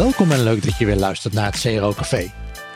Welkom 0.00 0.32
en 0.32 0.42
leuk 0.42 0.64
dat 0.64 0.78
je 0.78 0.84
weer 0.84 0.96
luistert 0.96 1.34
naar 1.34 1.52
het 1.52 1.60
CRO 1.60 1.92
Café. 1.92 2.32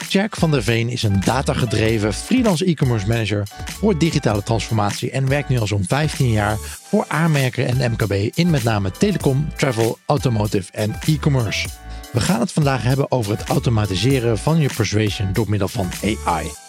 Jack 0.09 0.37
van 0.37 0.51
der 0.51 0.63
Veen 0.63 0.89
is 0.89 1.03
een 1.03 1.21
datagedreven 1.21 2.13
freelance 2.13 2.65
e-commerce 2.65 3.07
manager 3.07 3.47
voor 3.79 3.99
digitale 3.99 4.43
transformatie 4.43 5.11
en 5.11 5.29
werkt 5.29 5.49
nu 5.49 5.59
al 5.59 5.67
zo'n 5.67 5.85
15 5.85 6.31
jaar 6.31 6.57
voor 6.59 7.05
aanmerken 7.09 7.67
en 7.67 7.91
MKB 7.91 8.13
in 8.37 8.51
met 8.51 8.63
name 8.63 8.91
telecom, 8.91 9.49
travel, 9.57 9.99
automotive 10.07 10.73
en 10.73 10.97
e-commerce. 11.07 11.69
We 12.13 12.21
gaan 12.21 12.41
het 12.41 12.53
vandaag 12.53 12.83
hebben 12.83 13.11
over 13.11 13.37
het 13.39 13.49
automatiseren 13.49 14.39
van 14.39 14.61
je 14.61 14.71
persuasion 14.77 15.33
door 15.33 15.49
middel 15.49 15.69
van 15.69 15.89
AI. 16.03 16.64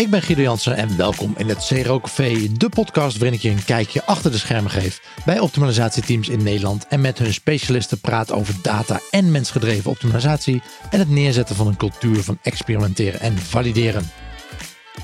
Ik 0.00 0.10
ben 0.10 0.22
Guido 0.22 0.42
Jansen 0.42 0.76
en 0.76 0.96
welkom 0.96 1.34
in 1.36 1.48
het 1.48 1.66
CRO 1.66 2.00
Café, 2.00 2.52
de 2.52 2.68
podcast 2.68 3.18
waarin 3.18 3.36
ik 3.36 3.42
je 3.42 3.50
een 3.50 3.64
kijkje 3.64 4.04
achter 4.04 4.30
de 4.30 4.38
schermen 4.38 4.70
geef 4.70 5.00
bij 5.24 5.38
optimalisatieteams 5.38 6.28
in 6.28 6.42
Nederland 6.42 6.86
en 6.86 7.00
met 7.00 7.18
hun 7.18 7.34
specialisten 7.34 8.00
praat 8.00 8.32
over 8.32 8.54
data 8.62 9.00
en 9.10 9.30
mensgedreven 9.30 9.90
optimalisatie 9.90 10.62
en 10.90 10.98
het 10.98 11.10
neerzetten 11.10 11.56
van 11.56 11.66
een 11.66 11.76
cultuur 11.76 12.22
van 12.22 12.38
experimenteren 12.42 13.20
en 13.20 13.38
valideren. 13.38 14.10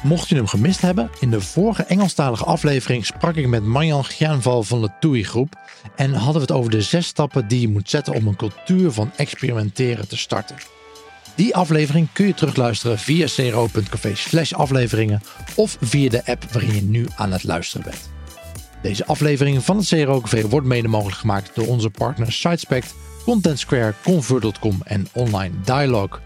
Mocht 0.02 0.28
je 0.28 0.34
hem 0.34 0.46
gemist 0.46 0.80
hebben, 0.80 1.10
in 1.20 1.30
de 1.30 1.40
vorige 1.40 1.84
Engelstalige 1.84 2.44
aflevering 2.44 3.06
sprak 3.06 3.36
ik 3.36 3.46
met 3.46 3.64
Marjan 3.64 4.04
Gjaanval 4.04 4.62
van 4.62 4.80
de 4.80 4.90
TUI 5.00 5.24
Groep 5.24 5.54
en 5.96 6.12
hadden 6.12 6.34
we 6.34 6.52
het 6.52 6.58
over 6.58 6.70
de 6.70 6.82
zes 6.82 7.06
stappen 7.06 7.48
die 7.48 7.60
je 7.60 7.68
moet 7.68 7.90
zetten 7.90 8.14
om 8.14 8.26
een 8.26 8.36
cultuur 8.36 8.90
van 8.90 9.12
experimenteren 9.16 10.08
te 10.08 10.16
starten. 10.16 10.56
Die 11.36 11.56
aflevering 11.56 12.08
kun 12.12 12.26
je 12.26 12.34
terugluisteren 12.34 12.98
via 12.98 13.26
cro.café 13.26 14.14
slash 14.14 14.52
afleveringen 14.52 15.20
of 15.54 15.76
via 15.80 16.08
de 16.08 16.26
app 16.26 16.44
waarin 16.52 16.74
je 16.74 16.82
nu 16.82 17.06
aan 17.16 17.32
het 17.32 17.44
luisteren 17.44 17.86
bent. 17.90 18.10
Deze 18.82 19.06
aflevering 19.06 19.64
van 19.64 19.76
het 19.76 19.88
CRO 19.88 20.20
Café 20.20 20.48
wordt 20.48 20.66
mede 20.66 20.88
mogelijk 20.88 21.16
gemaakt 21.16 21.50
door 21.54 21.66
onze 21.66 21.90
partners 21.90 22.40
SiteSpect, 22.40 22.94
Content 23.24 23.58
Square, 23.58 23.94
Convert.com 24.02 24.80
en 24.84 25.06
Online 25.12 25.54
Dialog. 25.64 26.20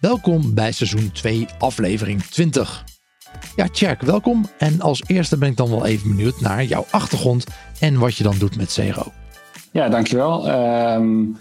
Welkom 0.00 0.54
bij 0.54 0.72
seizoen 0.72 1.12
2, 1.12 1.46
aflevering 1.58 2.22
20. 2.24 2.84
Ja, 3.56 3.68
Tjerk, 3.68 4.00
welkom. 4.00 4.46
En 4.58 4.80
als 4.80 5.02
eerste 5.06 5.38
ben 5.38 5.48
ik 5.48 5.56
dan 5.56 5.70
wel 5.70 5.86
even 5.86 6.08
benieuwd 6.08 6.40
naar 6.40 6.64
jouw 6.64 6.86
achtergrond 6.90 7.46
en 7.80 7.98
wat 7.98 8.16
je 8.16 8.22
dan 8.22 8.38
doet 8.38 8.56
met 8.56 8.72
CRO. 8.72 9.12
Ja, 9.72 9.88
dankjewel. 9.88 10.50
Um, 10.94 11.38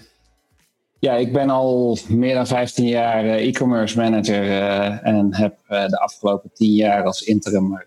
ja, 1.01 1.13
ik 1.13 1.33
ben 1.33 1.49
al 1.49 1.97
meer 2.07 2.33
dan 2.33 2.47
15 2.47 2.87
jaar 2.87 3.25
uh, 3.25 3.47
e-commerce 3.47 3.97
manager 3.97 4.43
uh, 4.43 5.07
en 5.07 5.35
heb 5.35 5.57
uh, 5.69 5.85
de 5.85 5.99
afgelopen 5.99 6.51
10 6.53 6.71
jaar 6.71 7.03
als 7.03 7.21
interim 7.21 7.83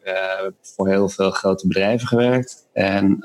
voor 0.62 0.88
heel 0.88 1.08
veel 1.08 1.30
grote 1.30 1.66
bedrijven 1.66 2.08
gewerkt. 2.08 2.68
En 2.72 3.18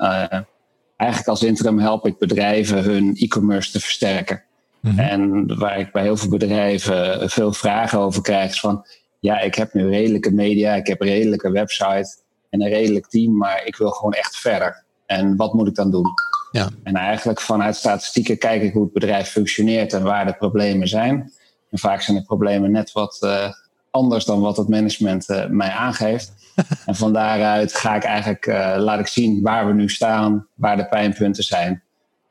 eigenlijk 0.96 1.28
als 1.28 1.42
interim 1.42 1.78
help 1.78 2.06
ik 2.06 2.18
bedrijven 2.18 2.82
hun 2.82 3.14
e-commerce 3.16 3.70
te 3.70 3.80
versterken. 3.80 4.42
Mm 4.80 4.90
-hmm. 4.90 4.98
En 4.98 5.58
waar 5.58 5.78
ik 5.78 5.92
bij 5.92 6.02
heel 6.02 6.16
veel 6.16 6.28
bedrijven 6.30 7.30
veel 7.30 7.52
vragen 7.52 7.98
over 7.98 8.22
krijg, 8.22 8.50
is 8.50 8.60
van 8.60 8.86
ja, 9.18 9.40
ik 9.40 9.54
heb 9.54 9.74
nu 9.74 9.88
redelijke 9.88 10.32
media, 10.32 10.74
ik 10.74 10.86
heb 10.86 11.00
een 11.00 11.08
redelijke 11.08 11.50
website 11.50 12.16
en 12.50 12.62
een 12.62 12.68
redelijk 12.68 13.06
team, 13.06 13.36
maar 13.36 13.66
ik 13.66 13.76
wil 13.76 13.90
gewoon 13.90 14.12
echt 14.12 14.36
verder. 14.36 14.84
En 15.06 15.36
wat 15.36 15.54
moet 15.54 15.68
ik 15.68 15.74
dan 15.74 15.90
doen? 15.90 16.06
Ja. 16.50 16.68
En 16.82 16.94
eigenlijk 16.94 17.40
vanuit 17.40 17.76
statistieken 17.76 18.38
kijk 18.38 18.62
ik 18.62 18.72
hoe 18.72 18.82
het 18.82 18.92
bedrijf 18.92 19.28
functioneert 19.28 19.92
en 19.92 20.02
waar 20.02 20.26
de 20.26 20.32
problemen 20.32 20.88
zijn. 20.88 21.32
En 21.70 21.78
vaak 21.78 22.00
zijn 22.00 22.16
de 22.16 22.22
problemen 22.22 22.70
net 22.70 22.92
wat 22.92 23.18
uh, 23.20 23.52
anders 23.90 24.24
dan 24.24 24.40
wat 24.40 24.56
het 24.56 24.68
management 24.68 25.28
uh, 25.28 25.46
mij 25.46 25.70
aangeeft. 25.70 26.32
en 26.86 26.94
van 26.94 27.12
daaruit 27.12 27.74
ga 27.74 27.94
ik 27.94 28.04
eigenlijk, 28.04 28.46
uh, 28.46 28.74
laat 28.78 29.00
ik 29.00 29.06
zien 29.06 29.42
waar 29.42 29.66
we 29.66 29.72
nu 29.72 29.88
staan, 29.88 30.46
waar 30.54 30.76
de 30.76 30.88
pijnpunten 30.88 31.44
zijn. 31.44 31.82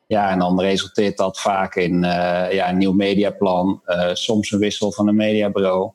Ja, 0.08 0.30
en 0.30 0.40
dan 0.40 0.62
resulteert 0.62 1.18
dat 1.18 1.40
vaak 1.40 1.76
in 1.76 2.02
ja, 2.52 2.70
een 2.70 2.78
nieuw 2.78 2.94
mediaplan, 2.94 3.82
soms 4.14 4.52
een 4.52 4.60
wissel 4.60 4.92
van 4.92 5.08
een 5.08 5.16
mediabureau. 5.16 5.92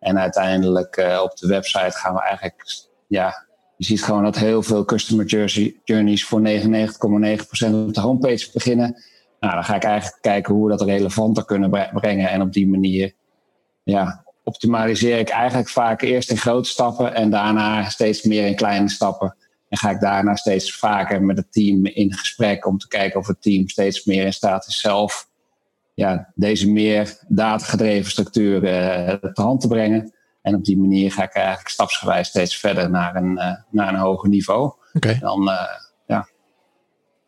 En 0.00 0.18
uiteindelijk 0.18 1.18
op 1.22 1.36
de 1.36 1.46
website 1.46 1.90
gaan 1.90 2.14
we 2.14 2.20
eigenlijk 2.20 2.64
ja, 3.06 3.45
je 3.76 3.84
ziet 3.84 4.02
gewoon 4.02 4.22
dat 4.22 4.36
heel 4.36 4.62
veel 4.62 4.84
customer 4.84 5.26
journeys 5.84 6.24
voor 6.24 6.40
99,9% 6.40 6.46
op 7.72 7.94
de 7.94 8.00
homepage 8.00 8.50
beginnen. 8.52 9.02
Nou, 9.40 9.54
dan 9.54 9.64
ga 9.64 9.74
ik 9.74 9.84
eigenlijk 9.84 10.22
kijken 10.22 10.54
hoe 10.54 10.64
we 10.64 10.76
dat 10.76 10.88
relevanter 10.88 11.44
kunnen 11.44 11.90
brengen. 11.92 12.28
En 12.28 12.40
op 12.40 12.52
die 12.52 12.68
manier 12.68 13.12
ja, 13.82 14.24
optimaliseer 14.44 15.18
ik 15.18 15.28
eigenlijk 15.28 15.68
vaak 15.68 16.02
eerst 16.02 16.30
in 16.30 16.36
grote 16.36 16.68
stappen 16.68 17.14
en 17.14 17.30
daarna 17.30 17.88
steeds 17.88 18.22
meer 18.22 18.46
in 18.46 18.56
kleine 18.56 18.88
stappen. 18.88 19.36
En 19.68 19.78
ga 19.78 19.90
ik 19.90 20.00
daarna 20.00 20.36
steeds 20.36 20.76
vaker 20.76 21.22
met 21.22 21.36
het 21.36 21.52
team 21.52 21.86
in 21.86 22.12
gesprek 22.12 22.66
om 22.66 22.78
te 22.78 22.88
kijken 22.88 23.20
of 23.20 23.26
het 23.26 23.42
team 23.42 23.68
steeds 23.68 24.04
meer 24.04 24.24
in 24.24 24.32
staat 24.32 24.66
is 24.66 24.80
zelf 24.80 25.28
ja, 25.94 26.32
deze 26.34 26.70
meer 26.70 27.18
datagedreven 27.28 28.10
structuur 28.10 28.64
uh, 28.64 29.08
te 29.32 29.42
hand 29.42 29.60
te 29.60 29.68
brengen. 29.68 30.14
En 30.46 30.54
op 30.54 30.64
die 30.64 30.78
manier 30.78 31.12
ga 31.12 31.22
ik 31.22 31.34
eigenlijk 31.34 31.68
stapsgewijs 31.68 32.28
steeds 32.28 32.56
verder 32.56 32.90
naar 32.90 33.16
een, 33.16 33.30
uh, 33.32 33.52
naar 33.70 33.88
een 33.88 34.00
hoger 34.00 34.28
niveau. 34.28 34.72
Okay. 34.92 35.18
Dan, 35.18 35.48
uh, 35.48 35.62
ja, 36.06 36.28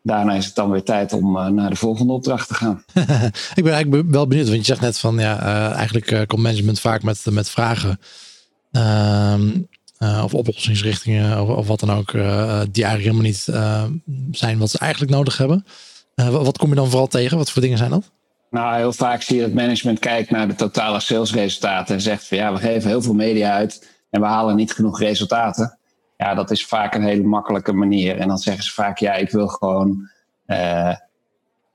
daarna 0.03 0.33
is 0.33 0.45
het 0.45 0.55
dan 0.55 0.69
weer 0.69 0.83
tijd 0.83 1.13
om 1.13 1.37
uh, 1.37 1.47
naar 1.47 1.69
de 1.69 1.75
volgende 1.75 2.13
opdracht 2.13 2.47
te 2.47 2.53
gaan. 2.53 2.83
ik 3.55 3.63
ben 3.63 3.73
eigenlijk 3.73 4.11
wel 4.11 4.27
benieuwd, 4.27 4.47
want 4.47 4.59
je 4.59 4.65
zegt 4.65 4.81
net 4.81 4.99
van 4.99 5.17
ja, 5.17 5.39
eigenlijk 5.73 6.27
komt 6.27 6.41
management 6.41 6.79
vaak 6.79 7.03
met, 7.03 7.25
met 7.29 7.49
vragen. 7.49 7.99
Ehm, 8.71 9.61
of 9.99 10.33
oplossingsrichtingen 10.33 11.41
of, 11.41 11.49
of, 11.49 11.67
wat 11.67 11.79
dan 11.79 11.91
ook, 11.91 12.11
die 12.71 12.83
eigenlijk 12.83 13.01
helemaal 13.01 13.21
niet 13.21 13.47
zijn 14.31 14.57
wat 14.57 14.69
ze 14.69 14.77
eigenlijk 14.77 15.11
nodig 15.11 15.37
hebben. 15.37 15.65
wat 16.15 16.57
kom 16.57 16.69
je 16.69 16.75
dan 16.75 16.89
vooral 16.89 17.07
tegen? 17.07 17.37
Wat 17.37 17.51
voor 17.51 17.61
dingen 17.61 17.77
zijn 17.77 17.89
dat? 17.89 18.11
Nou, 18.49 18.75
heel 18.75 18.93
vaak 18.93 19.21
zie 19.21 19.35
je 19.35 19.41
dat 19.41 19.53
management 19.53 19.99
kijkt 19.99 20.29
naar 20.29 20.47
de 20.47 20.55
totale 20.55 20.99
salesresultaten 20.99 21.95
en 21.95 22.01
zegt 22.01 22.27
van 22.27 22.37
ja, 22.37 22.53
we 22.53 22.59
geven 22.59 22.89
heel 22.89 23.01
veel 23.01 23.13
media 23.13 23.53
uit 23.53 23.87
en 24.09 24.21
we 24.21 24.27
halen 24.27 24.55
niet 24.55 24.73
genoeg 24.73 24.99
resultaten. 24.99 25.77
Ja, 26.17 26.33
dat 26.33 26.51
is 26.51 26.65
vaak 26.65 26.95
een 26.95 27.03
hele 27.03 27.23
makkelijke 27.23 27.73
manier. 27.73 28.17
En 28.17 28.27
dan 28.27 28.37
zeggen 28.37 28.63
ze 28.63 28.73
vaak 28.73 28.97
ja, 28.97 29.13
ik 29.13 29.31
wil 29.31 29.47
gewoon 29.47 30.09
uh, 30.47 30.95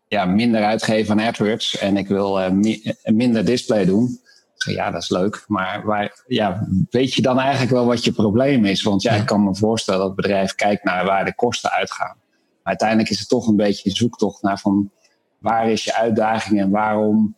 ja, 0.08 0.24
minder 0.24 0.64
uitgeven 0.64 1.20
aan 1.20 1.26
AdWords 1.26 1.78
en 1.78 1.96
ik 1.96 2.08
wil 2.08 2.40
uh, 2.40 2.48
mi 2.48 2.94
minder 3.02 3.44
display 3.44 3.84
doen. 3.84 4.20
Ja, 4.56 4.90
dat 4.90 5.02
is 5.02 5.08
leuk. 5.08 5.44
Maar 5.46 5.82
waar, 5.84 6.22
ja, 6.26 6.68
weet 6.90 7.14
je 7.14 7.22
dan 7.22 7.38
eigenlijk 7.38 7.72
wel 7.72 7.86
wat 7.86 8.04
je 8.04 8.12
probleem 8.12 8.64
is? 8.64 8.82
Want 8.82 9.02
ja, 9.02 9.12
ik 9.12 9.26
kan 9.26 9.44
me 9.44 9.56
voorstellen 9.56 10.00
dat 10.00 10.08
het 10.08 10.16
bedrijf 10.16 10.54
kijkt 10.54 10.84
naar 10.84 11.04
waar 11.04 11.24
de 11.24 11.34
kosten 11.34 11.70
uitgaan. 11.70 12.16
Maar 12.26 12.62
uiteindelijk 12.62 13.10
is 13.10 13.18
het 13.18 13.28
toch 13.28 13.46
een 13.46 13.56
beetje 13.56 13.90
een 13.90 13.96
zoektocht 13.96 14.42
naar 14.42 14.58
van 14.58 14.90
waar 15.44 15.70
is 15.70 15.84
je 15.84 15.94
uitdaging 15.94 16.60
en 16.60 16.70
waarom, 16.70 17.36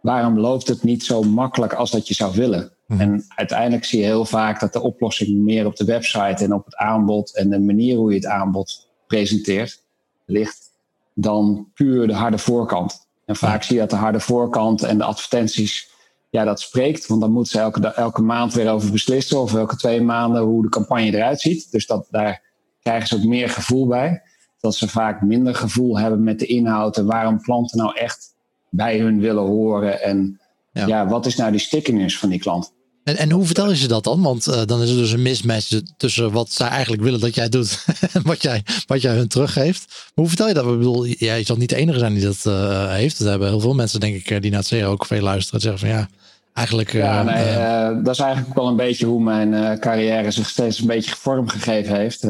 waarom 0.00 0.38
loopt 0.38 0.68
het 0.68 0.82
niet 0.82 1.04
zo 1.04 1.22
makkelijk 1.22 1.72
als 1.72 1.90
dat 1.90 2.08
je 2.08 2.14
zou 2.14 2.34
willen? 2.34 2.72
Mhm. 2.86 3.00
En 3.00 3.24
uiteindelijk 3.28 3.84
zie 3.84 4.00
je 4.00 4.04
heel 4.04 4.24
vaak 4.24 4.60
dat 4.60 4.72
de 4.72 4.82
oplossing 4.82 5.42
meer 5.42 5.66
op 5.66 5.76
de 5.76 5.84
website 5.84 6.44
en 6.44 6.52
op 6.52 6.64
het 6.64 6.76
aanbod 6.76 7.36
en 7.36 7.50
de 7.50 7.60
manier 7.60 7.96
hoe 7.96 8.10
je 8.10 8.16
het 8.16 8.26
aanbod 8.26 8.88
presenteert 9.06 9.82
ligt 10.26 10.70
dan 11.14 11.68
puur 11.74 12.06
de 12.06 12.14
harde 12.14 12.38
voorkant. 12.38 13.06
En 13.24 13.36
vaak 13.36 13.62
zie 13.62 13.74
je 13.74 13.80
dat 13.80 13.90
de 13.90 13.96
harde 13.96 14.20
voorkant 14.20 14.82
en 14.82 14.98
de 14.98 15.04
advertenties, 15.04 15.90
ja, 16.30 16.44
dat 16.44 16.60
spreekt. 16.60 17.06
Want 17.06 17.20
dan 17.20 17.32
moeten 17.32 17.52
ze 17.52 17.58
elke, 17.58 17.86
elke 17.86 18.22
maand 18.22 18.54
weer 18.54 18.70
over 18.70 18.92
beslissen 18.92 19.40
of 19.40 19.54
elke 19.54 19.76
twee 19.76 20.00
maanden 20.00 20.42
hoe 20.42 20.62
de 20.62 20.68
campagne 20.68 21.16
eruit 21.16 21.40
ziet. 21.40 21.70
Dus 21.70 21.86
dat, 21.86 22.06
daar 22.10 22.42
krijgen 22.80 23.08
ze 23.08 23.16
ook 23.16 23.24
meer 23.24 23.48
gevoel 23.48 23.86
bij 23.86 24.22
dat 24.62 24.74
ze 24.74 24.88
vaak 24.88 25.22
minder 25.22 25.54
gevoel 25.54 25.98
hebben 25.98 26.22
met 26.22 26.38
de 26.38 26.46
inhoud 26.46 26.96
en 26.96 27.06
waarom 27.06 27.42
klanten 27.42 27.78
nou 27.78 27.96
echt 27.96 28.34
bij 28.70 28.98
hun 28.98 29.20
willen 29.20 29.46
horen. 29.46 30.02
En 30.02 30.40
ja, 30.72 31.08
wat 31.08 31.26
is 31.26 31.36
nou 31.36 31.50
die 31.50 31.60
stickiness 31.60 32.18
van 32.18 32.28
die 32.28 32.38
klant? 32.38 32.72
En, 33.04 33.16
en 33.16 33.30
hoe 33.30 33.44
vertel 33.44 33.68
je 33.68 33.76
ze 33.76 33.88
dat 33.88 34.04
dan? 34.04 34.22
Want 34.22 34.48
uh, 34.48 34.62
dan 34.64 34.82
is 34.82 34.90
er 34.90 34.96
dus 34.96 35.12
een 35.12 35.22
mismatch 35.22 35.80
tussen 35.96 36.32
wat 36.32 36.50
zij 36.50 36.68
eigenlijk 36.68 37.02
willen 37.02 37.20
dat 37.20 37.34
jij 37.34 37.48
doet 37.48 37.84
en 38.12 38.22
wat 38.22 38.42
jij, 38.42 38.62
wat 38.86 39.02
jij 39.02 39.14
hun 39.14 39.28
teruggeeft. 39.28 39.86
Maar 39.88 40.10
hoe 40.14 40.28
vertel 40.28 40.48
je 40.48 40.54
dat? 40.54 40.64
Ik 40.64 40.78
bedoel, 40.78 41.06
jij 41.06 41.44
zal 41.44 41.56
niet 41.56 41.68
de 41.68 41.76
enige 41.76 41.98
zijn 41.98 42.14
die 42.14 42.22
dat 42.22 42.44
uh, 42.46 42.90
heeft. 42.90 43.18
Dat 43.18 43.28
hebben 43.28 43.48
heel 43.48 43.60
veel 43.60 43.74
mensen, 43.74 44.00
denk 44.00 44.14
ik, 44.14 44.42
die 44.42 44.50
naar 44.50 44.60
het 44.60 44.68
CEO 44.68 44.90
ook 44.90 45.06
veel 45.06 45.22
luisteren. 45.22 45.60
Zeggen 45.60 45.80
van 45.80 45.88
ja, 45.88 46.08
eigenlijk. 46.52 46.92
Ja, 46.92 47.22
nee, 47.22 48.02
dat 48.02 48.14
is 48.14 48.20
eigenlijk 48.20 48.54
wel 48.54 48.68
een 48.68 48.76
beetje 48.76 49.06
hoe 49.06 49.22
mijn 49.22 49.78
carrière 49.78 50.30
zich 50.30 50.48
steeds 50.48 50.78
een 50.78 50.86
beetje 50.86 51.14
vormgegeven 51.16 51.96
heeft 51.96 52.26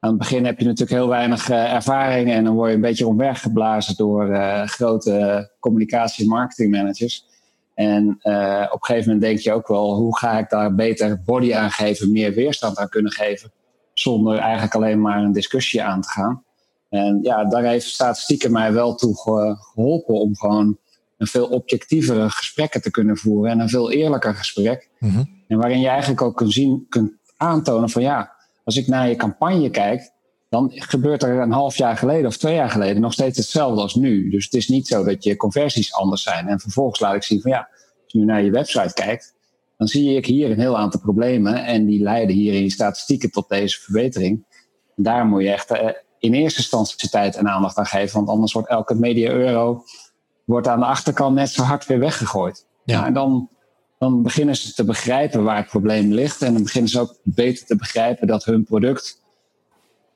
aan 0.00 0.10
het 0.10 0.18
begin 0.18 0.44
heb 0.44 0.58
je 0.58 0.64
natuurlijk 0.64 0.90
heel 0.90 1.08
weinig 1.08 1.50
uh, 1.50 1.72
ervaring 1.72 2.30
en 2.30 2.44
dan 2.44 2.54
word 2.54 2.68
je 2.68 2.74
een 2.74 2.80
beetje 2.80 3.06
omvergeblazen 3.06 3.96
door 3.96 4.28
uh, 4.28 4.66
grote 4.66 5.50
communicatie- 5.60 6.24
en 6.24 6.30
marketingmanagers. 6.30 7.26
En 7.74 8.18
uh, 8.22 8.66
op 8.66 8.80
een 8.80 8.84
gegeven 8.84 9.12
moment 9.12 9.20
denk 9.20 9.38
je 9.38 9.52
ook 9.52 9.68
wel, 9.68 9.94
hoe 9.94 10.18
ga 10.18 10.38
ik 10.38 10.48
daar 10.48 10.74
beter 10.74 11.22
body 11.22 11.54
aan 11.54 11.70
geven, 11.70 12.12
meer 12.12 12.32
weerstand 12.32 12.78
aan 12.78 12.88
kunnen 12.88 13.12
geven, 13.12 13.52
zonder 13.92 14.38
eigenlijk 14.38 14.74
alleen 14.74 15.00
maar 15.00 15.22
een 15.22 15.32
discussie 15.32 15.82
aan 15.82 16.00
te 16.00 16.08
gaan. 16.08 16.44
En 16.88 17.18
ja, 17.22 17.44
daar 17.44 17.64
heeft 17.64 17.86
statistieken 17.86 18.52
mij 18.52 18.72
wel 18.72 18.94
toe 18.94 19.16
geholpen 19.16 20.14
om 20.14 20.36
gewoon 20.36 20.78
een 21.18 21.26
veel 21.26 21.46
objectievere 21.46 22.30
gesprekken 22.30 22.82
te 22.82 22.90
kunnen 22.90 23.16
voeren 23.16 23.50
en 23.50 23.60
een 23.60 23.68
veel 23.68 23.90
eerlijker 23.90 24.34
gesprek. 24.34 24.88
Mm 24.98 25.38
En 25.48 25.58
waarin 25.58 25.80
je 25.80 25.88
eigenlijk 25.88 26.22
ook 26.22 26.36
kunt 26.36 26.52
zien, 26.52 26.86
kunt 26.88 27.12
aantonen 27.36 27.88
van 27.88 28.02
ja, 28.02 28.32
als 28.70 28.78
ik 28.78 28.86
naar 28.86 29.08
je 29.08 29.16
campagne 29.16 29.70
kijk, 29.70 30.12
dan 30.48 30.70
gebeurt 30.74 31.22
er 31.22 31.40
een 31.40 31.52
half 31.52 31.76
jaar 31.76 31.96
geleden 31.96 32.26
of 32.26 32.36
twee 32.36 32.54
jaar 32.54 32.70
geleden 32.70 33.02
nog 33.02 33.12
steeds 33.12 33.38
hetzelfde 33.38 33.80
als 33.80 33.94
nu. 33.94 34.30
Dus 34.30 34.44
het 34.44 34.54
is 34.54 34.68
niet 34.68 34.86
zo 34.86 35.04
dat 35.04 35.24
je 35.24 35.36
conversies 35.36 35.94
anders 35.94 36.22
zijn. 36.22 36.48
En 36.48 36.60
vervolgens 36.60 37.00
laat 37.00 37.14
ik 37.14 37.22
zien 37.22 37.40
van 37.40 37.50
ja, 37.50 37.68
als 38.04 38.12
je 38.12 38.18
nu 38.18 38.24
naar 38.24 38.42
je 38.42 38.50
website 38.50 38.94
kijkt, 38.94 39.34
dan 39.76 39.88
zie 39.88 40.16
ik 40.16 40.26
hier 40.26 40.50
een 40.50 40.60
heel 40.60 40.78
aantal 40.78 41.00
problemen. 41.00 41.64
En 41.64 41.86
die 41.86 42.02
leiden 42.02 42.36
hier 42.36 42.54
in 42.54 42.62
je 42.62 42.70
statistieken 42.70 43.30
tot 43.30 43.48
deze 43.48 43.80
verbetering. 43.80 44.44
En 44.96 45.02
daar 45.02 45.26
moet 45.26 45.42
je 45.42 45.50
echt 45.50 45.70
eh, 45.70 45.88
in 46.18 46.34
eerste 46.34 46.58
instantie 46.58 47.08
tijd 47.08 47.36
en 47.36 47.48
aandacht 47.48 47.76
aan 47.76 47.86
geven. 47.86 48.16
Want 48.16 48.28
anders 48.28 48.52
wordt 48.52 48.68
elke 48.68 48.94
media 48.94 49.30
euro 49.30 49.84
wordt 50.44 50.68
aan 50.68 50.78
de 50.78 50.86
achterkant 50.86 51.34
net 51.34 51.50
zo 51.50 51.62
hard 51.62 51.86
weer 51.86 51.98
weggegooid. 51.98 52.66
Ja. 52.84 52.94
Nou, 52.94 53.06
en 53.06 53.14
dan, 53.14 53.48
dan 54.00 54.22
beginnen 54.22 54.56
ze 54.56 54.74
te 54.74 54.84
begrijpen 54.84 55.42
waar 55.42 55.56
het 55.56 55.66
probleem 55.66 56.12
ligt. 56.12 56.42
En 56.42 56.52
dan 56.52 56.62
beginnen 56.62 56.90
ze 56.90 57.00
ook 57.00 57.16
beter 57.22 57.66
te 57.66 57.76
begrijpen 57.76 58.26
dat 58.26 58.44
hun 58.44 58.64
product 58.64 59.22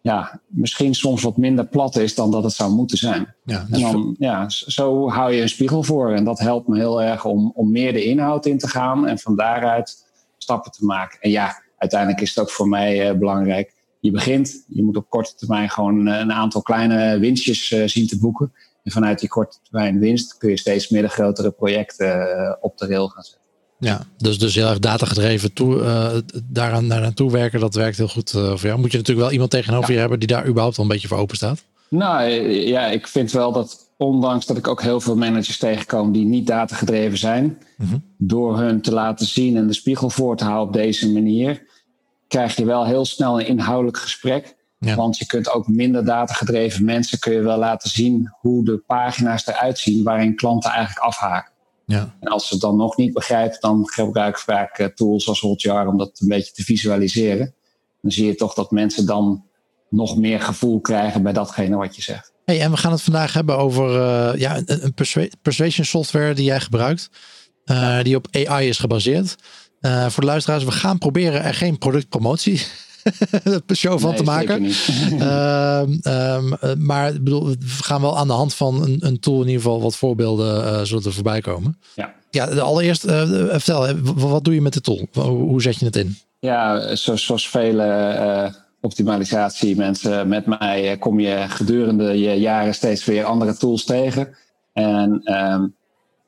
ja, 0.00 0.40
misschien 0.46 0.94
soms 0.94 1.22
wat 1.22 1.36
minder 1.36 1.66
plat 1.66 1.96
is 1.96 2.14
dan 2.14 2.30
dat 2.30 2.44
het 2.44 2.52
zou 2.52 2.72
moeten 2.72 2.98
zijn. 2.98 3.34
Ja, 3.44 3.66
en 3.70 3.80
dan, 3.80 4.16
ja, 4.18 4.48
zo 4.48 5.08
hou 5.08 5.32
je 5.32 5.42
een 5.42 5.48
spiegel 5.48 5.82
voor. 5.82 6.12
En 6.12 6.24
dat 6.24 6.38
helpt 6.38 6.68
me 6.68 6.76
heel 6.76 7.02
erg 7.02 7.24
om, 7.24 7.52
om 7.54 7.70
meer 7.70 7.92
de 7.92 8.04
inhoud 8.04 8.46
in 8.46 8.58
te 8.58 8.68
gaan 8.68 9.06
en 9.06 9.18
van 9.18 9.36
daaruit 9.36 10.06
stappen 10.38 10.72
te 10.72 10.84
maken. 10.84 11.20
En 11.20 11.30
ja, 11.30 11.62
uiteindelijk 11.78 12.20
is 12.20 12.28
het 12.28 12.38
ook 12.38 12.50
voor 12.50 12.68
mij 12.68 13.10
uh, 13.10 13.18
belangrijk. 13.18 13.74
Je 14.00 14.10
begint, 14.10 14.64
je 14.68 14.82
moet 14.82 14.96
op 14.96 15.08
korte 15.08 15.34
termijn 15.34 15.70
gewoon 15.70 16.08
eh, 16.08 16.18
een 16.18 16.32
aantal 16.32 16.62
kleine 16.62 17.18
winstjes 17.18 17.70
uh, 17.70 17.86
zien 17.86 18.06
te 18.06 18.18
boeken. 18.18 18.52
En 18.82 18.92
vanuit 18.92 19.18
die 19.18 19.28
korte 19.28 19.58
termijn 19.62 19.98
winst 19.98 20.36
kun 20.36 20.50
je 20.50 20.58
steeds 20.58 20.88
meer 20.88 21.02
de 21.02 21.08
grotere 21.08 21.50
projecten 21.50 22.58
op 22.60 22.78
de 22.78 22.86
rail 22.86 23.08
gaan 23.08 23.22
zetten. 23.22 23.43
Ja, 23.78 24.06
dus, 24.18 24.38
dus 24.38 24.54
heel 24.54 24.68
erg 24.68 24.78
datagedreven 24.78 25.52
toe, 25.52 25.76
uh, 25.76 26.10
daaraan 26.44 26.86
naar 26.86 27.00
naartoe 27.00 27.30
werken, 27.30 27.60
dat 27.60 27.74
werkt 27.74 27.96
heel 27.96 28.08
goed 28.08 28.32
uh, 28.32 28.50
voor 28.50 28.68
jou. 28.68 28.78
Moet 28.78 28.92
je 28.92 28.96
natuurlijk 28.96 29.26
wel 29.26 29.32
iemand 29.32 29.50
tegenover 29.50 29.92
je 29.92 29.98
hebben 29.98 30.18
die 30.18 30.28
daar 30.28 30.46
überhaupt 30.46 30.76
wel 30.76 30.84
een 30.84 30.92
beetje 30.92 31.08
voor 31.08 31.18
open 31.18 31.36
staat? 31.36 31.64
Nou 31.88 32.30
ja, 32.50 32.86
ik 32.86 33.06
vind 33.06 33.32
wel 33.32 33.52
dat 33.52 33.92
ondanks 33.96 34.46
dat 34.46 34.56
ik 34.56 34.68
ook 34.68 34.82
heel 34.82 35.00
veel 35.00 35.16
managers 35.16 35.58
tegenkom 35.58 36.12
die 36.12 36.24
niet 36.24 36.46
datagedreven 36.46 37.18
zijn, 37.18 37.58
mhm. 37.76 37.96
door 38.18 38.58
hun 38.58 38.80
te 38.80 38.92
laten 38.92 39.26
zien 39.26 39.56
en 39.56 39.66
de 39.66 39.72
spiegel 39.74 40.10
voor 40.10 40.36
te 40.36 40.44
houden 40.44 40.66
op 40.66 40.72
deze 40.72 41.12
manier, 41.12 41.62
krijg 42.28 42.56
je 42.56 42.64
wel 42.64 42.86
heel 42.86 43.04
snel 43.04 43.40
een 43.40 43.46
inhoudelijk 43.46 43.98
gesprek. 43.98 44.54
Want 44.78 45.18
je 45.18 45.26
kunt 45.26 45.50
ook 45.50 45.68
minder 45.68 46.04
datagedreven 46.04 46.84
mensen 46.84 47.18
kun 47.18 47.32
je 47.32 47.40
wel 47.40 47.58
laten 47.58 47.90
zien 47.90 48.32
hoe 48.40 48.64
de 48.64 48.82
pagina's 48.86 49.46
eruit 49.46 49.78
zien 49.78 50.02
waarin 50.02 50.36
klanten 50.36 50.70
eigenlijk 50.70 51.06
afhaken. 51.06 51.52
Ja. 51.86 52.16
En 52.20 52.28
als 52.28 52.46
ze 52.46 52.52
het 52.52 52.62
dan 52.62 52.76
nog 52.76 52.96
niet 52.96 53.12
begrijpen, 53.12 53.60
dan 53.60 53.88
gebruik 53.88 54.36
ik 54.36 54.42
vaak 54.42 54.78
eh, 54.78 54.86
tools 54.86 55.28
als 55.28 55.40
Hotjar 55.40 55.86
om 55.86 55.98
dat 55.98 56.20
een 56.20 56.28
beetje 56.28 56.52
te 56.52 56.62
visualiseren. 56.62 57.54
Dan 58.00 58.10
zie 58.10 58.26
je 58.26 58.34
toch 58.34 58.54
dat 58.54 58.70
mensen 58.70 59.06
dan 59.06 59.44
nog 59.88 60.16
meer 60.16 60.40
gevoel 60.40 60.80
krijgen 60.80 61.22
bij 61.22 61.32
datgene 61.32 61.76
wat 61.76 61.96
je 61.96 62.02
zegt. 62.02 62.32
Hey, 62.44 62.60
en 62.60 62.70
we 62.70 62.76
gaan 62.76 62.92
het 62.92 63.02
vandaag 63.02 63.32
hebben 63.32 63.58
over 63.58 63.90
uh, 63.90 64.40
ja, 64.40 64.56
een, 64.56 64.84
een 64.84 64.94
persuasion 65.42 65.86
software 65.86 66.34
die 66.34 66.44
jij 66.44 66.60
gebruikt, 66.60 67.10
uh, 67.64 68.02
die 68.02 68.16
op 68.16 68.26
AI 68.30 68.68
is 68.68 68.78
gebaseerd. 68.78 69.36
Uh, 69.80 70.08
voor 70.08 70.22
de 70.22 70.28
luisteraars, 70.28 70.64
we 70.64 70.70
gaan 70.70 70.98
proberen 70.98 71.42
er 71.42 71.54
geen 71.54 71.78
productpromotie 71.78 72.66
show 73.74 73.98
van 73.98 74.14
te 74.14 74.22
maken. 74.22 74.64
uh, 75.12 75.82
maar 76.88 77.12
bedoel, 77.12 77.46
we 77.48 77.56
gaan 77.82 78.00
wel 78.00 78.18
aan 78.18 78.26
de 78.26 78.32
hand 78.32 78.54
van 78.54 78.82
een, 78.82 78.96
een 79.00 79.20
tool 79.20 79.40
in 79.40 79.46
ieder 79.46 79.62
geval 79.62 79.82
wat 79.82 79.96
voorbeelden 79.96 80.64
uh, 80.64 80.80
zullen 80.82 81.04
er 81.04 81.12
voorbij 81.12 81.40
komen. 81.40 81.78
Ja, 81.94 82.14
ja 82.30 82.44
allereerst 82.46 83.06
uh, 83.06 83.22
vertel, 83.50 83.94
wat 84.14 84.44
doe 84.44 84.54
je 84.54 84.60
met 84.60 84.72
de 84.72 84.80
tool? 84.80 85.06
Hoe 85.22 85.62
zet 85.62 85.78
je 85.78 85.84
het 85.84 85.96
in? 85.96 86.16
Ja, 86.38 86.94
zoals, 86.96 87.24
zoals 87.24 87.48
vele 87.48 88.62
optimalisatie 88.80 89.76
mensen 89.76 90.28
met 90.28 90.46
mij 90.46 90.96
kom 90.98 91.20
je 91.20 91.44
gedurende 91.48 92.18
je 92.18 92.34
jaren 92.34 92.74
steeds 92.74 93.04
weer 93.04 93.24
andere 93.24 93.56
tools 93.56 93.84
tegen. 93.84 94.36
En 94.72 95.32
um, 95.34 95.74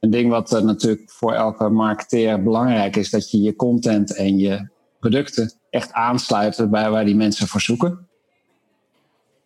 een 0.00 0.10
ding 0.10 0.30
wat 0.30 0.62
natuurlijk 0.62 1.10
voor 1.10 1.32
elke 1.32 1.68
marketeer 1.68 2.42
belangrijk 2.42 2.96
is, 2.96 3.10
dat 3.10 3.30
je 3.30 3.42
je 3.42 3.56
content 3.56 4.14
en 4.14 4.38
je 4.38 4.68
producten 5.00 5.52
echt 5.76 5.92
aansluiten 5.92 6.70
bij 6.70 6.90
waar 6.90 7.04
die 7.04 7.16
mensen 7.16 7.46
voor 7.46 7.60
zoeken. 7.60 8.08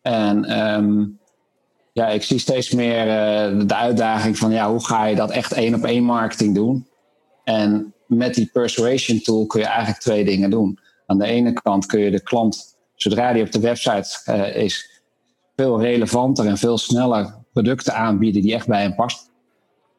En 0.03 0.59
um, 0.59 1.19
ja, 1.93 2.09
ik 2.09 2.23
zie 2.23 2.39
steeds 2.39 2.71
meer 2.71 3.07
uh, 3.07 3.67
de 3.67 3.75
uitdaging 3.75 4.39
van 4.39 4.51
ja, 4.51 4.71
hoe 4.71 4.85
ga 4.85 5.05
je 5.05 5.17
dat 5.17 5.31
echt 5.31 5.53
één 5.53 5.75
op 5.75 5.85
één 5.85 6.05
marketing 6.05 6.55
doen? 6.55 6.87
En 7.45 7.95
met 8.07 8.35
die 8.35 8.51
persuasion 8.53 9.21
tool 9.21 9.47
kun 9.47 9.61
je 9.61 9.67
eigenlijk 9.67 9.99
twee 9.99 10.25
dingen 10.25 10.51
doen. 10.51 10.79
Aan 11.07 11.19
de 11.19 11.27
ene 11.27 11.53
kant 11.53 11.87
kun 11.87 12.01
je 12.01 12.11
de 12.11 12.23
klant, 12.23 12.77
zodra 12.95 13.33
die 13.33 13.43
op 13.43 13.53
de 13.53 13.61
website 13.61 14.21
uh, 14.27 14.57
is, 14.57 15.03
veel 15.57 15.81
relevanter 15.81 16.47
en 16.47 16.59
veel 16.59 16.79
sneller 16.79 17.35
producten 17.53 17.95
aanbieden 17.95 18.43
die 18.43 18.55
echt 18.55 18.67
bij 18.67 18.83
hem 18.83 18.95
past. 18.95 19.31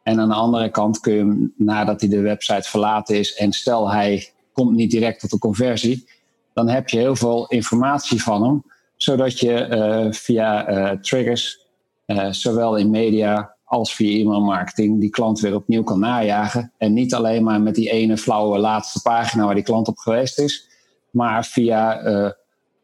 En 0.04 0.20
aan 0.20 0.30
de 0.30 0.36
andere 0.36 0.70
kant 0.70 1.00
kun 1.00 1.14
je 1.14 1.52
nadat 1.58 2.02
hij 2.02 2.10
de 2.10 2.22
website 2.22 2.70
verlaten 2.70 3.16
is 3.16 3.36
en 3.36 3.52
stel 3.52 3.92
hij 3.92 4.32
komt 4.54 4.76
niet 4.76 4.92
direct 4.92 5.20
tot 5.20 5.30
de 5.30 5.38
conversie, 5.38 6.08
dan 6.54 6.68
heb 6.70 6.90
je 6.90 6.98
heel 6.98 7.16
veel 7.16 7.48
informatie 7.48 8.24
van 8.24 8.44
hem, 8.44 8.64
zodat 8.96 9.40
je 9.40 9.68
uh, 9.68 10.12
via 10.14 10.70
uh, 10.70 11.00
triggers, 11.00 11.66
uh, 12.06 12.32
zowel 12.32 12.76
in 12.76 12.90
media 12.90 13.56
als 13.64 13.96
via 13.96 14.20
e-mail 14.20 14.42
marketing, 14.42 15.00
die 15.00 15.10
klant 15.10 15.40
weer 15.40 15.56
opnieuw 15.56 15.84
kan 15.84 16.00
najagen. 16.00 16.72
En 16.78 16.94
niet 16.94 17.14
alleen 17.14 17.44
maar 17.44 17.62
met 17.62 17.76
die 17.76 17.90
ene 17.90 18.18
flauwe 18.18 18.58
laatste 18.58 19.02
pagina 19.02 19.46
waar 19.46 19.56
die 19.56 19.64
klant 19.64 19.88
op 19.88 19.98
geweest 19.98 20.40
is, 20.40 20.70
maar 21.12 21.46
via 21.46 22.06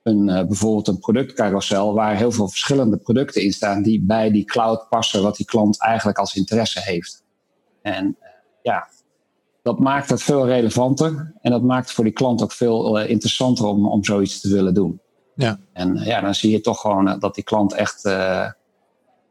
een, 0.03 0.25
bijvoorbeeld 0.25 0.87
een 0.87 0.99
productcarousel 0.99 1.93
waar 1.93 2.15
heel 2.15 2.31
veel 2.31 2.47
verschillende 2.47 2.97
producten 2.97 3.41
in 3.41 3.51
staan 3.51 3.83
die 3.83 4.01
bij 4.01 4.31
die 4.31 4.45
cloud 4.45 4.89
passen 4.89 5.23
wat 5.23 5.35
die 5.35 5.45
klant 5.45 5.81
eigenlijk 5.81 6.17
als 6.17 6.35
interesse 6.35 6.81
heeft. 6.81 7.23
En 7.81 8.17
ja, 8.61 8.87
dat 9.67 9.79
maakt 9.79 10.09
het 10.09 10.23
veel 10.23 10.45
relevanter. 10.45 11.33
En 11.41 11.51
dat 11.51 11.61
maakt 11.61 11.91
voor 11.91 12.03
die 12.03 12.13
klant 12.13 12.41
ook 12.41 12.51
veel 12.51 12.99
uh, 12.99 13.09
interessanter 13.09 13.65
om, 13.65 13.87
om 13.87 14.03
zoiets 14.03 14.41
te 14.41 14.49
willen 14.49 14.73
doen. 14.73 14.99
Ja. 15.35 15.59
En 15.73 15.97
uh, 15.97 16.05
ja, 16.05 16.21
dan 16.21 16.35
zie 16.35 16.51
je 16.51 16.61
toch 16.61 16.81
gewoon 16.81 17.07
uh, 17.07 17.19
dat 17.19 17.35
die 17.35 17.43
klant 17.43 17.73
echt 17.73 18.01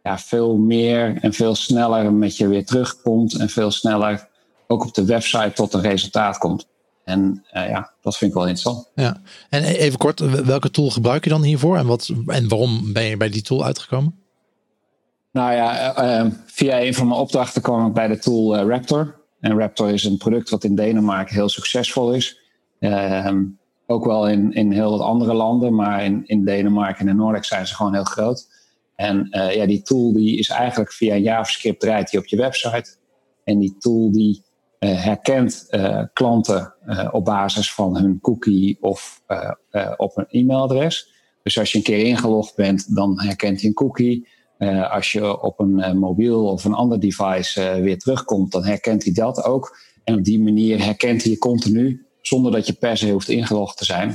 ja, 0.02 0.18
veel 0.18 0.56
meer 0.56 1.18
en 1.20 1.32
veel 1.32 1.54
sneller 1.54 2.12
met 2.12 2.36
je 2.36 2.48
weer 2.48 2.66
terugkomt. 2.66 3.34
En 3.34 3.48
veel 3.48 3.70
sneller 3.70 4.28
ook 4.66 4.84
op 4.84 4.94
de 4.94 5.04
website 5.04 5.52
tot 5.54 5.74
een 5.74 5.80
resultaat 5.80 6.38
komt. 6.38 6.66
En 7.04 7.44
ja, 7.52 7.92
dat 8.00 8.16
vind 8.16 8.30
ik 8.30 8.36
wel 8.36 8.46
interessant. 8.46 8.90
Ja. 8.94 9.20
En 9.48 9.62
e-, 9.62 9.76
even 9.76 9.98
kort, 9.98 10.20
welke 10.44 10.70
tool 10.70 10.90
gebruik 10.90 11.25
je 11.25 11.30
dan 11.30 11.42
hiervoor? 11.42 11.76
En, 11.76 11.87
wat, 11.87 12.11
en 12.26 12.49
waarom 12.49 12.92
ben 12.92 13.04
je 13.04 13.16
bij 13.16 13.28
die 13.28 13.42
tool 13.42 13.64
uitgekomen? 13.64 14.14
Nou 15.32 15.52
ja, 15.52 15.94
via 16.46 16.80
een 16.80 16.94
van 16.94 17.08
mijn 17.08 17.20
opdrachten 17.20 17.62
kwam 17.62 17.87
ik 17.87 17.92
bij 17.92 18.08
de 18.08 18.18
tool 18.18 18.56
Raptor. 18.56 19.25
En 19.40 19.59
Raptor 19.59 19.90
is 19.90 20.05
een 20.05 20.16
product 20.16 20.50
wat 20.50 20.64
in 20.64 20.75
Denemarken 20.75 21.35
heel 21.35 21.49
succesvol 21.49 22.12
is. 22.12 22.40
Ehm, 22.78 23.45
ook 23.87 24.05
wel 24.05 24.28
in, 24.28 24.52
in 24.52 24.73
heel 24.73 24.90
wat 24.90 25.00
andere 25.00 25.35
landen, 25.35 25.75
maar 25.75 26.05
in, 26.05 26.26
in 26.26 26.45
Denemarken 26.45 27.00
en 27.00 27.09
in 27.09 27.16
Noordic 27.16 27.45
zijn 27.45 27.66
ze 27.66 27.75
gewoon 27.75 27.95
heel 27.95 28.05
groot. 28.05 28.49
En 28.95 29.28
uh, 29.31 29.55
ja, 29.55 29.66
die 29.66 29.83
tool 29.83 30.12
die 30.12 30.38
is 30.38 30.49
eigenlijk 30.49 30.93
via 30.93 31.14
een 31.14 31.23
JavaScript 31.23 31.81
draait 31.81 32.11
die 32.11 32.21
op 32.21 32.26
je 32.26 32.37
website. 32.37 32.97
En 33.45 33.59
die 33.59 33.76
tool 33.78 34.12
die 34.12 34.43
uh, 34.81 35.05
herkent 35.05 35.66
uh, 35.71 36.02
klanten 36.12 36.75
op 37.11 37.25
basis 37.25 37.73
van 37.73 37.97
hun 37.97 38.19
cookie 38.21 38.78
of 38.81 39.23
op 39.97 40.16
een 40.16 40.26
e-mailadres. 40.28 41.14
Dus 41.43 41.59
als 41.59 41.73
je 41.73 41.78
een 41.78 41.85
keer 41.85 41.99
ingelogd 41.99 42.57
bent, 42.57 42.95
dan 42.95 43.21
herkent 43.21 43.61
hij 43.61 43.69
een 43.69 43.75
cookie. 43.75 44.28
Uh, 44.58 44.92
als 44.92 45.12
je 45.12 45.42
op 45.42 45.60
een 45.60 45.78
uh, 45.78 45.92
mobiel 45.92 46.46
of 46.46 46.64
een 46.64 46.75
ander 46.75 47.00
device 47.00 47.60
uh, 47.60 47.82
weer 47.82 47.98
terugkomt, 47.98 48.52
dan 48.52 48.64
herkent 48.64 49.04
hij 49.04 49.12
dat 49.12 49.44
ook. 49.44 49.78
En 50.04 50.14
op 50.14 50.25
die 50.25 50.40
manier 50.40 50.84
herkent 50.84 51.22
hij 51.22 51.30
je 51.30 51.38
continu, 51.38 52.06
zonder 52.20 52.52
dat 52.52 52.66
je 52.66 52.72
per 52.72 52.96
se 52.96 53.10
hoeft 53.10 53.28
ingelogd 53.28 53.76
te 53.76 53.84
zijn. 53.84 54.08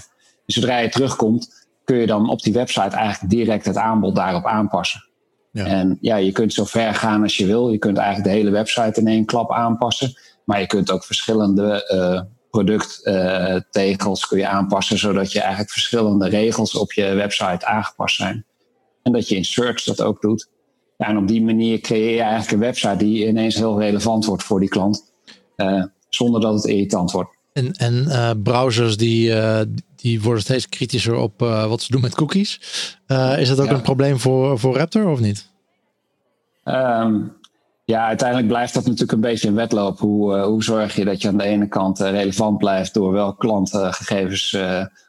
Dus 0.45 0.55
zodra 0.55 0.77
je 0.77 0.89
terugkomt, 0.89 1.67
kun 1.83 1.97
je 1.97 2.07
dan 2.07 2.29
op 2.29 2.41
die 2.41 2.53
website 2.53 2.95
eigenlijk 2.95 3.33
direct 3.33 3.65
het 3.65 3.77
aanbod 3.77 4.15
daarop 4.15 4.45
aanpassen. 4.45 5.09
Ja. 5.51 5.65
En 5.65 5.97
ja, 6.01 6.15
je 6.15 6.31
kunt 6.31 6.53
zo 6.53 6.65
ver 6.65 6.93
gaan 6.93 7.21
als 7.21 7.37
je 7.37 7.45
wil. 7.45 7.69
Je 7.69 7.77
kunt 7.77 7.97
eigenlijk 7.97 8.29
de 8.29 8.35
hele 8.35 8.51
website 8.51 8.99
in 8.99 9.07
één 9.07 9.25
klap 9.25 9.51
aanpassen. 9.51 10.13
Maar 10.45 10.59
je 10.59 10.67
kunt 10.67 10.91
ook 10.91 11.03
verschillende 11.03 11.85
producttegels 12.49 14.27
kun 14.27 14.37
je 14.37 14.47
aanpassen, 14.47 14.97
zodat 14.97 15.31
je 15.31 15.39
eigenlijk 15.39 15.71
verschillende 15.71 16.29
regels 16.29 16.75
op 16.75 16.93
je 16.93 17.13
website 17.13 17.65
aangepast 17.65 18.15
zijn. 18.15 18.45
En 19.03 19.11
dat 19.11 19.27
je 19.27 19.35
in 19.35 19.45
search 19.45 19.83
dat 19.83 20.01
ook 20.01 20.21
doet. 20.21 20.49
Ja, 20.97 21.07
en 21.07 21.17
op 21.17 21.27
die 21.27 21.41
manier 21.41 21.79
creëer 21.79 22.13
je 22.13 22.21
eigenlijk 22.21 22.51
een 22.51 22.59
website 22.59 22.97
die 22.97 23.27
ineens 23.27 23.55
heel 23.55 23.79
relevant 23.79 24.25
wordt 24.25 24.43
voor 24.43 24.59
die 24.59 24.69
klant. 24.69 25.13
Uh, 25.57 25.83
zonder 26.09 26.41
dat 26.41 26.53
het 26.53 26.65
irritant 26.65 27.11
wordt. 27.11 27.37
En, 27.53 27.71
en 27.71 27.93
uh, 27.93 28.31
browsers 28.43 28.97
die, 28.97 29.29
uh, 29.29 29.61
die 29.95 30.21
worden 30.21 30.41
steeds 30.41 30.69
kritischer 30.69 31.15
op 31.15 31.39
wat 31.39 31.81
ze 31.81 31.91
doen 31.91 32.01
met 32.01 32.15
cookies. 32.15 32.59
is 33.37 33.47
dat 33.47 33.59
ook 33.59 33.69
een 33.69 33.81
probleem 33.81 34.19
voor, 34.19 34.59
voor 34.59 34.77
Raptor 34.77 35.09
of 35.09 35.19
niet? 35.19 35.49
Um, 36.65 37.33
ja, 37.85 38.05
uiteindelijk 38.05 38.47
blijft 38.47 38.73
dat 38.73 38.83
natuurlijk 38.83 39.11
een 39.11 39.21
beetje 39.21 39.47
een 39.47 39.55
wedloop. 39.55 39.99
Hoe, 39.99 40.39
hoe 40.39 40.63
zorg 40.63 40.95
je 40.95 41.05
dat 41.05 41.21
je 41.21 41.27
aan 41.27 41.37
de 41.37 41.43
ene 41.43 41.67
kant 41.67 41.99
relevant 41.99 42.57
blijft 42.57 42.93
door 42.93 43.11
wel 43.11 43.35
klantgegevens 43.35 44.57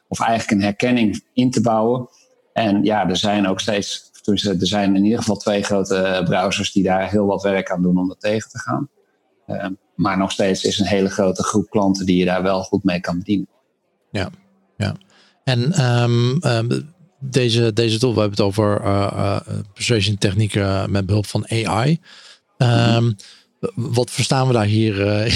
of 0.07 0.19
eigenlijk 0.19 0.51
een 0.51 0.65
herkenning 0.65 1.23
in 1.33 1.51
te 1.51 1.61
bouwen. 1.61 2.07
En 2.53 2.83
ja, 2.83 3.09
er 3.09 3.17
zijn 3.17 3.47
ook 3.47 3.59
steeds, 3.59 4.11
er 4.23 4.67
zijn 4.67 4.95
in 4.95 5.03
ieder 5.03 5.19
geval 5.19 5.35
twee 5.35 5.63
grote 5.63 6.21
browsers 6.25 6.71
die 6.71 6.83
daar 6.83 7.09
heel 7.09 7.25
wat 7.25 7.43
werk 7.43 7.71
aan 7.71 7.81
doen 7.81 7.97
om 7.97 8.07
dat 8.07 8.19
tegen 8.19 8.49
te 8.49 8.59
gaan. 8.59 8.89
Uh, 9.47 9.67
maar 9.95 10.17
nog 10.17 10.31
steeds 10.31 10.63
is 10.63 10.79
een 10.79 10.85
hele 10.85 11.09
grote 11.09 11.43
groep 11.43 11.69
klanten 11.69 12.05
die 12.05 12.17
je 12.17 12.25
daar 12.25 12.43
wel 12.43 12.63
goed 12.63 12.83
mee 12.83 12.99
kan 12.99 13.17
bedienen. 13.17 13.47
Ja, 14.11 14.29
ja. 14.77 14.95
En 15.43 15.85
um, 16.03 16.39
deze, 17.19 17.73
deze 17.73 17.99
tool, 17.99 18.13
we 18.13 18.19
hebben 18.19 18.37
het 18.37 18.47
over 18.47 18.81
uh, 18.81 19.39
persuasion 19.73 20.17
technieken 20.17 20.91
met 20.91 21.05
behulp 21.05 21.25
van 21.25 21.47
AI. 21.49 21.99
Um, 22.57 23.15
wat 23.75 24.11
verstaan 24.11 24.47
we 24.47 24.53
daar 24.53 24.65
hier, 24.65 24.99
uh, 25.07 25.33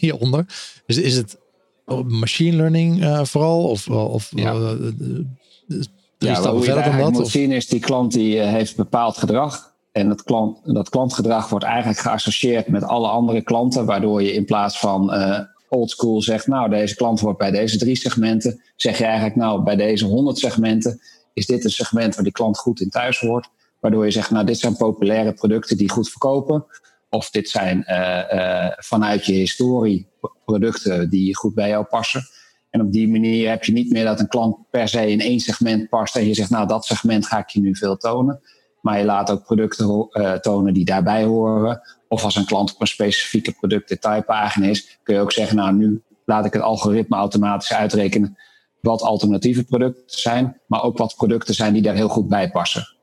hieronder? 0.00 0.46
Is, 0.86 0.96
is 0.96 1.16
het 1.16 1.38
machine 2.06 2.56
learning 2.56 3.02
uh, 3.02 3.24
vooral? 3.24 3.68
Of, 3.68 3.88
of 3.88 4.30
ja. 4.34 4.76
Ja, 6.22 6.52
wat 6.52 6.64
je 6.64 6.72
dan 6.72 6.98
dat, 6.98 7.12
moet 7.12 7.28
zien 7.28 7.52
is 7.52 7.66
die 7.66 7.80
klant 7.80 8.12
die 8.12 8.40
heeft 8.40 8.76
bepaald 8.76 9.16
gedrag. 9.16 9.70
En 9.92 10.08
dat, 10.08 10.22
klant, 10.22 10.58
dat 10.74 10.88
klantgedrag 10.88 11.48
wordt 11.48 11.64
eigenlijk 11.64 11.98
geassocieerd 11.98 12.68
met 12.68 12.84
alle 12.84 13.08
andere 13.08 13.42
klanten, 13.42 13.86
waardoor 13.86 14.22
je 14.22 14.32
in 14.32 14.44
plaats 14.44 14.78
van 14.78 15.14
uh, 15.14 15.38
oldschool 15.68 16.22
zegt, 16.22 16.46
nou 16.46 16.70
deze 16.70 16.94
klant 16.94 17.20
wordt 17.20 17.38
bij 17.38 17.50
deze 17.50 17.78
drie 17.78 17.96
segmenten, 17.96 18.62
zeg 18.76 18.98
je 18.98 19.04
eigenlijk, 19.04 19.36
nou 19.36 19.62
bij 19.62 19.76
deze 19.76 20.04
honderd 20.04 20.38
segmenten 20.38 21.00
is 21.34 21.46
dit 21.46 21.64
een 21.64 21.70
segment 21.70 22.14
waar 22.14 22.24
die 22.24 22.32
klant 22.32 22.58
goed 22.58 22.80
in 22.80 22.90
thuis 22.90 23.18
hoort. 23.18 23.48
Waardoor 23.80 24.04
je 24.04 24.10
zegt, 24.10 24.30
nou 24.30 24.46
dit 24.46 24.58
zijn 24.58 24.76
populaire 24.76 25.32
producten 25.32 25.76
die 25.76 25.90
goed 25.90 26.10
verkopen. 26.10 26.66
Of 27.10 27.30
dit 27.30 27.48
zijn 27.48 27.84
uh, 27.88 28.22
uh, 28.32 28.66
vanuit 28.76 29.26
je 29.26 29.32
historie 29.32 30.08
producten 30.44 31.10
die 31.10 31.36
goed 31.36 31.54
bij 31.54 31.68
jou 31.68 31.84
passen. 31.84 32.22
En 32.72 32.80
op 32.80 32.92
die 32.92 33.08
manier 33.08 33.48
heb 33.48 33.64
je 33.64 33.72
niet 33.72 33.92
meer 33.92 34.04
dat 34.04 34.20
een 34.20 34.28
klant 34.28 34.56
per 34.70 34.88
se 34.88 35.10
in 35.10 35.20
één 35.20 35.40
segment 35.40 35.88
past 35.88 36.16
en 36.16 36.26
je 36.26 36.34
zegt, 36.34 36.50
nou 36.50 36.66
dat 36.66 36.84
segment 36.84 37.26
ga 37.26 37.38
ik 37.38 37.48
je 37.48 37.60
nu 37.60 37.76
veel 37.76 37.96
tonen. 37.96 38.40
Maar 38.80 38.98
je 38.98 39.04
laat 39.04 39.30
ook 39.30 39.44
producten 39.44 40.08
uh, 40.10 40.32
tonen 40.32 40.74
die 40.74 40.84
daarbij 40.84 41.24
horen. 41.24 41.80
Of 42.08 42.24
als 42.24 42.36
een 42.36 42.44
klant 42.44 42.74
op 42.74 42.80
een 42.80 42.86
specifieke 42.86 43.52
productdetailpagina 43.52 44.66
is, 44.66 44.98
kun 45.02 45.14
je 45.14 45.20
ook 45.20 45.32
zeggen, 45.32 45.56
nou 45.56 45.74
nu 45.74 46.02
laat 46.24 46.44
ik 46.44 46.52
het 46.52 46.62
algoritme 46.62 47.16
automatisch 47.16 47.72
uitrekenen 47.72 48.36
wat 48.80 49.02
alternatieve 49.02 49.64
producten 49.64 50.18
zijn, 50.20 50.60
maar 50.66 50.82
ook 50.82 50.98
wat 50.98 51.14
producten 51.16 51.54
zijn 51.54 51.72
die 51.72 51.82
daar 51.82 51.94
heel 51.94 52.08
goed 52.08 52.28
bij 52.28 52.50
passen. 52.50 52.96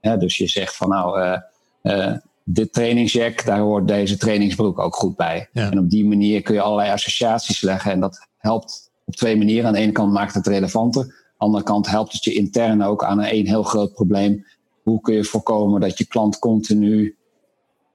dus 0.00 0.36
je 0.36 0.48
zegt 0.48 0.76
van 0.76 0.88
nou, 0.88 1.20
uh, 1.20 1.38
uh, 1.82 2.16
dit 2.44 2.72
trainingsjack, 2.72 3.44
daar 3.44 3.58
hoort 3.58 3.88
deze 3.88 4.16
trainingsbroek 4.16 4.78
ook 4.78 4.94
goed 4.94 5.16
bij. 5.16 5.48
En 5.52 5.78
op 5.78 5.90
die 5.90 6.06
manier 6.06 6.42
kun 6.42 6.54
je 6.54 6.60
allerlei 6.60 6.90
associaties 6.90 7.60
leggen 7.60 7.92
en 7.92 8.00
dat 8.00 8.28
helpt 8.36 8.81
op 9.12 9.18
twee 9.18 9.36
manieren. 9.36 9.66
Aan 9.66 9.72
de 9.72 9.78
ene 9.78 9.92
kant 9.92 10.12
maakt 10.12 10.34
het 10.34 10.46
relevanter, 10.46 11.02
aan 11.02 11.08
de 11.08 11.34
andere 11.36 11.64
kant 11.64 11.86
helpt 11.86 12.12
het 12.12 12.24
je 12.24 12.34
intern 12.34 12.82
ook 12.82 13.04
aan 13.04 13.22
een 13.22 13.46
heel 13.46 13.62
groot 13.62 13.92
probleem 13.92 14.44
hoe 14.82 15.00
kun 15.00 15.14
je 15.14 15.24
voorkomen 15.24 15.80
dat 15.80 15.98
je 15.98 16.06
klant 16.06 16.38
continu. 16.38 17.16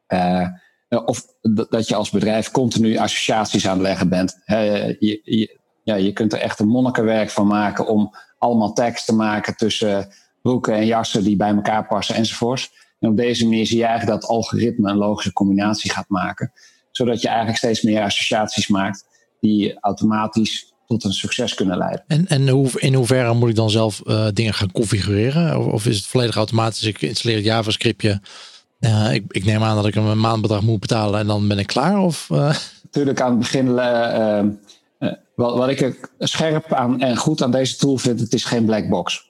Uh, 0.08 0.48
of 0.90 1.26
dat 1.70 1.88
je 1.88 1.96
als 1.96 2.10
bedrijf 2.10 2.52
continu 2.52 2.98
associaties 2.98 3.68
aan 3.68 3.74
het 3.74 3.82
leggen 3.82 4.10
bent. 4.10 4.42
je, 4.46 5.58
ja, 5.84 5.96
je 5.96 6.14
kunt 6.14 6.34
er 6.34 6.40
echt 6.40 6.60
een 6.60 6.68
monnikenwerk 6.68 7.30
van 7.30 7.48
maken 7.48 7.88
om 7.88 8.16
allemaal 8.38 8.74
tekst 8.74 9.06
te 9.06 9.16
maken 9.16 9.56
tussen 9.56 10.14
broeken 10.42 10.74
en 10.74 10.86
jassen 10.86 11.24
die 11.24 11.36
bij 11.36 11.54
elkaar 11.54 11.88
passen 11.88 12.16
enzovoorts. 12.16 12.72
En 13.00 13.10
op 13.10 13.18
deze 13.18 13.44
manier 13.44 13.66
zie 13.66 13.78
je 13.78 13.86
eigenlijk 13.86 14.22
dat 14.22 14.30
algoritme 14.30 14.90
een 14.90 14.98
logische 14.98 15.34
combinatie 15.34 15.92
gaat 15.92 16.10
maken. 16.10 16.52
Zodat 16.92 17.22
je 17.22 17.28
eigenlijk 17.28 17.58
steeds 17.58 17.82
meer 17.82 18.02
associaties 18.02 18.68
maakt 18.68 19.06
die 19.40 19.80
automatisch 19.80 20.74
tot 20.88 21.04
een 21.04 21.14
succes 21.14 21.54
kunnen 21.54 21.78
leiden. 21.78 22.04
En, 22.08 22.28
en 22.28 22.50
hoe, 22.50 22.70
in 22.76 22.94
hoeverre 22.94 23.34
moet 23.34 23.50
ik 23.50 23.56
dan 23.56 23.70
zelf 23.70 24.02
uh, 24.06 24.28
dingen 24.34 24.54
gaan 24.54 24.72
configureren? 24.72 25.60
Of, 25.60 25.66
of, 25.66 25.86
is 25.86 25.98
het 25.98 26.06
volledig 26.06 26.36
automatisch? 26.36 26.84
Ik 26.84 27.02
installeer 27.02 27.38
het 27.38 27.46
JavaScriptje. 27.46 28.22
Uh, 28.80 29.14
ik, 29.14 29.24
ik, 29.28 29.46
neem 29.46 29.64
aan 29.64 29.76
dat 29.76 29.86
ik 29.86 29.96
een 29.96 30.20
maandbedrag 30.20 30.62
moet 30.62 30.80
betalen 30.80 31.20
en 31.20 31.28
dan 31.28 31.48
ben 31.48 31.60
ik 31.60 31.68
klaar? 31.68 32.00
Of, 32.00 32.30
uh? 32.32 32.56
Natuurlijk 32.84 33.22
aan 33.22 33.30
het 33.30 33.40
begin. 33.40 33.74
wat, 35.36 35.58
wat 35.58 35.70
ik 35.70 36.10
scherp 36.20 36.74
aan 36.74 37.02
en 37.02 37.18
goed 37.18 37.42
aan 37.42 37.52
deze 37.52 37.78
tool 37.78 37.98
vind, 37.98 38.20
het 38.20 38.34
is 38.34 38.44
geen 38.44 38.66
black 38.66 38.90
box. 38.90 39.26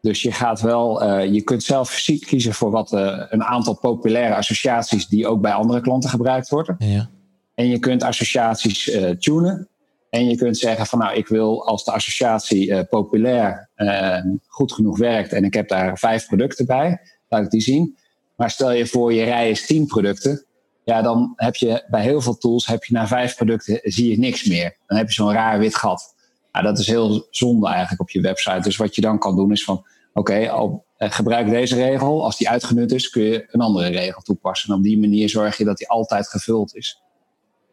Dus 0.00 0.22
je 0.22 0.32
gaat 0.32 0.60
wel, 0.60 1.04
je 1.22 1.42
kunt 1.42 1.62
zelf 1.62 2.04
kiezen 2.26 2.54
voor 2.54 2.70
wat 2.70 2.92
een 2.92 3.44
aantal 3.44 3.74
populaire 3.74 4.34
associaties 4.34 5.06
die 5.06 5.26
ook 5.26 5.40
bij 5.40 5.52
andere 5.52 5.80
klanten 5.80 6.10
gebruikt 6.10 6.48
worden. 6.48 6.76
Ja. 6.78 7.08
En 7.54 7.68
je 7.68 7.78
kunt 7.78 8.02
associaties 8.02 8.96
tunen. 9.18 9.68
En 10.10 10.28
je 10.28 10.36
kunt 10.36 10.58
zeggen 10.58 10.86
van 10.86 10.98
nou, 10.98 11.16
ik 11.16 11.28
wil 11.28 11.66
als 11.66 11.84
de 11.84 11.92
associatie 11.92 12.68
uh, 12.68 12.80
populair 12.88 13.70
uh, 13.76 14.18
goed 14.46 14.72
genoeg 14.72 14.98
werkt 14.98 15.32
en 15.32 15.44
ik 15.44 15.54
heb 15.54 15.68
daar 15.68 15.98
vijf 15.98 16.26
producten 16.26 16.66
bij, 16.66 17.00
laat 17.28 17.44
ik 17.44 17.50
die 17.50 17.60
zien. 17.60 17.96
Maar 18.36 18.50
stel 18.50 18.72
je 18.72 18.86
voor 18.86 19.12
je 19.12 19.24
rij 19.24 19.50
is 19.50 19.66
tien 19.66 19.86
producten, 19.86 20.46
ja, 20.88 21.02
dan 21.02 21.32
heb 21.36 21.54
je 21.54 21.84
bij 21.88 22.02
heel 22.02 22.20
veel 22.20 22.36
tools, 22.36 22.66
heb 22.66 22.84
je 22.84 22.94
na 22.94 23.06
vijf 23.06 23.36
producten, 23.36 23.80
zie 23.82 24.10
je 24.10 24.18
niks 24.18 24.44
meer. 24.44 24.76
Dan 24.86 24.98
heb 24.98 25.06
je 25.06 25.12
zo'n 25.12 25.32
raar 25.32 25.58
wit 25.58 25.74
gat. 25.74 26.14
Nou, 26.52 26.64
dat 26.64 26.78
is 26.78 26.86
heel 26.86 27.26
zonde 27.30 27.66
eigenlijk 27.68 28.00
op 28.00 28.10
je 28.10 28.20
website. 28.20 28.60
Dus 28.60 28.76
wat 28.76 28.94
je 28.94 29.00
dan 29.00 29.18
kan 29.18 29.36
doen 29.36 29.52
is 29.52 29.64
van, 29.64 29.86
oké, 30.12 30.50
gebruik 30.98 31.48
deze 31.48 31.74
regel. 31.74 32.24
Als 32.24 32.36
die 32.36 32.48
uitgenut 32.48 32.92
is, 32.92 33.10
kun 33.10 33.22
je 33.22 33.46
een 33.50 33.60
andere 33.60 33.88
regel 33.88 34.22
toepassen. 34.22 34.70
En 34.70 34.76
op 34.76 34.82
die 34.82 34.98
manier 34.98 35.28
zorg 35.28 35.56
je 35.56 35.64
dat 35.64 35.76
die 35.76 35.88
altijd 35.88 36.28
gevuld 36.28 36.74
is. 36.74 37.02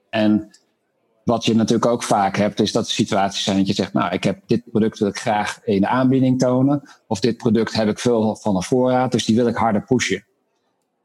En 0.10 0.58
wat 1.26 1.46
je 1.46 1.56
natuurlijk 1.56 1.92
ook 1.92 2.04
vaak 2.04 2.38
hebt, 2.38 2.60
is 2.60 2.72
dat 2.72 2.86
er 2.86 2.94
situaties 2.94 3.44
zijn 3.44 3.58
dat 3.58 3.68
je 3.68 3.74
zegt, 3.74 3.94
nou, 3.94 4.14
ik 4.14 4.24
heb 4.24 4.42
dit 4.46 4.64
product 4.72 5.00
wil 5.00 5.08
ik 5.08 5.18
graag 5.18 5.60
in 5.64 5.82
de 5.82 5.88
aanbieding 5.88 6.40
tonen. 6.40 6.90
Of 7.08 7.20
dit 7.20 7.38
product 7.38 7.74
heb 7.74 7.88
ik 7.88 8.00
veel 8.00 8.36
van 8.36 8.54
de 8.54 8.62
voorraad, 8.62 9.12
dus 9.12 9.26
die 9.26 9.36
wil 9.36 9.48
ik 9.48 9.56
harder 9.56 9.84
pushen. 9.84 10.26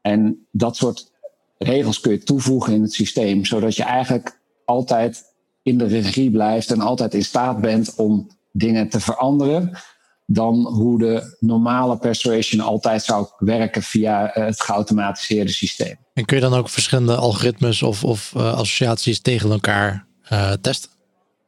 En 0.01 0.45
dat 0.51 0.75
soort 0.75 1.11
regels 1.57 1.99
kun 1.99 2.11
je 2.11 2.23
toevoegen 2.23 2.73
in 2.73 2.81
het 2.81 2.93
systeem, 2.93 3.45
zodat 3.45 3.75
je 3.75 3.83
eigenlijk 3.83 4.39
altijd 4.65 5.23
in 5.63 5.77
de 5.77 5.85
regie 5.85 6.31
blijft 6.31 6.71
en 6.71 6.81
altijd 6.81 7.13
in 7.13 7.23
staat 7.23 7.61
bent 7.61 7.95
om 7.95 8.27
dingen 8.51 8.89
te 8.89 8.99
veranderen 8.99 9.77
dan 10.25 10.67
hoe 10.67 10.99
de 10.99 11.37
normale 11.39 11.97
persuasion 11.97 12.61
altijd 12.61 13.03
zou 13.03 13.27
werken 13.37 13.83
via 13.83 14.33
eh, 14.33 14.45
het 14.45 14.61
geautomatiseerde 14.61 15.51
systeem. 15.51 15.95
En 16.13 16.25
kun 16.25 16.37
je 16.37 16.43
dan 16.43 16.53
ook 16.53 16.69
verschillende 16.69 17.15
algoritmes 17.15 17.83
of, 17.83 18.03
of 18.03 18.33
uh, 18.37 18.53
associaties 18.53 19.21
tegen 19.21 19.51
elkaar 19.51 20.09
uh, 20.33 20.51
testen? 20.51 20.89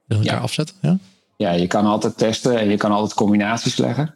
Tegen 0.07 0.23
elkaar 0.23 0.41
afzetten? 0.41 0.75
Ja? 0.81 0.97
ja, 1.37 1.51
je 1.51 1.67
kan 1.67 1.85
altijd 1.85 2.17
testen 2.17 2.59
en 2.59 2.69
je 2.69 2.77
kan 2.77 2.91
altijd 2.91 3.13
combinaties 3.13 3.77
leggen. 3.77 4.15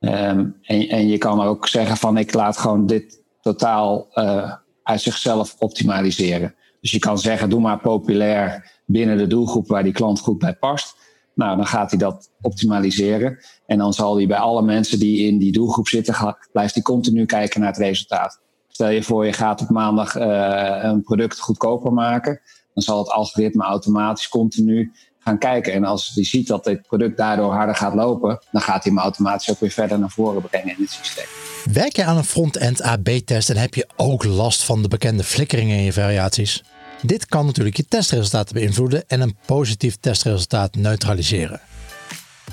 Um, 0.00 0.56
en, 0.62 0.88
en 0.88 1.08
je 1.08 1.18
kan 1.18 1.40
ook 1.40 1.68
zeggen 1.68 1.96
van 1.96 2.16
ik 2.16 2.34
laat 2.34 2.58
gewoon 2.58 2.86
dit 2.86 3.22
totaal 3.40 4.06
uh, 4.14 4.52
uit 4.82 5.00
zichzelf 5.00 5.56
optimaliseren. 5.58 6.54
Dus 6.80 6.90
je 6.90 6.98
kan 6.98 7.18
zeggen 7.18 7.50
doe 7.50 7.60
maar 7.60 7.78
populair 7.78 8.72
binnen 8.86 9.16
de 9.16 9.26
doelgroep 9.26 9.68
waar 9.68 9.82
die 9.82 9.92
klant 9.92 10.20
goed 10.20 10.38
bij 10.38 10.54
past. 10.54 10.96
Nou, 11.34 11.56
dan 11.56 11.66
gaat 11.66 11.90
hij 11.90 11.98
dat 11.98 12.30
optimaliseren. 12.40 13.38
En 13.66 13.78
dan 13.78 13.92
zal 13.92 14.16
hij 14.16 14.26
bij 14.26 14.38
alle 14.38 14.62
mensen 14.62 14.98
die 14.98 15.26
in 15.26 15.38
die 15.38 15.52
doelgroep 15.52 15.88
zitten, 15.88 16.36
blijft 16.52 16.74
hij 16.74 16.82
continu 16.82 17.26
kijken 17.26 17.60
naar 17.60 17.68
het 17.68 17.78
resultaat. 17.78 18.40
Stel 18.68 18.88
je 18.88 19.02
voor, 19.02 19.26
je 19.26 19.32
gaat 19.32 19.60
op 19.60 19.68
maandag 19.68 20.16
uh, 20.16 20.78
een 20.82 21.02
product 21.02 21.40
goedkoper 21.40 21.92
maken 21.92 22.40
dan 22.76 22.84
zal 22.84 22.98
het 22.98 23.08
algoritme 23.08 23.64
automatisch 23.64 24.28
continu 24.28 24.92
gaan 25.18 25.38
kijken. 25.38 25.72
En 25.72 25.84
als 25.84 26.10
hij 26.14 26.24
ziet 26.24 26.46
dat 26.46 26.64
dit 26.64 26.82
product 26.82 27.16
daardoor 27.16 27.52
harder 27.52 27.74
gaat 27.74 27.94
lopen, 27.94 28.38
dan 28.50 28.60
gaat 28.60 28.84
hij 28.84 28.92
hem 28.92 29.02
automatisch 29.02 29.50
ook 29.50 29.60
weer 29.60 29.70
verder 29.70 29.98
naar 29.98 30.10
voren 30.10 30.42
brengen 30.42 30.76
in 30.76 30.82
het 30.82 30.90
systeem. 30.90 31.24
Werk 31.72 31.96
je 31.96 32.04
aan 32.04 32.16
een 32.16 32.24
front-end 32.24 32.82
AB-test 32.82 33.50
en 33.50 33.56
heb 33.56 33.74
je 33.74 33.88
ook 33.96 34.24
last 34.24 34.64
van 34.64 34.82
de 34.82 34.88
bekende 34.88 35.24
flikkeringen 35.24 35.76
in 35.76 35.82
je 35.82 35.92
variaties? 35.92 36.64
Dit 37.02 37.26
kan 37.26 37.46
natuurlijk 37.46 37.76
je 37.76 37.84
testresultaten 37.84 38.54
beïnvloeden 38.54 39.08
en 39.08 39.20
een 39.20 39.36
positief 39.46 39.96
testresultaat 40.00 40.74
neutraliseren. 40.74 41.60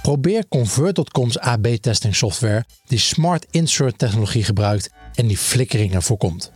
Probeer 0.02 0.48
Convert.com's 0.48 1.38
AB-testing 1.38 2.16
software 2.16 2.66
die 2.86 3.00
Smart 3.00 3.46
Insert 3.52 3.98
technologie 3.98 4.44
gebruikt 4.44 4.90
en 5.14 5.28
die 5.28 5.38
flikkeringen 5.38 6.02
voorkomt. 6.02 6.52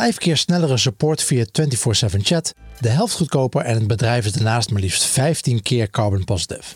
Vijf 0.00 0.18
keer 0.18 0.36
snellere 0.36 0.76
support 0.76 1.22
via 1.22 1.44
24/7 1.44 2.20
chat, 2.22 2.54
de 2.78 2.88
helft 2.88 3.14
goedkoper 3.14 3.60
en 3.60 3.74
het 3.74 3.86
bedrijf 3.86 4.26
is 4.26 4.32
daarnaast 4.32 4.70
maar 4.70 4.80
liefst 4.80 5.04
15 5.04 5.62
keer 5.62 5.90
carbon 5.90 6.24
positive. 6.24 6.74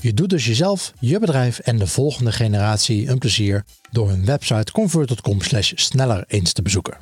Je 0.00 0.14
doet 0.14 0.30
dus 0.30 0.46
jezelf, 0.46 0.92
je 1.00 1.18
bedrijf 1.18 1.58
en 1.58 1.78
de 1.78 1.86
volgende 1.86 2.32
generatie 2.32 3.08
een 3.08 3.18
plezier 3.18 3.64
door 3.90 4.08
hun 4.08 4.24
website 4.24 4.72
convert.com 4.72 5.38
sneller 5.74 6.24
eens 6.26 6.52
te 6.52 6.62
bezoeken. 6.62 6.96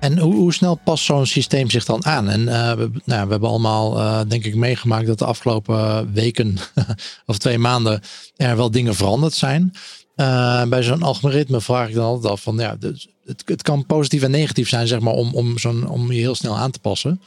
En 0.00 0.18
hoe, 0.18 0.52
snel 0.52 0.80
past 0.84 1.04
zo'n 1.04 1.26
systeem 1.26 1.70
zich 1.70 1.84
dan 1.84 2.04
aan? 2.04 2.28
En 2.28 2.40
uh, 2.40 2.72
we, 2.72 2.90
nou, 3.04 3.24
we, 3.24 3.30
hebben 3.30 3.48
allemaal, 3.48 3.98
uh, 3.98 4.20
denk 4.28 4.44
ik, 4.44 4.54
meegemaakt 4.54 5.06
dat 5.06 5.18
de 5.18 5.24
afgelopen 5.24 6.12
weken 6.12 6.56
of 7.26 7.38
twee 7.38 7.58
maanden 7.58 8.00
er 8.36 8.56
wel 8.56 8.70
dingen 8.70 8.94
veranderd 8.94 9.34
zijn. 9.34 9.72
Uh, 10.16 10.64
bij 10.64 10.82
zo'n 10.82 11.02
algoritme 11.02 11.60
vraag 11.60 11.88
ik 11.88 11.94
dan 11.94 12.04
altijd 12.04 12.32
af 12.32 12.42
van 12.42 12.56
ja, 12.56 12.76
dus 12.76 13.08
het, 13.24 13.42
het 13.44 13.62
kan 13.62 13.86
positief 13.86 14.22
en 14.22 14.30
negatief 14.30 14.68
zijn, 14.68 14.86
zeg 14.86 15.00
maar, 15.00 15.12
om, 15.12 15.34
om, 15.34 15.58
zo'n, 15.58 15.88
om 15.88 16.12
je 16.12 16.20
heel 16.20 16.34
snel 16.34 16.56
aan 16.56 16.70
te 16.70 16.78
passen. 16.78 17.20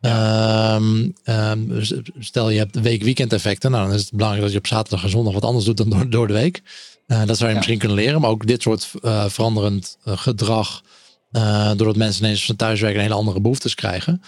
Ehm, 0.00 1.08
ehm, 1.24 1.60
stel 2.18 2.50
je 2.50 2.58
hebt 2.58 2.80
week-weekend 2.80 3.32
effecten. 3.32 3.70
Nou, 3.70 3.86
dan 3.86 3.94
is 3.94 4.00
het 4.00 4.12
belangrijk 4.12 4.42
dat 4.44 4.52
je 4.52 4.58
op 4.58 4.66
zaterdag 4.66 5.04
en 5.04 5.10
zondag 5.10 5.32
wat 5.32 5.44
anders 5.44 5.64
doet 5.64 5.76
dan 5.76 5.90
door, 5.90 6.10
door 6.10 6.26
de 6.26 6.32
week. 6.32 6.62
Uh, 7.06 7.24
dat 7.26 7.36
zou 7.36 7.50
je 7.50 7.56
misschien 7.56 7.78
kunnen 7.78 7.96
leren. 7.96 8.20
Maar 8.20 8.30
ook 8.30 8.46
dit 8.46 8.62
soort 8.62 8.90
uh, 9.02 9.24
veranderend 9.28 9.98
gedrag. 10.04 10.82
doordat 11.76 11.96
mensen 11.96 12.24
ineens 12.24 12.44
van 12.44 12.56
thuiswerken 12.56 12.98
een 12.98 13.04
hele 13.04 13.18
andere 13.18 13.40
behoeftes 13.40 13.74
krijgen. 13.74 14.22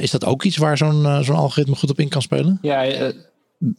is 0.00 0.10
dat 0.10 0.24
ook 0.24 0.44
iets 0.44 0.56
waar 0.56 0.76
zo'n 0.76 1.24
zo'n 1.24 1.36
algoritme 1.36 1.76
goed 1.76 1.90
op 1.90 2.00
in 2.00 2.08
kan 2.08 2.22
spelen? 2.22 2.58
Ja, 2.62 3.12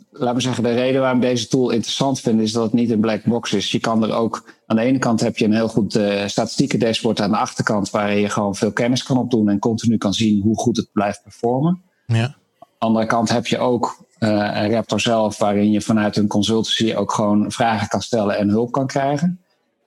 laat 0.09 0.33
me 0.33 0.41
zeggen, 0.41 0.63
de 0.63 0.73
reden 0.73 1.01
waarom 1.01 1.19
deze 1.19 1.47
tool 1.47 1.69
interessant 1.69 2.19
vind, 2.19 2.41
is 2.41 2.51
dat 2.51 2.63
het 2.63 2.73
niet 2.73 2.89
een 2.89 2.99
black 2.99 3.23
box 3.23 3.53
is. 3.53 3.71
Je 3.71 3.79
kan 3.79 4.03
er 4.03 4.13
ook, 4.13 4.53
aan 4.65 4.75
de 4.75 4.81
ene 4.81 4.99
kant 4.99 5.19
heb 5.19 5.37
je 5.37 5.45
een 5.45 5.53
heel 5.53 5.67
goed 5.67 5.95
uh, 5.95 6.27
statistieken 6.27 6.79
dashboard 6.79 7.21
aan 7.21 7.31
de 7.31 7.37
achterkant, 7.37 7.89
waarin 7.89 8.19
je 8.19 8.29
gewoon 8.29 8.55
veel 8.55 8.71
kennis 8.71 9.03
kan 9.03 9.17
opdoen 9.17 9.49
en 9.49 9.59
continu 9.59 9.97
kan 9.97 10.13
zien 10.13 10.41
hoe 10.41 10.57
goed 10.57 10.77
het 10.77 10.89
blijft 10.91 11.23
performen. 11.23 11.81
Ja. 12.05 12.23
Aan 12.23 12.33
de 12.59 12.85
andere 12.85 13.05
kant 13.05 13.29
heb 13.29 13.47
je 13.47 13.57
ook 13.57 14.05
uh, 14.19 14.29
een 14.29 14.71
Raptor 14.71 14.99
zelf, 14.99 15.37
waarin 15.37 15.71
je 15.71 15.81
vanuit 15.81 16.17
een 16.17 16.27
consultancy 16.27 16.93
ook 16.95 17.11
gewoon 17.11 17.51
vragen 17.51 17.87
kan 17.87 18.01
stellen 18.01 18.37
en 18.37 18.49
hulp 18.49 18.71
kan 18.71 18.87
krijgen. 18.87 19.39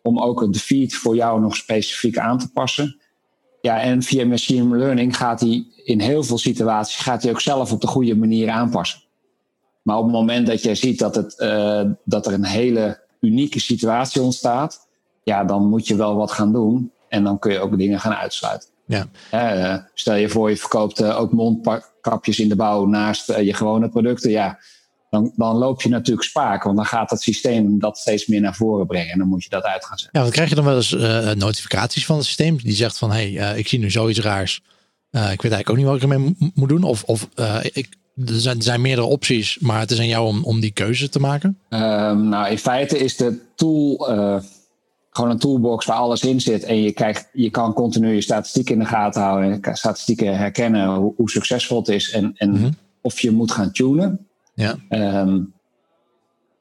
Om 0.02 0.18
ook 0.18 0.52
de 0.52 0.58
feed 0.58 0.94
voor 0.94 1.16
jou 1.16 1.40
nog 1.40 1.56
specifiek 1.56 2.18
aan 2.18 2.38
te 2.38 2.52
passen. 2.52 3.00
Ja, 3.60 3.80
en 3.80 4.02
via 4.02 4.26
machine 4.26 4.76
learning 4.76 5.16
gaat 5.16 5.40
hij 5.40 5.66
in 5.84 6.00
heel 6.00 6.22
veel 6.22 6.38
situaties 6.38 6.98
gaat 6.98 7.22
hij 7.22 7.32
ook 7.32 7.40
zelf 7.40 7.72
op 7.72 7.80
de 7.80 7.86
goede 7.86 8.16
manier 8.16 8.50
aanpassen. 8.50 9.00
Maar 9.82 9.96
op 9.96 10.04
het 10.04 10.12
moment 10.12 10.46
dat 10.46 10.62
jij 10.62 10.74
ziet 10.74 10.98
dat, 10.98 11.14
het, 11.14 11.34
uh, 11.38 11.82
dat 12.04 12.26
er 12.26 12.32
een 12.32 12.44
hele 12.44 13.00
unieke 13.20 13.60
situatie 13.60 14.22
ontstaat, 14.22 14.88
ja, 15.22 15.44
dan 15.44 15.68
moet 15.68 15.86
je 15.86 15.96
wel 15.96 16.16
wat 16.16 16.32
gaan 16.32 16.52
doen. 16.52 16.92
En 17.08 17.24
dan 17.24 17.38
kun 17.38 17.52
je 17.52 17.58
ook 17.58 17.78
dingen 17.78 18.00
gaan 18.00 18.14
uitsluiten. 18.14 18.68
Ja. 18.86 19.06
Uh, 19.34 19.78
stel 19.94 20.14
je 20.14 20.28
voor, 20.28 20.50
je 20.50 20.56
verkoopt 20.56 21.00
uh, 21.00 21.20
ook 21.20 21.32
mondkapjes 21.32 22.38
in 22.38 22.48
de 22.48 22.56
bouw 22.56 22.86
naast 22.86 23.26
je 23.26 23.54
gewone 23.54 23.88
producten. 23.88 24.30
Ja, 24.30 24.58
dan, 25.10 25.32
dan 25.36 25.56
loop 25.56 25.82
je 25.82 25.88
natuurlijk 25.88 26.26
spaak. 26.26 26.62
Want 26.62 26.76
dan 26.76 26.86
gaat 26.86 27.10
het 27.10 27.20
systeem 27.20 27.78
dat 27.78 27.98
steeds 27.98 28.26
meer 28.26 28.40
naar 28.40 28.54
voren 28.54 28.86
brengen. 28.86 29.12
En 29.12 29.18
dan 29.18 29.28
moet 29.28 29.44
je 29.44 29.50
dat 29.50 29.62
uit 29.62 29.84
gaan 29.84 29.98
zetten. 29.98 30.18
Ja, 30.18 30.24
dan 30.26 30.34
krijg 30.34 30.48
je 30.48 30.54
dan 30.54 30.64
wel 30.64 30.76
eens 30.76 30.96
notificaties 31.34 32.06
van 32.06 32.16
het 32.16 32.24
systeem. 32.24 32.56
Die 32.56 32.74
zegt 32.74 32.98
van, 32.98 33.12
hé, 33.12 33.32
hey, 33.32 33.58
ik 33.58 33.68
zie 33.68 33.78
nu 33.78 33.90
zoiets 33.90 34.20
raars. 34.20 34.56
ik 35.10 35.20
weet 35.20 35.52
eigenlijk 35.52 35.70
ook 35.70 35.76
niet 35.76 35.86
wat 35.86 35.96
ik 35.96 36.02
ermee 36.02 36.52
moet 36.54 36.68
doen. 36.68 36.82
Of, 36.82 37.02
of 37.04 37.28
ik, 37.72 37.88
er 38.16 38.40
zijn, 38.40 38.56
er 38.56 38.62
zijn, 38.62 38.80
meerdere 38.80 39.06
opties, 39.06 39.58
maar 39.58 39.80
het 39.80 39.90
is 39.90 39.98
aan 39.98 40.06
jou 40.06 40.26
om, 40.26 40.44
om 40.44 40.60
die 40.60 40.70
keuze 40.70 41.08
te 41.08 41.20
maken. 41.20 41.58
Um, 41.68 42.28
nou, 42.28 42.50
in 42.50 42.58
feite 42.58 42.98
is 42.98 43.16
de 43.16 43.38
tool 43.54 44.10
uh, 44.10 44.36
gewoon 45.10 45.30
een 45.30 45.38
toolbox 45.38 45.86
waar 45.86 45.96
alles 45.96 46.22
in 46.22 46.40
zit. 46.40 46.64
En 46.64 46.82
je, 46.82 46.92
kijkt, 46.92 47.28
je 47.32 47.50
kan 47.50 47.72
continu 47.72 48.14
je 48.14 48.20
statistieken 48.20 48.74
in 48.74 48.80
de 48.80 48.86
gaten 48.86 49.22
houden. 49.22 49.62
En 49.62 49.76
statistieken 49.76 50.36
herkennen 50.36 50.94
hoe, 50.94 51.12
hoe 51.16 51.30
succesvol 51.30 51.78
het 51.78 51.88
is. 51.88 52.10
En, 52.10 52.32
en 52.36 52.50
mm-hmm. 52.50 52.76
of 53.00 53.20
je 53.20 53.30
moet 53.30 53.52
gaan 53.52 53.72
tunen. 53.72 54.26
Ja. 54.54 54.76
Um, 54.88 55.52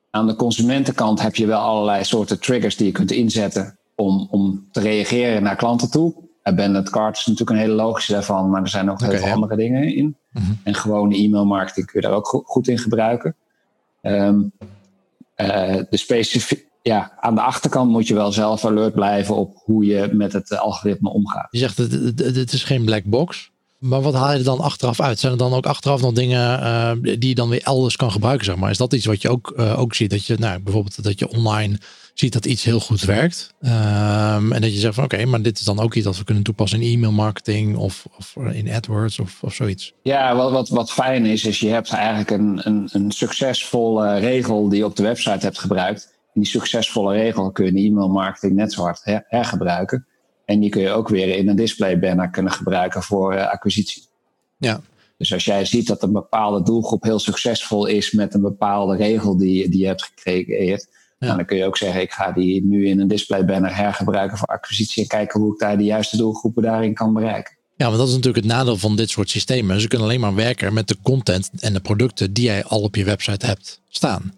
aan 0.09 0.27
de 0.27 0.35
consumentenkant 0.35 1.21
heb 1.21 1.35
je 1.35 1.45
wel 1.45 1.59
allerlei 1.59 2.03
soorten 2.03 2.39
triggers 2.39 2.75
die 2.75 2.85
je 2.85 2.91
kunt 2.91 3.11
inzetten 3.11 3.77
om, 3.95 4.27
om 4.31 4.67
te 4.71 4.79
reageren 4.79 5.43
naar 5.43 5.55
klanten 5.55 5.91
toe. 5.91 6.13
Abandoned 6.43 6.89
cart 6.89 7.17
is 7.17 7.25
natuurlijk 7.25 7.49
een 7.49 7.65
hele 7.65 7.73
logische 7.73 8.11
daarvan, 8.11 8.49
maar 8.49 8.61
er 8.61 8.69
zijn 8.69 8.89
ook 8.89 8.95
okay, 8.95 9.09
heel 9.09 9.17
veel 9.17 9.27
ja. 9.27 9.33
andere 9.33 9.55
dingen 9.55 9.95
in. 9.95 10.15
Mm-hmm. 10.31 10.59
En 10.63 10.75
gewone 10.75 11.15
e-mail 11.15 11.45
marketing 11.45 11.85
kun 11.85 12.01
je 12.01 12.07
daar 12.07 12.15
ook 12.15 12.27
go- 12.27 12.43
goed 12.45 12.67
in 12.67 12.77
gebruiken. 12.77 13.35
Um, 14.01 14.51
uh, 15.37 15.79
de 15.89 16.69
ja, 16.81 17.11
aan 17.19 17.35
de 17.35 17.41
achterkant 17.41 17.91
moet 17.91 18.07
je 18.07 18.13
wel 18.13 18.31
zelf 18.31 18.65
alert 18.65 18.93
blijven 18.93 19.35
op 19.35 19.61
hoe 19.63 19.85
je 19.85 20.09
met 20.13 20.33
het 20.33 20.57
algoritme 20.59 21.09
omgaat. 21.09 21.47
Je 21.51 21.57
zegt 21.57 21.77
het, 21.77 21.91
het, 21.91 22.35
het 22.35 22.53
is 22.53 22.63
geen 22.63 22.85
black 22.85 23.03
box. 23.03 23.51
Maar 23.77 24.01
wat 24.01 24.13
haal 24.13 24.31
je 24.31 24.37
er 24.37 24.43
dan 24.43 24.59
achteraf 24.59 24.99
uit? 24.99 25.19
Zijn 25.19 25.31
er 25.31 25.37
dan 25.37 25.53
ook 25.53 25.65
achteraf 25.65 26.01
nog 26.01 26.13
dingen 26.13 26.59
uh, 26.59 26.91
die 27.01 27.27
je 27.27 27.35
dan 27.35 27.49
weer 27.49 27.61
elders 27.63 27.95
kan 27.95 28.11
gebruiken? 28.11 28.45
Zeg 28.45 28.55
maar? 28.55 28.69
Is 28.69 28.77
dat 28.77 28.93
iets 28.93 29.05
wat 29.05 29.21
je 29.21 29.29
ook, 29.29 29.53
uh, 29.57 29.79
ook 29.79 29.93
ziet? 29.93 30.09
Dat 30.09 30.25
je 30.25 30.35
nou, 30.39 30.59
bijvoorbeeld 30.59 31.03
dat 31.03 31.19
je 31.19 31.29
online 31.29 31.77
ziet 32.13 32.33
dat 32.33 32.45
iets 32.45 32.63
heel 32.63 32.79
goed 32.79 33.01
werkt. 33.01 33.53
Um, 33.61 34.51
en 34.51 34.61
dat 34.61 34.73
je 34.73 34.79
zegt 34.79 34.95
van 34.95 35.03
oké, 35.03 35.15
okay, 35.15 35.27
maar 35.27 35.41
dit 35.41 35.59
is 35.59 35.63
dan 35.63 35.79
ook 35.79 35.93
iets 35.93 36.05
dat 36.05 36.17
we 36.17 36.23
kunnen 36.23 36.43
toepassen 36.43 36.81
in 36.81 36.93
e-mail 36.93 37.11
marketing 37.11 37.75
of, 37.75 38.05
of 38.17 38.35
in 38.51 38.71
AdWords 38.71 39.19
of, 39.19 39.43
of 39.43 39.53
zoiets. 39.53 39.93
Ja, 40.03 40.35
wat, 40.35 40.51
wat, 40.51 40.69
wat 40.69 40.91
fijn 40.91 41.25
is, 41.25 41.45
is 41.45 41.59
je 41.59 41.69
hebt 41.69 41.89
eigenlijk 41.89 42.31
een, 42.31 42.61
een, 42.63 42.89
een 42.91 43.11
succesvolle 43.11 44.17
regel 44.17 44.69
die 44.69 44.77
je 44.77 44.85
op 44.85 44.95
de 44.95 45.03
website 45.03 45.45
hebt 45.45 45.59
gebruikt. 45.59 46.19
En 46.33 46.41
die 46.41 46.49
succesvolle 46.49 47.13
regel 47.13 47.51
kun 47.51 47.65
je 47.65 47.71
in 47.71 47.91
e-mail 47.91 48.09
marketing 48.09 48.53
net 48.53 48.73
zo 48.73 48.81
hard 48.81 49.01
her, 49.03 49.25
hergebruiken. 49.27 50.05
En 50.45 50.59
die 50.59 50.69
kun 50.69 50.81
je 50.81 50.89
ook 50.89 51.09
weer 51.09 51.37
in 51.37 51.47
een 51.47 51.55
display 51.55 51.99
banner 51.99 52.29
kunnen 52.29 52.51
gebruiken 52.51 53.03
voor 53.03 53.33
uh, 53.33 53.51
acquisitie. 53.51 54.03
Ja. 54.57 54.81
Dus 55.17 55.33
als 55.33 55.45
jij 55.45 55.65
ziet 55.65 55.87
dat 55.87 56.03
een 56.03 56.11
bepaalde 56.11 56.63
doelgroep 56.63 57.03
heel 57.03 57.19
succesvol 57.19 57.85
is 57.85 58.11
met 58.11 58.33
een 58.33 58.41
bepaalde 58.41 58.95
regel 58.95 59.37
die, 59.37 59.69
die 59.69 59.79
je 59.79 59.85
hebt 59.85 60.11
gecreëerd, 60.15 60.87
ja. 61.27 61.35
Dan 61.35 61.45
kun 61.45 61.57
je 61.57 61.65
ook 61.65 61.77
zeggen, 61.77 62.01
ik 62.01 62.11
ga 62.11 62.31
die 62.31 62.65
nu 62.65 62.87
in 62.87 62.99
een 62.99 63.07
display 63.07 63.45
banner 63.45 63.75
hergebruiken 63.75 64.37
voor 64.37 64.47
acquisitie 64.47 65.01
en 65.01 65.07
kijken 65.07 65.39
hoe 65.39 65.53
ik 65.53 65.59
daar 65.59 65.77
de 65.77 65.83
juiste 65.83 66.17
doelgroepen 66.17 66.63
daarin 66.63 66.93
kan 66.93 67.13
bereiken. 67.13 67.57
Ja, 67.75 67.85
want 67.85 67.97
dat 67.97 68.07
is 68.07 68.13
natuurlijk 68.13 68.45
het 68.45 68.53
nadeel 68.53 68.77
van 68.77 68.95
dit 68.95 69.09
soort 69.09 69.29
systemen. 69.29 69.81
Ze 69.81 69.87
kunnen 69.87 70.07
alleen 70.07 70.19
maar 70.19 70.35
werken 70.35 70.73
met 70.73 70.87
de 70.87 70.97
content 71.03 71.49
en 71.59 71.73
de 71.73 71.79
producten 71.79 72.33
die 72.33 72.43
jij 72.43 72.63
al 72.63 72.81
op 72.81 72.95
je 72.95 73.03
website 73.03 73.45
hebt 73.45 73.81
staan. 73.89 74.33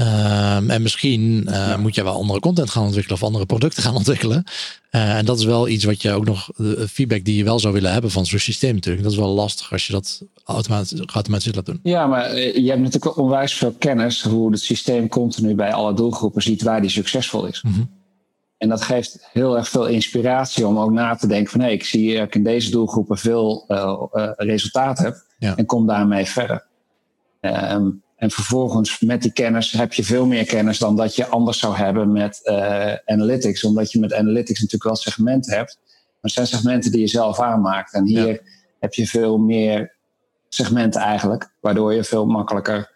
Um, 0.00 0.70
en 0.70 0.82
misschien 0.82 1.46
uh, 1.48 1.54
ja. 1.54 1.76
moet 1.76 1.94
je 1.94 2.02
wel 2.02 2.14
andere 2.14 2.40
content 2.40 2.70
gaan 2.70 2.84
ontwikkelen 2.84 3.18
of 3.18 3.26
andere 3.26 3.46
producten 3.46 3.82
gaan 3.82 3.94
ontwikkelen. 3.94 4.44
Uh, 4.90 5.16
en 5.16 5.24
dat 5.24 5.38
is 5.38 5.44
wel 5.44 5.68
iets 5.68 5.84
wat 5.84 6.02
je 6.02 6.12
ook 6.12 6.24
nog, 6.24 6.50
de 6.56 6.88
feedback 6.88 7.24
die 7.24 7.36
je 7.36 7.44
wel 7.44 7.58
zou 7.58 7.74
willen 7.74 7.92
hebben 7.92 8.10
van 8.10 8.26
zo'n 8.26 8.38
systeem 8.38 8.74
natuurlijk. 8.74 9.04
Dat 9.04 9.12
is 9.12 9.18
wel 9.18 9.28
lastig 9.28 9.72
als 9.72 9.86
je 9.86 9.92
dat 9.92 10.22
automatisch, 10.44 11.00
automatisch 11.00 11.54
laat 11.54 11.66
doen. 11.66 11.80
Ja, 11.82 12.06
maar 12.06 12.36
je 12.38 12.68
hebt 12.68 12.80
natuurlijk 12.80 13.16
onwijs 13.16 13.54
veel 13.54 13.72
kennis 13.78 14.22
hoe 14.22 14.50
het 14.50 14.60
systeem 14.60 15.08
continu 15.08 15.54
bij 15.54 15.72
alle 15.72 15.94
doelgroepen 15.94 16.42
ziet 16.42 16.62
waar 16.62 16.80
die 16.80 16.90
succesvol 16.90 17.46
is. 17.46 17.62
Mm-hmm. 17.62 17.90
En 18.58 18.68
dat 18.68 18.82
geeft 18.82 19.28
heel 19.32 19.56
erg 19.56 19.68
veel 19.68 19.86
inspiratie 19.86 20.66
om 20.66 20.78
ook 20.78 20.90
na 20.90 21.14
te 21.14 21.26
denken 21.26 21.50
van 21.50 21.60
hé, 21.60 21.66
hey, 21.66 21.74
ik 21.74 21.84
zie 21.84 22.16
dat 22.16 22.26
ik 22.26 22.34
in 22.34 22.44
deze 22.44 22.70
doelgroepen 22.70 23.18
veel 23.18 23.64
uh, 23.68 24.02
resultaat 24.36 24.98
heb 24.98 25.24
ja. 25.38 25.56
en 25.56 25.66
kom 25.66 25.86
daarmee 25.86 26.24
verder. 26.24 26.66
Um, 27.40 28.04
en 28.16 28.30
vervolgens 28.30 29.00
met 29.00 29.22
die 29.22 29.32
kennis 29.32 29.72
heb 29.72 29.92
je 29.92 30.04
veel 30.04 30.26
meer 30.26 30.44
kennis 30.44 30.78
dan 30.78 30.96
dat 30.96 31.16
je 31.16 31.26
anders 31.26 31.58
zou 31.58 31.76
hebben 31.76 32.12
met 32.12 32.40
uh, 32.44 32.94
analytics. 33.04 33.64
Omdat 33.64 33.92
je 33.92 34.00
met 34.00 34.12
analytics 34.12 34.60
natuurlijk 34.60 34.84
wel 34.84 34.96
segmenten 34.96 35.56
hebt. 35.56 35.78
Maar 35.82 36.16
het 36.20 36.32
zijn 36.32 36.46
segmenten 36.46 36.90
die 36.90 37.00
je 37.00 37.06
zelf 37.06 37.40
aanmaakt. 37.40 37.92
En 37.92 38.06
hier 38.06 38.26
ja. 38.26 38.38
heb 38.80 38.94
je 38.94 39.06
veel 39.06 39.38
meer 39.38 39.94
segmenten 40.48 41.00
eigenlijk. 41.00 41.50
Waardoor 41.60 41.94
je 41.94 42.04
veel 42.04 42.26
makkelijker 42.26 42.90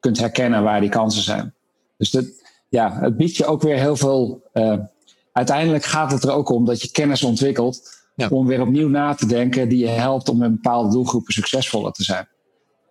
kunt 0.00 0.18
herkennen 0.18 0.62
waar 0.62 0.80
die 0.80 0.90
kansen 0.90 1.22
zijn. 1.22 1.54
Dus 1.96 2.10
dat, 2.10 2.24
ja, 2.68 2.98
het 3.00 3.16
biedt 3.16 3.36
je 3.36 3.46
ook 3.46 3.62
weer 3.62 3.78
heel 3.78 3.96
veel. 3.96 4.42
Uh, 4.54 4.78
uiteindelijk 5.32 5.84
gaat 5.84 6.12
het 6.12 6.22
er 6.22 6.32
ook 6.32 6.48
om 6.48 6.64
dat 6.64 6.82
je 6.82 6.90
kennis 6.90 7.22
ontwikkelt. 7.22 7.96
Ja. 8.14 8.28
Om 8.28 8.46
weer 8.46 8.60
opnieuw 8.60 8.88
na 8.88 9.14
te 9.14 9.26
denken 9.26 9.68
die 9.68 9.78
je 9.78 9.88
helpt 9.88 10.28
om 10.28 10.38
met 10.38 10.50
bepaalde 10.50 10.90
doelgroepen 10.90 11.32
succesvoller 11.32 11.92
te 11.92 12.04
zijn. 12.04 12.28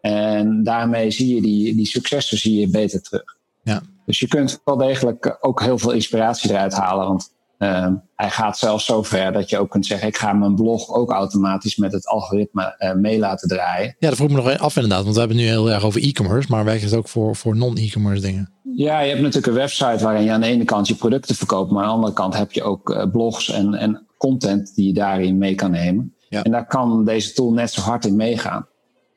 En 0.02 0.64
daarmee 0.64 1.12
zie 1.12 1.36
je 1.36 1.42
die, 1.42 1.76
die 1.76 1.86
successen 1.86 2.38
zie 2.38 2.60
je 2.60 2.70
beter 2.70 3.02
terug. 3.02 3.38
Ja. 3.64 3.82
Dus 4.06 4.20
je 4.20 4.28
kunt 4.28 4.62
wel 4.64 4.78
degelijk 4.78 5.38
ook 5.42 5.62
heel 5.62 5.78
veel 5.78 5.92
inspiratie 5.92 6.50
eruit 6.50 6.74
halen. 6.74 7.08
Want 7.08 7.36
uh, 7.60 7.88
hij 8.16 8.30
gaat 8.30 8.58
zelfs 8.58 8.86
zo 8.86 9.04
ver 9.04 9.32
dat 9.32 9.50
je 9.50 9.58
ook 9.58 9.70
kunt 9.70 9.86
zeggen: 9.86 10.08
ik 10.08 10.18
ga 10.18 10.34
mijn 10.34 10.56
blog 10.56 10.94
ook 10.94 11.12
automatisch 11.12 11.76
met 11.76 11.92
het 11.92 12.08
algoritme 12.08 12.76
uh, 12.80 12.94
mee 12.94 13.20
laten 13.20 13.48
draaien. 13.48 13.96
Ja, 14.00 14.08
dat 14.08 14.18
vroeg 14.18 14.30
me 14.30 14.36
nog 14.36 14.58
af 14.58 14.76
inderdaad. 14.76 15.02
Want 15.02 15.14
we 15.14 15.20
hebben 15.20 15.38
het 15.38 15.46
nu 15.46 15.52
heel 15.52 15.72
erg 15.72 15.84
over 15.84 16.02
e-commerce, 16.02 16.52
maar 16.52 16.66
werkt 16.66 16.84
het 16.84 16.96
ook 16.96 17.08
voor, 17.08 17.36
voor 17.36 17.56
non-e-commerce 17.56 18.22
dingen? 18.22 18.52
Ja, 18.76 19.00
je 19.00 19.10
hebt 19.10 19.22
natuurlijk 19.22 19.48
een 19.48 19.54
website 19.54 20.04
waarin 20.04 20.24
je 20.24 20.32
aan 20.32 20.42
de 20.42 20.48
ene 20.48 20.64
kant 20.64 20.88
je 20.88 20.96
producten 20.96 21.36
verkoopt, 21.36 21.72
maar 21.72 21.84
aan 21.84 21.90
de 21.90 21.96
andere 21.96 22.14
kant 22.14 22.38
heb 22.38 22.52
je 22.52 22.64
ook 22.64 22.90
uh, 22.90 23.04
blogs 23.12 23.50
en, 23.50 23.74
en 23.74 24.06
content 24.18 24.76
die 24.76 24.88
je 24.88 24.94
daarin 24.94 25.38
mee 25.38 25.56
kan 25.56 25.72
nemen. 25.72 26.16
Ja. 26.30 26.44
En 26.44 26.52
daar 26.52 26.68
kan 26.68 27.06
deze 27.06 27.34
tool 27.34 27.52
net 27.52 27.72
zo 27.72 27.82
hard 27.82 28.06
in 28.06 28.16
meegaan. 28.16 28.68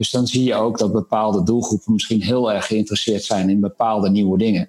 Dus 0.00 0.10
dan 0.10 0.26
zie 0.26 0.44
je 0.44 0.54
ook 0.54 0.78
dat 0.78 0.92
bepaalde 0.92 1.42
doelgroepen 1.42 1.92
misschien 1.92 2.22
heel 2.22 2.52
erg 2.52 2.66
geïnteresseerd 2.66 3.24
zijn 3.24 3.50
in 3.50 3.60
bepaalde 3.60 4.10
nieuwe 4.10 4.38
dingen. 4.38 4.68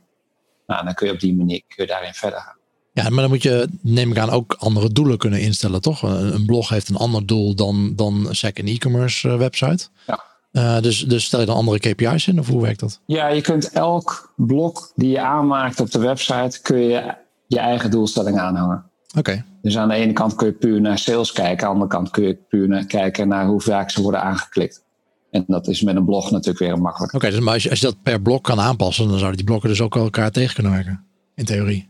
Nou, 0.67 0.85
dan 0.85 0.93
kun 0.93 1.07
je 1.07 1.13
op 1.13 1.19
die 1.19 1.35
manier 1.35 1.61
kun 1.67 1.83
je 1.83 1.91
daarin 1.91 2.13
verder 2.13 2.39
gaan. 2.39 2.55
Ja, 2.93 3.09
maar 3.09 3.21
dan 3.21 3.29
moet 3.29 3.43
je, 3.43 3.67
neem 3.81 4.11
ik 4.11 4.17
aan, 4.17 4.29
ook 4.29 4.55
andere 4.59 4.91
doelen 4.91 5.17
kunnen 5.17 5.41
instellen, 5.41 5.81
toch? 5.81 6.01
Een 6.01 6.45
blog 6.45 6.69
heeft 6.69 6.89
een 6.89 6.95
ander 6.95 7.25
doel 7.25 7.55
dan, 7.55 7.93
dan 7.95 8.27
SEC 8.31 8.57
een 8.57 8.67
e-commerce 8.67 9.37
website. 9.37 9.87
Ja. 10.07 10.23
Uh, 10.51 10.81
dus, 10.81 11.05
dus 11.07 11.23
stel 11.23 11.39
je 11.39 11.45
dan 11.45 11.55
andere 11.55 11.79
KPI's 11.79 12.27
in, 12.27 12.39
of 12.39 12.47
hoe 12.47 12.61
werkt 12.61 12.79
dat? 12.79 13.01
Ja, 13.05 13.27
je 13.27 13.41
kunt 13.41 13.69
elk 13.69 14.33
blok 14.35 14.91
die 14.95 15.09
je 15.09 15.21
aanmaakt 15.21 15.79
op 15.79 15.91
de 15.91 15.99
website, 15.99 16.61
kun 16.61 16.79
je 16.79 17.15
je 17.47 17.59
eigen 17.59 17.91
doelstelling 17.91 18.39
aanhangen. 18.39 18.85
Oké. 19.09 19.19
Okay. 19.19 19.43
Dus 19.61 19.77
aan 19.77 19.87
de 19.87 19.95
ene 19.95 20.13
kant 20.13 20.35
kun 20.35 20.47
je 20.47 20.53
puur 20.53 20.81
naar 20.81 20.97
sales 20.97 21.31
kijken, 21.31 21.67
aan 21.67 21.73
de 21.73 21.79
andere 21.79 21.89
kant 21.89 22.09
kun 22.09 22.23
je 22.23 22.37
puur 22.49 22.67
naar 22.67 22.85
kijken 22.85 23.27
naar 23.27 23.45
hoe 23.45 23.61
vaak 23.61 23.89
ze 23.89 24.01
worden 24.01 24.21
aangeklikt. 24.21 24.83
En 25.31 25.43
dat 25.47 25.67
is 25.67 25.81
met 25.81 25.95
een 25.95 26.05
blog 26.05 26.31
natuurlijk 26.31 26.59
weer 26.59 26.81
makkelijk. 26.81 27.13
Oké, 27.13 27.25
okay, 27.25 27.37
dus 27.37 27.45
maar 27.45 27.53
als 27.53 27.63
je, 27.63 27.69
als 27.69 27.79
je 27.79 27.85
dat 27.85 28.01
per 28.01 28.21
blok 28.21 28.43
kan 28.43 28.59
aanpassen, 28.59 29.07
dan 29.07 29.17
zouden 29.17 29.37
die 29.37 29.45
blokken 29.45 29.69
dus 29.69 29.81
ook 29.81 29.95
elkaar 29.95 30.31
tegen 30.31 30.53
kunnen 30.53 30.71
werken. 30.71 31.05
In 31.35 31.45
theorie. 31.45 31.89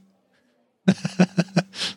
uh, 0.86 0.96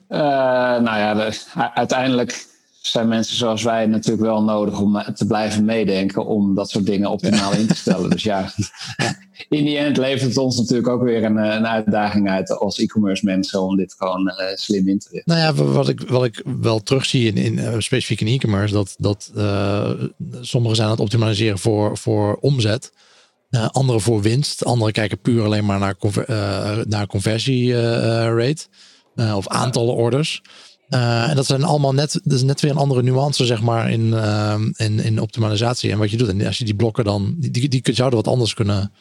nou 0.87 0.99
ja, 0.99 1.15
de, 1.15 1.41
uiteindelijk 1.75 2.47
zijn 2.87 3.09
mensen 3.09 3.37
zoals 3.37 3.63
wij 3.63 3.87
natuurlijk 3.87 4.27
wel 4.27 4.43
nodig 4.43 4.81
om 4.81 5.03
te 5.15 5.27
blijven 5.27 5.65
meedenken 5.65 6.27
om 6.27 6.55
dat 6.55 6.71
soort 6.71 6.87
dingen 6.87 7.11
optimaal 7.11 7.53
in 7.53 7.67
te 7.67 7.75
stellen. 7.75 8.11
Dus 8.11 8.23
ja, 8.23 8.53
in 9.49 9.65
die 9.65 9.79
end 9.79 9.97
levert 9.97 10.29
het 10.29 10.37
ons 10.37 10.59
natuurlijk 10.59 10.89
ook 10.89 11.03
weer 11.03 11.25
een, 11.25 11.37
een 11.37 11.67
uitdaging 11.67 12.31
uit 12.31 12.51
als 12.51 12.79
e-commerce 12.79 13.25
mensen 13.25 13.63
om 13.63 13.77
dit 13.77 13.95
gewoon 13.99 14.29
uh, 14.29 14.35
slim 14.55 14.89
in 14.89 14.99
te 14.99 15.09
richten. 15.11 15.35
Nou 15.35 15.57
ja, 15.57 15.73
wat 15.73 15.89
ik, 15.89 16.01
wat 16.01 16.25
ik 16.25 16.43
wel 16.61 16.83
terugzie 16.83 17.33
in, 17.33 17.37
in 17.59 17.83
specifiek 17.83 18.21
in 18.21 18.27
e-commerce, 18.27 18.75
dat, 18.75 18.95
dat 18.99 19.33
sommigen 20.41 20.77
zijn 20.77 20.89
aan 20.89 20.95
het 20.95 21.03
optimaliseren 21.03 21.59
voor, 21.59 21.99
voor 21.99 22.37
omzet. 22.41 22.93
Anderen 23.71 24.01
voor 24.01 24.23
winst. 24.23 24.65
Anderen 24.65 24.93
kijken 24.93 25.21
puur 25.21 25.45
alleen 25.45 25.65
maar 25.65 25.79
naar, 25.79 25.97
naar 26.89 27.07
conversierate 27.07 28.67
of 29.35 29.49
aantallen 29.49 29.95
orders. 29.95 30.43
En 30.95 31.37
dat 31.37 31.47
zijn 31.47 31.65
allemaal 31.65 31.93
net, 31.93 32.21
dat 32.25 32.33
is 32.33 32.43
net 32.43 32.61
weer 32.61 32.71
een 32.71 32.77
andere 32.77 33.03
nuance, 33.03 33.47
zeg 33.47 33.63
maar, 33.63 33.91
in, 33.91 34.15
in, 34.77 35.01
in 35.01 35.21
optimalisatie 35.21 35.91
en 35.91 35.99
wat 35.99 36.11
je 36.11 36.17
doet. 36.17 36.29
En 36.29 36.47
als 36.47 36.59
je 36.59 36.65
die 36.65 36.75
blokken 36.75 37.05
dan, 37.05 37.35
die, 37.39 37.51
die, 37.51 37.69
die 37.69 37.95
zouden 37.95 38.19
wat 38.19 38.33
anders 38.33 38.55
kunnen 38.55 38.93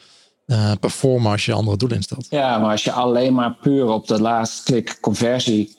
performen 0.80 1.30
als 1.30 1.44
je 1.44 1.52
andere 1.52 1.76
doelen 1.76 1.96
instelt. 1.96 2.26
Ja, 2.30 2.58
maar 2.58 2.70
als 2.70 2.84
je 2.84 2.92
alleen 2.92 3.34
maar 3.34 3.54
puur 3.54 3.86
op 3.86 4.06
de 4.06 4.20
laatste 4.20 4.72
klik 4.72 4.98
conversie 5.00 5.72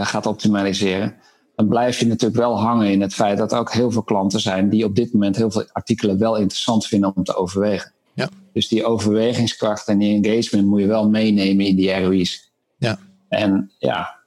gaat 0.00 0.26
optimaliseren, 0.26 1.14
dan 1.56 1.68
blijf 1.68 1.98
je 1.98 2.06
natuurlijk 2.06 2.40
wel 2.40 2.60
hangen 2.60 2.90
in 2.90 3.00
het 3.00 3.14
feit 3.14 3.38
dat 3.38 3.52
er 3.52 3.58
ook 3.58 3.72
heel 3.72 3.90
veel 3.90 4.02
klanten 4.02 4.40
zijn 4.40 4.68
die 4.68 4.84
op 4.84 4.96
dit 4.96 5.12
moment 5.12 5.36
heel 5.36 5.50
veel 5.50 5.64
artikelen 5.72 6.18
wel 6.18 6.36
interessant 6.36 6.86
vinden 6.86 7.16
om 7.16 7.24
te 7.24 7.36
overwegen. 7.36 7.92
Ja. 8.14 8.28
Dus 8.52 8.68
die 8.68 8.84
overwegingskracht 8.84 9.88
en 9.88 9.98
die 9.98 10.22
engagement 10.22 10.66
moet 10.66 10.80
je 10.80 10.86
wel 10.86 11.08
meenemen 11.08 11.66
in 11.66 11.76
die 11.76 11.94
ROI's. 11.94 12.50
Ja. 12.78 12.98
En 13.28 13.70
ja, 13.78 14.19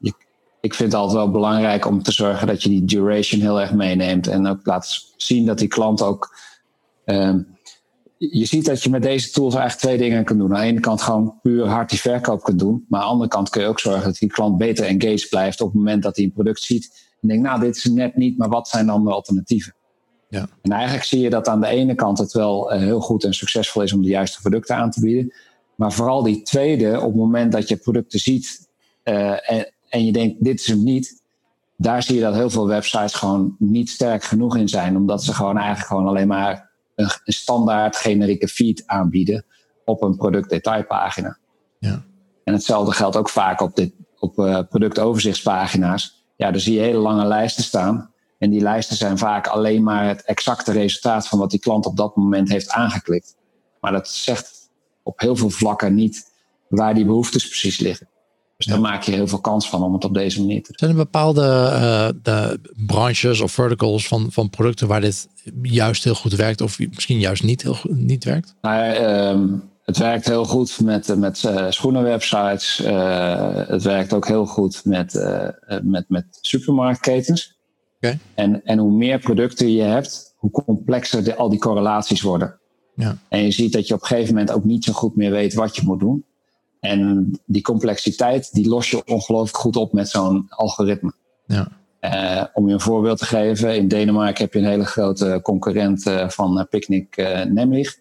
ik 0.63 0.73
vind 0.73 0.91
het 0.91 1.01
altijd 1.01 1.17
wel 1.17 1.31
belangrijk 1.31 1.85
om 1.85 2.03
te 2.03 2.11
zorgen 2.11 2.47
dat 2.47 2.63
je 2.63 2.69
die 2.69 2.85
duration 2.85 3.41
heel 3.41 3.61
erg 3.61 3.73
meeneemt. 3.73 4.27
En 4.27 4.47
ook 4.47 4.59
laat 4.63 5.13
zien 5.17 5.45
dat 5.45 5.57
die 5.57 5.67
klant 5.67 6.01
ook. 6.01 6.35
Um, 7.05 7.47
je 8.17 8.45
ziet 8.45 8.65
dat 8.65 8.83
je 8.83 8.89
met 8.89 9.01
deze 9.01 9.31
tools 9.31 9.55
eigenlijk 9.55 9.85
twee 9.85 10.09
dingen 10.09 10.25
kan 10.25 10.37
doen. 10.37 10.55
Aan 10.55 10.61
de 10.61 10.67
ene 10.67 10.79
kant 10.79 11.01
gewoon 11.01 11.39
puur 11.41 11.67
hard 11.67 11.89
die 11.89 11.99
verkoop 11.99 12.43
kunt 12.43 12.59
doen. 12.59 12.85
Maar 12.89 12.99
aan 12.99 13.05
de 13.05 13.11
andere 13.11 13.29
kant 13.29 13.49
kun 13.49 13.61
je 13.61 13.67
ook 13.67 13.79
zorgen 13.79 14.03
dat 14.03 14.17
die 14.17 14.29
klant 14.29 14.57
beter 14.57 14.85
engaged 14.85 15.29
blijft 15.29 15.61
op 15.61 15.67
het 15.67 15.75
moment 15.75 16.03
dat 16.03 16.15
hij 16.15 16.25
een 16.25 16.31
product 16.31 16.61
ziet 16.61 17.11
en 17.21 17.27
denk, 17.27 17.41
nou, 17.41 17.59
dit 17.59 17.75
is 17.75 17.85
net 17.85 18.15
niet, 18.15 18.37
maar 18.37 18.49
wat 18.49 18.67
zijn 18.67 18.85
dan 18.85 19.03
de 19.03 19.11
alternatieven? 19.11 19.75
Ja. 20.29 20.47
En 20.61 20.71
eigenlijk 20.71 21.03
zie 21.03 21.19
je 21.19 21.29
dat 21.29 21.47
aan 21.47 21.61
de 21.61 21.67
ene 21.67 21.95
kant 21.95 22.17
het 22.17 22.31
wel 22.31 22.73
uh, 22.73 22.79
heel 22.79 22.99
goed 22.99 23.23
en 23.23 23.33
succesvol 23.33 23.81
is 23.81 23.93
om 23.93 24.01
de 24.01 24.09
juiste 24.09 24.41
producten 24.41 24.75
aan 24.75 24.91
te 24.91 24.99
bieden. 25.01 25.33
Maar 25.75 25.91
vooral 25.91 26.23
die 26.23 26.41
tweede, 26.41 26.97
op 26.97 27.05
het 27.07 27.15
moment 27.15 27.51
dat 27.51 27.67
je 27.67 27.75
producten 27.75 28.19
ziet 28.19 28.67
uh, 29.03 29.51
en, 29.51 29.72
en 29.93 30.05
je 30.05 30.11
denkt, 30.11 30.43
dit 30.43 30.59
is 30.59 30.67
hem 30.67 30.83
niet, 30.83 31.21
daar 31.77 32.03
zie 32.03 32.15
je 32.15 32.21
dat 32.21 32.33
heel 32.33 32.49
veel 32.49 32.67
websites 32.67 33.13
gewoon 33.13 33.55
niet 33.59 33.89
sterk 33.89 34.23
genoeg 34.23 34.57
in 34.57 34.69
zijn. 34.69 34.95
Omdat 34.95 35.23
ze 35.23 35.33
gewoon 35.33 35.57
eigenlijk 35.57 35.87
gewoon 35.87 36.07
alleen 36.07 36.27
maar 36.27 36.71
een, 36.95 37.09
een 37.23 37.33
standaard 37.33 37.95
generieke 37.95 38.47
feed 38.47 38.83
aanbieden 38.85 39.45
op 39.85 40.01
een 40.03 40.15
productdetailpagina. 40.15 41.37
Ja. 41.79 42.03
En 42.43 42.53
hetzelfde 42.53 42.91
geldt 42.91 43.15
ook 43.15 43.29
vaak 43.29 43.61
op, 43.61 43.75
dit, 43.75 43.93
op 44.19 44.37
uh, 44.37 44.59
productoverzichtspagina's 44.69 46.25
ja, 46.35 46.51
dan 46.51 46.59
zie 46.59 46.73
je 46.73 46.81
hele 46.81 46.97
lange 46.97 47.25
lijsten 47.25 47.63
staan. 47.63 48.11
En 48.37 48.49
die 48.49 48.61
lijsten 48.61 48.97
zijn 48.97 49.17
vaak 49.17 49.47
alleen 49.47 49.83
maar 49.83 50.07
het 50.07 50.23
exacte 50.23 50.71
resultaat 50.71 51.27
van 51.27 51.39
wat 51.39 51.51
die 51.51 51.59
klant 51.59 51.85
op 51.85 51.97
dat 51.97 52.15
moment 52.15 52.49
heeft 52.49 52.69
aangeklikt. 52.69 53.35
Maar 53.79 53.91
dat 53.91 54.07
zegt 54.07 54.69
op 55.03 55.19
heel 55.19 55.35
veel 55.35 55.49
vlakken 55.49 55.93
niet 55.93 56.31
waar 56.67 56.93
die 56.93 57.05
behoeftes 57.05 57.47
precies 57.47 57.79
liggen. 57.79 58.07
Dus 58.63 58.73
daar 58.73 58.81
maak 58.81 59.03
je 59.03 59.11
heel 59.11 59.27
veel 59.27 59.41
kans 59.41 59.69
van 59.69 59.83
om 59.83 59.93
het 59.93 60.05
op 60.05 60.13
deze 60.13 60.39
manier 60.39 60.63
te 60.63 60.67
doen. 60.67 60.77
Zijn 60.77 60.91
er 60.91 60.97
bepaalde 60.97 61.41
uh, 61.41 62.07
de 62.23 62.59
branches 62.85 63.41
of 63.41 63.51
verticals 63.51 64.07
van, 64.07 64.31
van 64.31 64.49
producten 64.49 64.87
waar 64.87 65.01
dit 65.01 65.27
juist 65.61 66.03
heel 66.03 66.15
goed 66.15 66.35
werkt 66.35 66.61
of 66.61 66.79
misschien 66.79 67.19
juist 67.19 67.43
niet, 67.43 67.61
heel, 67.61 67.77
niet 67.83 68.23
werkt? 68.23 68.55
Nou, 68.61 68.95
um, 68.95 69.71
het 69.83 69.97
werkt 69.97 70.25
heel 70.25 70.45
goed 70.45 70.79
met, 70.81 71.17
met 71.17 71.43
uh, 71.45 71.65
schoenenwebsites. 71.69 72.81
Uh, 72.85 73.67
het 73.67 73.83
werkt 73.83 74.13
ook 74.13 74.27
heel 74.27 74.45
goed 74.45 74.81
met, 74.85 75.13
uh, 75.13 75.47
met, 75.81 76.05
met 76.07 76.25
supermarktketens. 76.41 77.57
Okay. 77.97 78.19
En, 78.33 78.63
en 78.63 78.77
hoe 78.77 78.91
meer 78.91 79.19
producten 79.19 79.71
je 79.71 79.81
hebt, 79.81 80.33
hoe 80.37 80.51
complexer 80.51 81.23
de, 81.23 81.35
al 81.35 81.49
die 81.49 81.59
correlaties 81.59 82.21
worden. 82.21 82.59
Ja. 82.95 83.17
En 83.29 83.43
je 83.43 83.51
ziet 83.51 83.73
dat 83.73 83.87
je 83.87 83.93
op 83.93 84.01
een 84.01 84.07
gegeven 84.07 84.33
moment 84.33 84.51
ook 84.51 84.63
niet 84.63 84.83
zo 84.83 84.93
goed 84.93 85.15
meer 85.15 85.31
weet 85.31 85.53
wat 85.53 85.75
je 85.75 85.81
moet 85.85 85.99
doen. 85.99 86.25
En 86.83 87.31
die 87.45 87.61
complexiteit, 87.61 88.53
die 88.53 88.67
los 88.67 88.89
je 88.89 89.05
ongelooflijk 89.05 89.57
goed 89.57 89.75
op 89.75 89.93
met 89.93 90.09
zo'n 90.09 90.45
algoritme. 90.49 91.13
Ja. 91.45 91.71
om 92.53 92.67
je 92.67 92.73
een 92.73 92.79
voorbeeld 92.79 93.17
te 93.17 93.25
geven, 93.25 93.75
in 93.75 93.87
Denemarken 93.87 94.43
heb 94.43 94.53
je 94.53 94.59
een 94.59 94.65
hele 94.65 94.85
grote 94.85 95.39
concurrent 95.43 96.03
van 96.27 96.67
Picnic 96.69 97.15
Nemlig. 97.49 97.99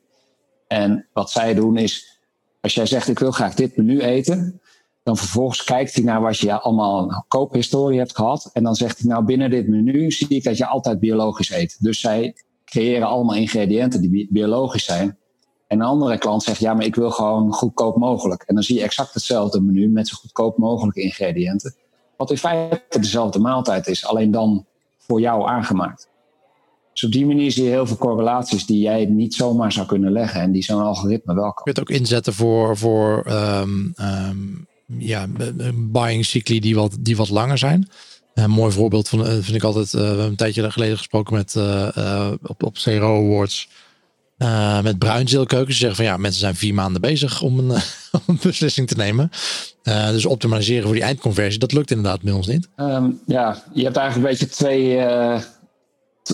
En 0.67 1.07
wat 1.13 1.31
zij 1.31 1.55
doen 1.55 1.77
is, 1.77 2.21
als 2.61 2.75
jij 2.75 2.87
zegt 2.87 3.09
ik 3.09 3.19
wil 3.19 3.31
graag 3.31 3.55
dit 3.55 3.77
menu 3.77 4.01
eten, 4.01 4.61
dan 5.03 5.17
vervolgens 5.17 5.65
kijkt 5.65 5.95
hij 5.95 6.05
naar 6.05 6.21
wat 6.21 6.39
je 6.39 6.61
allemaal 6.61 7.25
koophistorie 7.29 7.99
hebt 7.99 8.17
gehad. 8.17 8.51
En 8.53 8.63
dan 8.63 8.75
zegt 8.75 8.99
hij 8.99 9.09
nou 9.09 9.25
binnen 9.25 9.51
dit 9.51 9.69
menu 9.69 10.11
zie 10.11 10.29
ik 10.29 10.45
dat 10.45 10.57
je 10.57 10.67
altijd 10.67 11.01
biologisch 11.01 11.51
eet. 11.51 11.77
Dus 11.81 12.01
zij 12.01 12.37
creëren 12.65 13.09
allemaal 13.09 13.37
ingrediënten 13.37 14.01
die 14.01 14.29
biologisch 14.31 14.85
zijn. 14.85 15.19
En 15.73 15.81
een 15.81 15.87
andere 15.87 16.19
klant 16.19 16.43
zegt 16.43 16.61
ja 16.61 16.75
maar 16.75 16.85
ik 16.85 16.95
wil 16.95 17.11
gewoon 17.11 17.53
goedkoop 17.53 17.97
mogelijk. 17.97 18.43
En 18.43 18.55
dan 18.55 18.65
zie 18.65 18.77
je 18.77 18.83
exact 18.83 19.15
hetzelfde 19.15 19.61
menu 19.61 19.89
met 19.89 20.09
zo 20.09 20.17
goedkoop 20.21 20.59
mogelijke 20.59 21.01
ingrediënten. 21.01 21.75
Wat 22.17 22.31
in 22.31 22.39
feite 22.39 22.99
dezelfde 23.01 23.39
maaltijd 23.39 23.87
is, 23.87 24.07
alleen 24.07 24.31
dan 24.31 24.67
voor 24.99 25.21
jou 25.21 25.49
aangemaakt. 25.49 26.09
Dus 26.93 27.05
op 27.05 27.13
die 27.13 27.27
manier 27.27 27.53
zie 27.53 27.65
je 27.65 27.71
heel 27.71 27.87
veel 27.87 27.97
correlaties 27.97 28.67
die 28.67 28.79
jij 28.79 29.05
niet 29.05 29.35
zomaar 29.35 29.73
zou 29.73 29.87
kunnen 29.87 30.13
leggen 30.13 30.41
en 30.41 30.53
die 30.53 30.63
zo'n 30.63 30.83
algoritme 30.83 31.35
wel 31.35 31.53
kan. 31.53 31.63
Je 31.65 31.73
kunt 31.73 31.81
ook 31.81 31.97
inzetten 31.97 32.33
voor, 32.33 32.77
voor 32.77 33.27
um, 33.31 33.95
ja, 34.87 35.27
buying 35.75 36.25
cycli 36.25 36.61
die 36.61 36.75
wat, 36.75 36.97
die 37.01 37.17
wat 37.17 37.29
langer 37.29 37.59
zijn. 37.59 37.89
Een 38.35 38.51
mooi 38.51 38.73
voorbeeld 38.73 39.09
van, 39.09 39.27
vind 39.27 39.55
ik 39.55 39.63
altijd, 39.63 39.93
uh, 39.93 40.25
een 40.25 40.37
tijdje 40.37 40.71
geleden 40.71 40.97
gesproken 40.97 41.35
met, 41.35 41.55
uh, 41.55 42.33
op, 42.43 42.63
op 42.63 42.75
CRO 42.75 43.25
Awards. 43.25 43.69
Met 44.83 44.99
bruinzeelkeukens. 44.99 45.73
Ze 45.73 45.81
zeggen 45.81 45.97
van 45.97 46.05
ja, 46.05 46.17
mensen 46.17 46.41
zijn 46.41 46.55
vier 46.55 46.75
maanden 46.75 47.01
bezig 47.01 47.43
om 47.43 47.59
een, 47.59 47.81
beslissing 48.43 48.89
te 48.89 48.97
nemen. 48.97 49.31
dus 49.83 50.27
optimaliseren 50.27 50.85
voor 50.85 50.95
die 50.95 51.03
eindconversie, 51.03 51.61
dat 51.61 51.73
lukt 51.73 51.91
inderdaad 51.91 52.23
bij 52.23 52.33
ons 52.33 52.47
niet. 52.47 52.69
Um, 52.77 53.21
ja, 53.27 53.63
je 53.73 53.85
hebt 53.85 53.97
eigenlijk 53.97 54.31
een 54.31 54.39
beetje 54.39 54.55
twee 54.55 55.01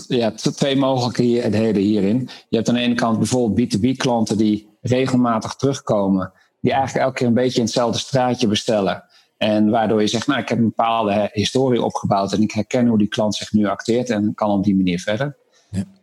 ja, 0.07 0.31
twee 0.31 0.75
mogelijkheden 0.75 1.75
hierin. 1.75 2.29
Je 2.49 2.55
hebt 2.55 2.69
aan 2.69 2.75
de 2.75 2.81
ene 2.81 2.95
kant 2.95 3.17
bijvoorbeeld 3.17 3.77
B2B-klanten 3.77 4.37
die 4.37 4.69
regelmatig 4.81 5.53
terugkomen, 5.53 6.31
die 6.61 6.71
eigenlijk 6.71 7.05
elke 7.05 7.17
keer 7.17 7.27
een 7.27 7.33
beetje 7.33 7.57
in 7.57 7.63
hetzelfde 7.63 7.99
straatje 7.99 8.47
bestellen. 8.47 9.03
En 9.37 9.69
waardoor 9.69 10.01
je 10.01 10.07
zegt, 10.07 10.27
nou, 10.27 10.39
ik 10.39 10.49
heb 10.49 10.57
een 10.57 10.63
bepaalde 10.63 11.29
historie 11.33 11.83
opgebouwd 11.83 12.33
en 12.33 12.41
ik 12.41 12.51
herken 12.51 12.87
hoe 12.87 12.97
die 12.97 13.07
klant 13.07 13.35
zich 13.35 13.51
nu 13.51 13.67
acteert 13.67 14.09
en 14.09 14.33
kan 14.33 14.49
op 14.49 14.63
die 14.63 14.75
manier 14.75 14.99
verder. 14.99 15.37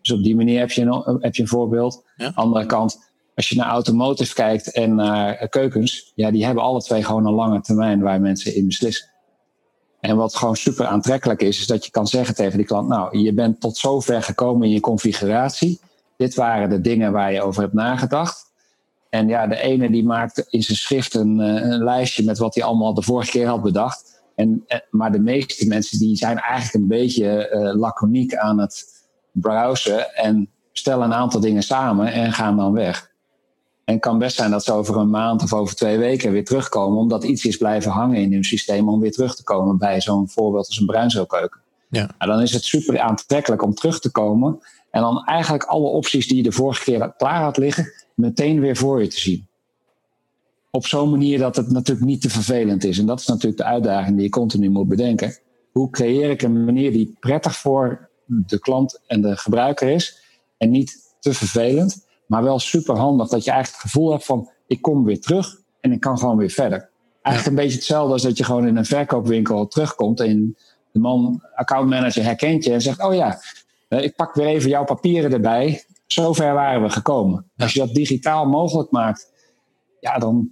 Dus 0.07 0.16
op 0.16 0.25
die 0.25 0.37
manier 0.37 0.59
heb 0.59 0.71
je 0.71 0.83
een, 0.83 1.19
heb 1.21 1.35
je 1.35 1.42
een 1.42 1.49
voorbeeld. 1.49 2.05
Ja. 2.16 2.33
Andere 2.35 2.66
kant, 2.66 2.99
als 3.35 3.49
je 3.49 3.57
naar 3.57 3.69
automotive 3.69 4.35
kijkt 4.35 4.73
en 4.73 4.95
naar 4.95 5.49
keukens, 5.49 6.12
ja, 6.14 6.31
die 6.31 6.45
hebben 6.45 6.62
alle 6.62 6.83
twee 6.83 7.05
gewoon 7.05 7.27
een 7.27 7.35
lange 7.35 7.61
termijn 7.61 8.01
waar 8.01 8.21
mensen 8.21 8.55
in 8.55 8.66
beslissen. 8.66 9.09
En 10.01 10.16
wat 10.16 10.37
gewoon 10.37 10.57
super 10.57 10.87
aantrekkelijk 10.87 11.42
is, 11.42 11.59
is 11.59 11.66
dat 11.66 11.85
je 11.85 11.90
kan 11.90 12.07
zeggen 12.07 12.35
tegen 12.35 12.57
die 12.57 12.66
klant: 12.66 12.88
Nou, 12.88 13.19
je 13.19 13.35
bent 13.35 13.61
tot 13.61 13.77
zover 13.77 14.23
gekomen 14.23 14.66
in 14.66 14.73
je 14.73 14.81
configuratie. 14.81 15.81
Dit 16.16 16.35
waren 16.35 16.69
de 16.69 16.81
dingen 16.81 17.12
waar 17.12 17.33
je 17.33 17.42
over 17.42 17.62
hebt 17.62 17.75
nagedacht. 17.75 18.45
En 19.11 19.29
ja, 19.29 19.47
de 19.47 19.61
ene 19.61 19.90
die 19.90 20.05
maakt 20.05 20.47
in 20.49 20.62
zijn 20.62 20.79
schrift 20.79 21.14
een, 21.14 21.38
een 21.38 21.85
lijstje 21.85 22.25
met 22.25 22.38
wat 22.38 22.55
hij 22.55 22.64
allemaal 22.64 22.95
de 22.95 23.03
vorige 23.03 23.31
keer 23.31 23.47
had 23.47 23.62
bedacht. 23.62 24.23
En, 24.35 24.66
maar 24.90 25.12
de 25.12 25.21
meeste 25.21 25.66
mensen 25.66 25.99
die 25.99 26.16
zijn 26.16 26.38
eigenlijk 26.38 26.75
een 26.75 26.99
beetje 26.99 27.51
uh, 27.53 27.81
laconiek 27.81 28.35
aan 28.35 28.59
het 28.59 28.96
browsen 29.40 30.14
en 30.14 30.49
stellen 30.72 31.05
een 31.05 31.14
aantal 31.14 31.40
dingen 31.40 31.62
samen 31.62 32.12
en 32.12 32.33
gaan 32.33 32.57
dan 32.57 32.72
weg. 32.72 33.11
En 33.85 33.94
het 33.94 34.03
kan 34.03 34.18
best 34.18 34.37
zijn 34.37 34.51
dat 34.51 34.64
ze 34.64 34.72
over 34.72 34.96
een 34.96 35.11
maand 35.11 35.42
of 35.42 35.53
over 35.53 35.75
twee 35.75 35.99
weken 35.99 36.33
weer 36.33 36.44
terugkomen, 36.44 36.99
omdat 36.99 37.25
iets 37.25 37.44
is 37.44 37.57
blijven 37.57 37.90
hangen 37.90 38.20
in 38.20 38.33
hun 38.33 38.44
systeem 38.44 38.88
om 38.88 39.01
weer 39.01 39.12
terug 39.12 39.37
te 39.37 39.42
komen 39.42 39.79
bij 39.79 40.01
zo'n 40.01 40.29
voorbeeld 40.29 40.66
als 40.66 40.81
een 40.81 40.87
bruinzeelkeuken. 40.87 41.61
Ja. 41.88 42.11
Nou, 42.18 42.31
dan 42.31 42.42
is 42.42 42.53
het 42.53 42.64
super 42.64 43.01
aantrekkelijk 43.01 43.62
om 43.62 43.75
terug 43.75 44.01
te 44.01 44.11
komen 44.11 44.59
en 44.90 45.01
dan 45.01 45.25
eigenlijk 45.25 45.64
alle 45.64 45.88
opties 45.88 46.29
die 46.29 46.37
je 46.37 46.42
de 46.42 46.53
vorige 46.53 46.83
keer 46.85 47.14
klaar 47.16 47.42
had 47.42 47.57
liggen, 47.57 47.92
meteen 48.14 48.61
weer 48.61 48.77
voor 48.77 49.03
je 49.03 49.09
te 49.09 49.20
zien. 49.20 49.46
Op 50.70 50.87
zo'n 50.87 51.11
manier 51.11 51.38
dat 51.38 51.57
het 51.57 51.70
natuurlijk 51.70 52.07
niet 52.07 52.20
te 52.20 52.31
vervelend 52.31 52.85
is. 52.85 52.99
En 52.99 53.07
dat 53.07 53.20
is 53.20 53.27
natuurlijk 53.27 53.57
de 53.57 53.64
uitdaging 53.64 54.14
die 54.14 54.25
je 54.25 54.31
continu 54.31 54.70
moet 54.70 54.88
bedenken. 54.88 55.37
Hoe 55.72 55.90
creëer 55.90 56.31
ik 56.31 56.42
een 56.42 56.64
manier 56.64 56.92
die 56.92 57.16
prettig 57.20 57.57
voor 57.57 58.06
de 58.27 58.59
klant 58.59 59.01
en 59.07 59.21
de 59.21 59.37
gebruiker 59.37 59.89
is 59.89 60.23
en 60.59 60.71
niet 60.71 61.15
te 61.21 61.35
vervelend? 61.35 62.07
Maar 62.27 62.43
wel 62.43 62.59
super 62.59 62.97
handig 62.97 63.29
dat 63.29 63.45
je 63.45 63.51
eigenlijk 63.51 63.83
het 63.83 63.93
gevoel 63.93 64.11
hebt 64.11 64.25
van 64.25 64.51
ik 64.67 64.83
kom 64.83 65.05
weer 65.05 65.21
terug 65.21 65.61
en 65.81 65.93
ik 65.93 66.01
kan 66.01 66.19
gewoon 66.19 66.37
weer 66.37 66.51
verder. 66.51 66.89
Eigenlijk 67.23 67.57
een 67.57 67.62
beetje 67.62 67.79
hetzelfde 67.79 68.12
als 68.12 68.23
dat 68.23 68.37
je 68.37 68.45
gewoon 68.45 68.67
in 68.67 68.77
een 68.77 68.85
verkoopwinkel 68.85 69.67
terugkomt 69.67 70.21
en 70.21 70.57
de 70.93 70.99
man, 70.99 71.43
accountmanager, 71.55 72.25
herkent 72.25 72.65
je 72.65 72.73
en 72.73 72.83
zegt: 72.83 73.03
Oh 73.03 73.15
ja, 73.15 73.41
ik 73.89 74.17
pak 74.17 74.35
weer 74.35 74.47
even 74.47 74.71
jouw 74.71 74.85
papieren 74.85 75.33
erbij. 75.33 75.85
Zover 76.07 76.55
waren 76.55 76.83
we 76.83 76.91
gekomen. 76.91 77.51
Als 77.57 77.73
je 77.73 77.79
dat 77.79 77.95
digitaal 77.95 78.47
mogelijk 78.47 78.91
maakt, 78.91 79.33
ja, 80.01 80.19
dan, 80.19 80.51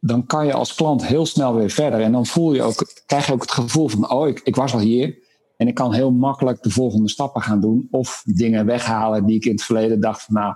dan 0.00 0.26
kan 0.26 0.46
je 0.46 0.52
als 0.52 0.74
klant 0.74 1.06
heel 1.06 1.26
snel 1.26 1.54
weer 1.54 1.70
verder. 1.70 2.00
En 2.00 2.12
dan 2.12 2.26
voel 2.26 2.54
je 2.54 2.62
ook, 2.62 3.02
krijg 3.06 3.26
je 3.26 3.32
ook 3.32 3.40
het 3.40 3.50
gevoel 3.50 3.88
van: 3.88 4.10
Oh, 4.10 4.28
ik, 4.28 4.40
ik 4.44 4.56
was 4.56 4.72
al 4.72 4.80
hier. 4.80 5.18
En 5.58 5.68
ik 5.68 5.74
kan 5.74 5.94
heel 5.94 6.10
makkelijk 6.10 6.62
de 6.62 6.70
volgende 6.70 7.08
stappen 7.08 7.42
gaan 7.42 7.60
doen. 7.60 7.88
Of 7.90 8.22
dingen 8.24 8.66
weghalen 8.66 9.26
die 9.26 9.36
ik 9.36 9.44
in 9.44 9.52
het 9.52 9.62
verleden 9.62 10.00
dacht 10.00 10.22
van 10.22 10.34
nou, 10.34 10.54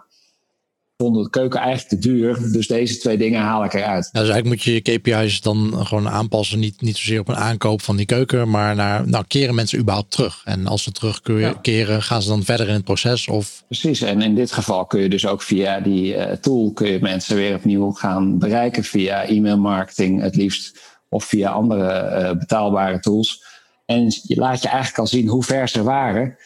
vond 0.97 1.25
de 1.25 1.31
keuken 1.31 1.61
eigenlijk 1.61 1.89
te 1.89 2.09
duur. 2.09 2.53
Dus 2.53 2.67
deze 2.67 2.99
twee 2.99 3.17
dingen 3.17 3.41
haal 3.41 3.65
ik 3.65 3.73
eruit. 3.73 4.09
Nou, 4.13 4.25
dus 4.25 4.35
eigenlijk 4.35 4.47
moet 4.47 4.63
je 4.63 4.73
je 4.73 4.81
KPI's 4.81 5.41
dan 5.41 5.87
gewoon 5.87 6.09
aanpassen. 6.09 6.59
Niet, 6.59 6.81
niet 6.81 6.97
zozeer 6.97 7.21
op 7.21 7.29
een 7.29 7.37
aankoop 7.37 7.83
van 7.83 7.97
die 7.97 8.07
keuken, 8.07 8.51
maar 8.51 8.75
naar 8.75 9.09
nou, 9.09 9.25
keren 9.29 9.55
mensen 9.55 9.79
überhaupt 9.79 10.11
terug. 10.11 10.43
En 10.45 10.67
als 10.67 10.83
ze 10.83 10.93
terugkeren, 10.93 12.03
gaan 12.03 12.23
ze 12.23 12.29
dan 12.29 12.43
verder 12.43 12.69
in 12.69 12.75
het 12.75 12.85
proces? 12.85 13.29
Of... 13.29 13.65
Precies, 13.67 14.03
en 14.03 14.23
in 14.23 14.35
dit 14.35 14.53
geval 14.53 14.87
kun 14.87 15.01
je 15.01 15.09
dus 15.09 15.27
ook 15.27 15.43
via 15.43 15.81
die 15.81 16.17
uh, 16.17 16.33
tool 16.33 16.73
kun 16.73 16.89
je 16.89 16.99
mensen 17.01 17.37
weer 17.37 17.55
opnieuw 17.55 17.91
gaan 17.91 18.39
bereiken 18.39 18.85
via 18.85 19.25
e-mail 19.25 19.59
marketing 19.59 20.21
het 20.21 20.37
liefst. 20.37 20.81
Of 21.09 21.25
via 21.25 21.51
andere 21.51 22.21
uh, 22.21 22.39
betaalbare 22.39 23.01
tools. 23.01 23.52
En 23.85 24.05
je 24.23 24.37
laat 24.37 24.63
je 24.63 24.69
eigenlijk 24.69 24.99
al 24.99 25.07
zien 25.07 25.29
hoe 25.29 25.43
ver 25.43 25.69
ze 25.69 25.83
waren. 25.83 26.37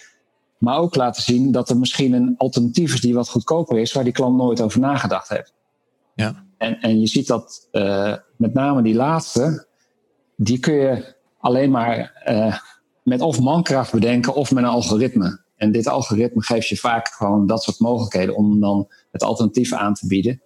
Maar 0.58 0.78
ook 0.78 0.94
laten 0.94 1.22
zien 1.22 1.52
dat 1.52 1.70
er 1.70 1.78
misschien 1.78 2.12
een 2.12 2.34
alternatief 2.36 2.94
is 2.94 3.00
die 3.00 3.14
wat 3.14 3.28
goedkoper 3.28 3.78
is, 3.78 3.92
waar 3.92 4.04
die 4.04 4.12
klant 4.12 4.36
nooit 4.36 4.60
over 4.60 4.80
nagedacht 4.80 5.28
heeft. 5.28 5.54
Ja. 6.14 6.44
En, 6.58 6.80
en 6.80 7.00
je 7.00 7.06
ziet 7.06 7.26
dat 7.26 7.68
uh, 7.72 8.14
met 8.36 8.54
name 8.54 8.82
die 8.82 8.94
laatste, 8.94 9.66
die 10.36 10.58
kun 10.58 10.74
je 10.74 11.14
alleen 11.38 11.70
maar 11.70 12.22
uh, 12.28 12.56
met 13.02 13.20
of 13.20 13.40
mankracht 13.40 13.92
bedenken 13.92 14.34
of 14.34 14.52
met 14.52 14.64
een 14.64 14.70
algoritme. 14.70 15.44
En 15.56 15.72
dit 15.72 15.86
algoritme 15.86 16.42
geeft 16.42 16.68
je 16.68 16.76
vaak 16.76 17.08
gewoon 17.08 17.46
dat 17.46 17.62
soort 17.62 17.78
mogelijkheden 17.78 18.36
om 18.36 18.60
dan 18.60 18.88
het 19.10 19.22
alternatief 19.22 19.72
aan 19.72 19.94
te 19.94 20.06
bieden. 20.06 20.42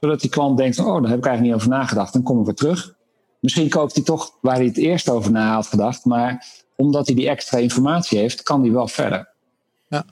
Zodat 0.00 0.20
die 0.20 0.30
klant 0.30 0.56
denkt, 0.56 0.78
oh, 0.78 0.86
daar 0.86 1.10
heb 1.10 1.18
ik 1.18 1.26
eigenlijk 1.26 1.40
niet 1.40 1.54
over 1.54 1.68
nagedacht, 1.68 2.12
dan 2.12 2.22
kom 2.22 2.38
ik 2.38 2.44
weer 2.44 2.54
terug. 2.54 2.94
Misschien 3.40 3.68
koopt 3.68 3.94
hij 3.94 4.04
toch 4.04 4.32
waar 4.40 4.56
hij 4.56 4.64
het 4.64 4.76
eerst 4.76 5.08
over 5.08 5.30
na 5.30 5.52
had 5.54 5.66
gedacht, 5.66 6.04
maar 6.04 6.46
omdat 6.76 7.06
hij 7.06 7.16
die 7.16 7.28
extra 7.28 7.58
informatie 7.58 8.18
heeft, 8.18 8.42
kan 8.42 8.60
hij 8.62 8.72
wel 8.72 8.88
verder. 8.88 9.28
Ja. 9.88 10.04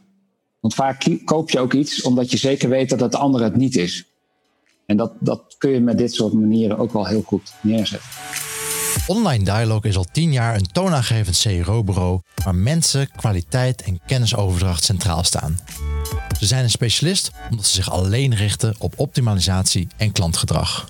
Want 0.60 0.74
vaak 0.74 1.18
koop 1.24 1.50
je 1.50 1.60
ook 1.60 1.72
iets 1.72 2.02
omdat 2.02 2.30
je 2.30 2.36
zeker 2.36 2.68
weet 2.68 2.90
dat 2.90 3.00
het 3.00 3.14
andere 3.14 3.44
het 3.44 3.56
niet 3.56 3.76
is. 3.76 4.04
En 4.86 4.96
dat, 4.96 5.12
dat 5.20 5.54
kun 5.58 5.70
je 5.70 5.80
met 5.80 5.98
dit 5.98 6.14
soort 6.14 6.32
manieren 6.32 6.78
ook 6.78 6.92
wel 6.92 7.06
heel 7.06 7.22
goed 7.22 7.52
neerzetten. 7.60 8.08
Online 9.06 9.44
Dialog 9.44 9.84
is 9.84 9.96
al 9.96 10.06
tien 10.12 10.32
jaar 10.32 10.54
een 10.54 10.72
toonaangevend 10.72 11.40
CRO-bureau 11.42 12.20
waar 12.44 12.54
mensen, 12.54 13.10
kwaliteit 13.16 13.82
en 13.82 14.00
kennisoverdracht 14.06 14.84
centraal 14.84 15.24
staan. 15.24 15.58
Ze 16.38 16.46
zijn 16.46 16.64
een 16.64 16.70
specialist 16.70 17.30
omdat 17.50 17.66
ze 17.66 17.74
zich 17.74 17.90
alleen 17.90 18.34
richten 18.34 18.74
op 18.78 18.92
optimalisatie 18.96 19.88
en 19.96 20.12
klantgedrag. 20.12 20.88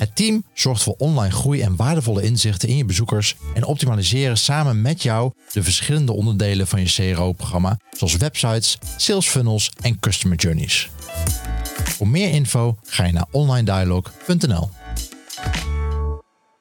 Het 0.00 0.16
team 0.16 0.44
zorgt 0.54 0.82
voor 0.82 0.94
online 0.98 1.34
groei 1.34 1.60
en 1.60 1.76
waardevolle 1.76 2.22
inzichten 2.22 2.68
in 2.68 2.76
je 2.76 2.84
bezoekers 2.84 3.36
en 3.54 3.64
optimaliseren 3.64 4.38
samen 4.38 4.82
met 4.82 5.02
jou 5.02 5.32
de 5.52 5.62
verschillende 5.62 6.12
onderdelen 6.12 6.66
van 6.66 6.80
je 6.80 7.12
CRO-programma, 7.12 7.78
zoals 7.90 8.16
websites, 8.16 8.78
sales 8.96 9.28
funnels 9.28 9.70
en 9.80 9.98
customer 9.98 10.36
journeys. 10.36 10.90
Voor 11.84 12.08
meer 12.08 12.30
info 12.30 12.78
ga 12.84 13.04
je 13.04 13.12
naar 13.12 13.26
onlinedialog.nl. 13.30 14.70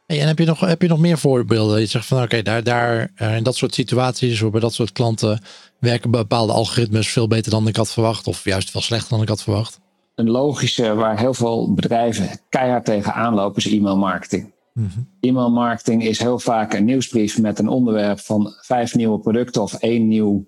En 0.06 0.28
heb 0.28 0.40
je, 0.40 0.46
nog, 0.46 0.60
heb 0.60 0.82
je 0.82 0.88
nog 0.88 1.00
meer 1.00 1.18
voorbeelden? 1.18 1.80
Je 1.80 1.86
zegt 1.86 2.06
van 2.06 2.24
oké, 2.24 2.42
daar, 2.42 2.64
daar 2.64 3.12
eh, 3.16 3.36
in 3.36 3.44
dat 3.44 3.56
soort 3.56 3.74
situaties, 3.74 4.42
of 4.42 4.52
bij 4.52 4.60
dat 4.62 4.74
soort 4.74 4.92
klanten, 4.92 5.44
werken 5.80 6.12
bepaalde 6.12 6.54
algoritmes 6.54 7.08
veel 7.08 7.28
beter 7.28 7.52
dan 7.52 7.68
ik 7.68 7.76
had 7.76 7.92
verwacht, 7.92 8.28
of 8.28 8.44
juist 8.44 8.72
veel 8.72 8.82
slechter 8.82 9.10
dan 9.10 9.22
ik 9.22 9.28
had 9.28 9.44
verwacht? 9.44 9.80
Een 10.20 10.30
logische 10.30 10.94
waar 10.94 11.20
heel 11.20 11.34
veel 11.34 11.74
bedrijven 11.74 12.30
keihard 12.50 12.86
tegen 12.86 13.14
aanlopen 13.14 13.58
is 13.58 13.72
e-mail 13.72 13.98
marketing. 13.98 14.52
Mm 14.74 15.08
E-mail 15.20 15.52
marketing 15.52 16.04
is 16.04 16.20
heel 16.20 16.40
vaak 16.40 16.74
een 16.74 16.86
nieuwsbrief 16.86 17.40
met 17.40 17.60
een 17.60 17.68
onderwerp 17.68 18.20
van 18.20 18.54
vijf 18.62 18.96
nieuwe 18.96 19.20
producten 19.20 19.62
of 19.62 19.74
één 19.74 20.08
nieuw 20.08 20.46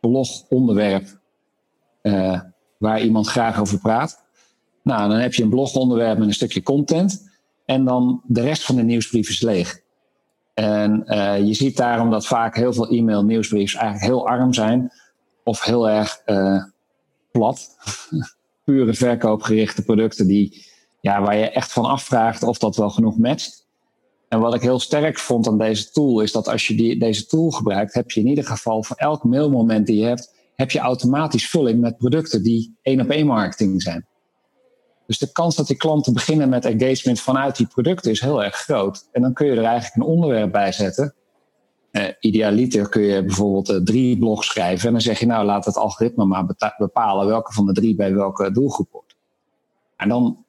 blogonderwerp 0.00 1.20
uh, 2.02 2.40
waar 2.78 3.00
iemand 3.00 3.26
graag 3.28 3.60
over 3.60 3.78
praat. 3.78 4.24
Nou, 4.82 5.08
dan 5.08 5.18
heb 5.18 5.34
je 5.34 5.42
een 5.42 5.48
blogonderwerp 5.48 6.18
met 6.18 6.26
een 6.26 6.34
stukje 6.34 6.62
content 6.62 7.30
en 7.64 7.84
dan 7.84 8.22
de 8.26 8.40
rest 8.40 8.64
van 8.64 8.76
de 8.76 8.82
nieuwsbrief 8.82 9.28
is 9.28 9.40
leeg. 9.40 9.80
En 10.54 11.02
uh, 11.06 11.38
je 11.38 11.54
ziet 11.54 11.76
daarom 11.76 12.10
dat 12.10 12.26
vaak 12.26 12.56
heel 12.56 12.72
veel 12.72 12.88
e-mail 12.88 13.24
nieuwsbriefs 13.24 13.74
eigenlijk 13.74 14.04
heel 14.04 14.28
arm 14.28 14.52
zijn 14.52 14.92
of 15.44 15.64
heel 15.64 15.88
erg 15.88 16.22
uh, 16.26 16.64
plat. 17.30 17.68
pure 18.64 18.94
verkoopgerichte 18.94 19.82
producten 19.82 20.26
die, 20.26 20.66
ja, 21.00 21.22
waar 21.22 21.36
je 21.36 21.50
echt 21.50 21.72
van 21.72 21.84
afvraagt 21.84 22.42
of 22.42 22.58
dat 22.58 22.76
wel 22.76 22.90
genoeg 22.90 23.18
matcht. 23.18 23.66
En 24.28 24.40
wat 24.40 24.54
ik 24.54 24.62
heel 24.62 24.78
sterk 24.78 25.18
vond 25.18 25.46
aan 25.46 25.58
deze 25.58 25.90
tool 25.90 26.20
is 26.20 26.32
dat 26.32 26.48
als 26.48 26.66
je 26.66 26.74
die, 26.74 26.98
deze 26.98 27.26
tool 27.26 27.50
gebruikt, 27.50 27.94
heb 27.94 28.10
je 28.10 28.20
in 28.20 28.26
ieder 28.26 28.44
geval 28.44 28.82
voor 28.82 28.96
elk 28.96 29.24
mailmoment 29.24 29.86
die 29.86 29.96
je 29.96 30.04
hebt, 30.04 30.34
heb 30.54 30.70
je 30.70 30.78
automatisch 30.78 31.48
vulling 31.48 31.80
met 31.80 31.96
producten 31.96 32.42
die 32.42 32.76
één 32.82 33.00
op 33.00 33.10
één 33.10 33.26
marketing 33.26 33.82
zijn. 33.82 34.06
Dus 35.06 35.18
de 35.18 35.32
kans 35.32 35.56
dat 35.56 35.66
die 35.66 35.76
klanten 35.76 36.12
beginnen 36.12 36.48
met 36.48 36.64
engagement 36.64 37.20
vanuit 37.20 37.56
die 37.56 37.66
producten 37.66 38.10
is 38.10 38.20
heel 38.20 38.44
erg 38.44 38.56
groot. 38.56 39.08
En 39.12 39.22
dan 39.22 39.32
kun 39.32 39.46
je 39.46 39.52
er 39.52 39.64
eigenlijk 39.64 39.94
een 39.94 40.12
onderwerp 40.12 40.52
bij 40.52 40.72
zetten 40.72 41.14
uh, 41.96 42.04
idealiter 42.20 42.88
kun 42.88 43.02
je 43.02 43.24
bijvoorbeeld 43.24 43.70
uh, 43.70 43.76
drie 43.76 44.18
blogs 44.18 44.46
schrijven. 44.46 44.86
En 44.86 44.92
dan 44.92 45.02
zeg 45.02 45.18
je, 45.20 45.26
nou 45.26 45.44
laat 45.44 45.64
het 45.64 45.76
algoritme 45.76 46.24
maar 46.24 46.46
bepalen 46.78 47.26
welke 47.26 47.52
van 47.52 47.66
de 47.66 47.72
drie 47.72 47.94
bij 47.94 48.14
welke 48.14 48.52
doelgroep 48.52 48.88
hoort. 48.92 49.16
En 49.96 50.08
dan, 50.08 50.44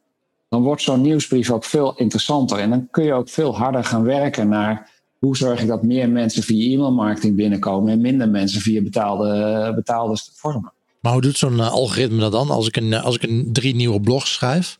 dan 0.50 0.64
wordt 0.64 0.82
zo'n 0.82 1.02
nieuwsbrief 1.02 1.52
ook 1.52 1.64
veel 1.64 1.96
interessanter. 1.98 2.60
En 2.60 2.70
dan 2.70 2.88
kun 2.92 3.04
je 3.04 3.14
ook 3.14 3.30
veel 3.30 3.58
harder 3.58 3.84
gaan 3.84 4.04
werken 4.04 4.50
naar 4.50 4.92
hoe 5.20 5.38
zorg 5.38 5.62
ik 5.62 5.68
dat 5.68 5.84
meer 5.84 6.10
mensen 6.10 6.44
via 6.44 6.74
e-mailmarketing 6.74 7.36
binnenkomen 7.36 7.92
en 7.92 8.02
minder 8.02 8.30
mensen 8.30 8.62
via 8.62 8.82
betaalde, 8.82 9.72
betaalde 9.76 10.18
vormen. 10.34 10.74
Maar 11.00 11.14
hoe 11.14 11.22
doet 11.22 11.38
zo'n 11.38 11.58
uh, 11.58 11.72
algoritme 11.72 12.20
dat 12.20 12.32
dan? 12.32 12.50
Als 12.50 12.68
ik, 12.68 12.76
een, 12.76 12.94
als 12.94 13.16
ik 13.16 13.24
een 13.24 13.50
drie 13.52 13.76
nieuwe 13.76 14.02
blogs 14.02 14.34
schrijf, 14.34 14.80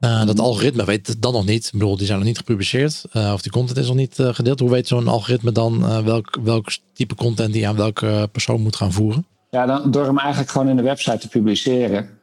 uh, 0.00 0.26
dat 0.26 0.40
algoritme 0.40 0.84
weet 0.84 1.06
het 1.06 1.22
dan 1.22 1.32
nog 1.32 1.46
niet. 1.46 1.66
Ik 1.66 1.72
bedoel, 1.72 1.96
die 1.96 2.06
zijn 2.06 2.18
nog 2.18 2.26
niet 2.26 2.38
gepubliceerd. 2.38 3.04
Uh, 3.12 3.32
of 3.32 3.42
die 3.42 3.52
content 3.52 3.78
is 3.78 3.86
nog 3.86 3.96
niet 3.96 4.18
uh, 4.18 4.34
gedeeld. 4.34 4.60
Hoe 4.60 4.70
weet 4.70 4.88
zo'n 4.88 5.08
algoritme 5.08 5.52
dan 5.52 6.04
welk, 6.04 6.38
welk 6.42 6.70
type 6.92 7.14
content 7.14 7.52
die 7.52 7.68
aan 7.68 7.76
welke 7.76 8.28
persoon 8.32 8.60
moet 8.60 8.76
gaan 8.76 8.92
voeren? 8.92 9.26
Ja, 9.50 9.66
dan, 9.66 9.90
door 9.90 10.04
hem 10.04 10.18
eigenlijk 10.18 10.50
gewoon 10.50 10.68
in 10.68 10.76
de 10.76 10.82
website 10.82 11.18
te 11.18 11.28
publiceren, 11.28 12.18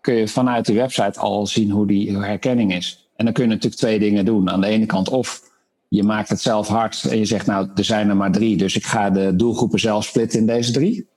kun 0.00 0.14
je 0.14 0.28
vanuit 0.28 0.66
die 0.66 0.76
website 0.76 1.20
al 1.20 1.46
zien 1.46 1.70
hoe 1.70 1.86
die 1.86 2.18
herkenning 2.18 2.74
is. 2.74 3.08
En 3.16 3.24
dan 3.24 3.34
kun 3.34 3.44
je 3.44 3.50
natuurlijk 3.50 3.80
twee 3.80 3.98
dingen 3.98 4.24
doen. 4.24 4.50
Aan 4.50 4.60
de 4.60 4.66
ene 4.66 4.86
kant 4.86 5.08
of 5.08 5.40
je 5.88 6.02
maakt 6.02 6.28
het 6.28 6.40
zelf 6.40 6.68
hard 6.68 7.04
en 7.04 7.18
je 7.18 7.24
zegt 7.24 7.46
nou, 7.46 7.68
er 7.74 7.84
zijn 7.84 8.08
er 8.08 8.16
maar 8.16 8.32
drie, 8.32 8.56
dus 8.56 8.76
ik 8.76 8.84
ga 8.84 9.10
de 9.10 9.36
doelgroepen 9.36 9.80
zelf 9.80 10.04
splitten 10.04 10.38
in 10.38 10.46
deze 10.46 10.72
drie. 10.72 11.08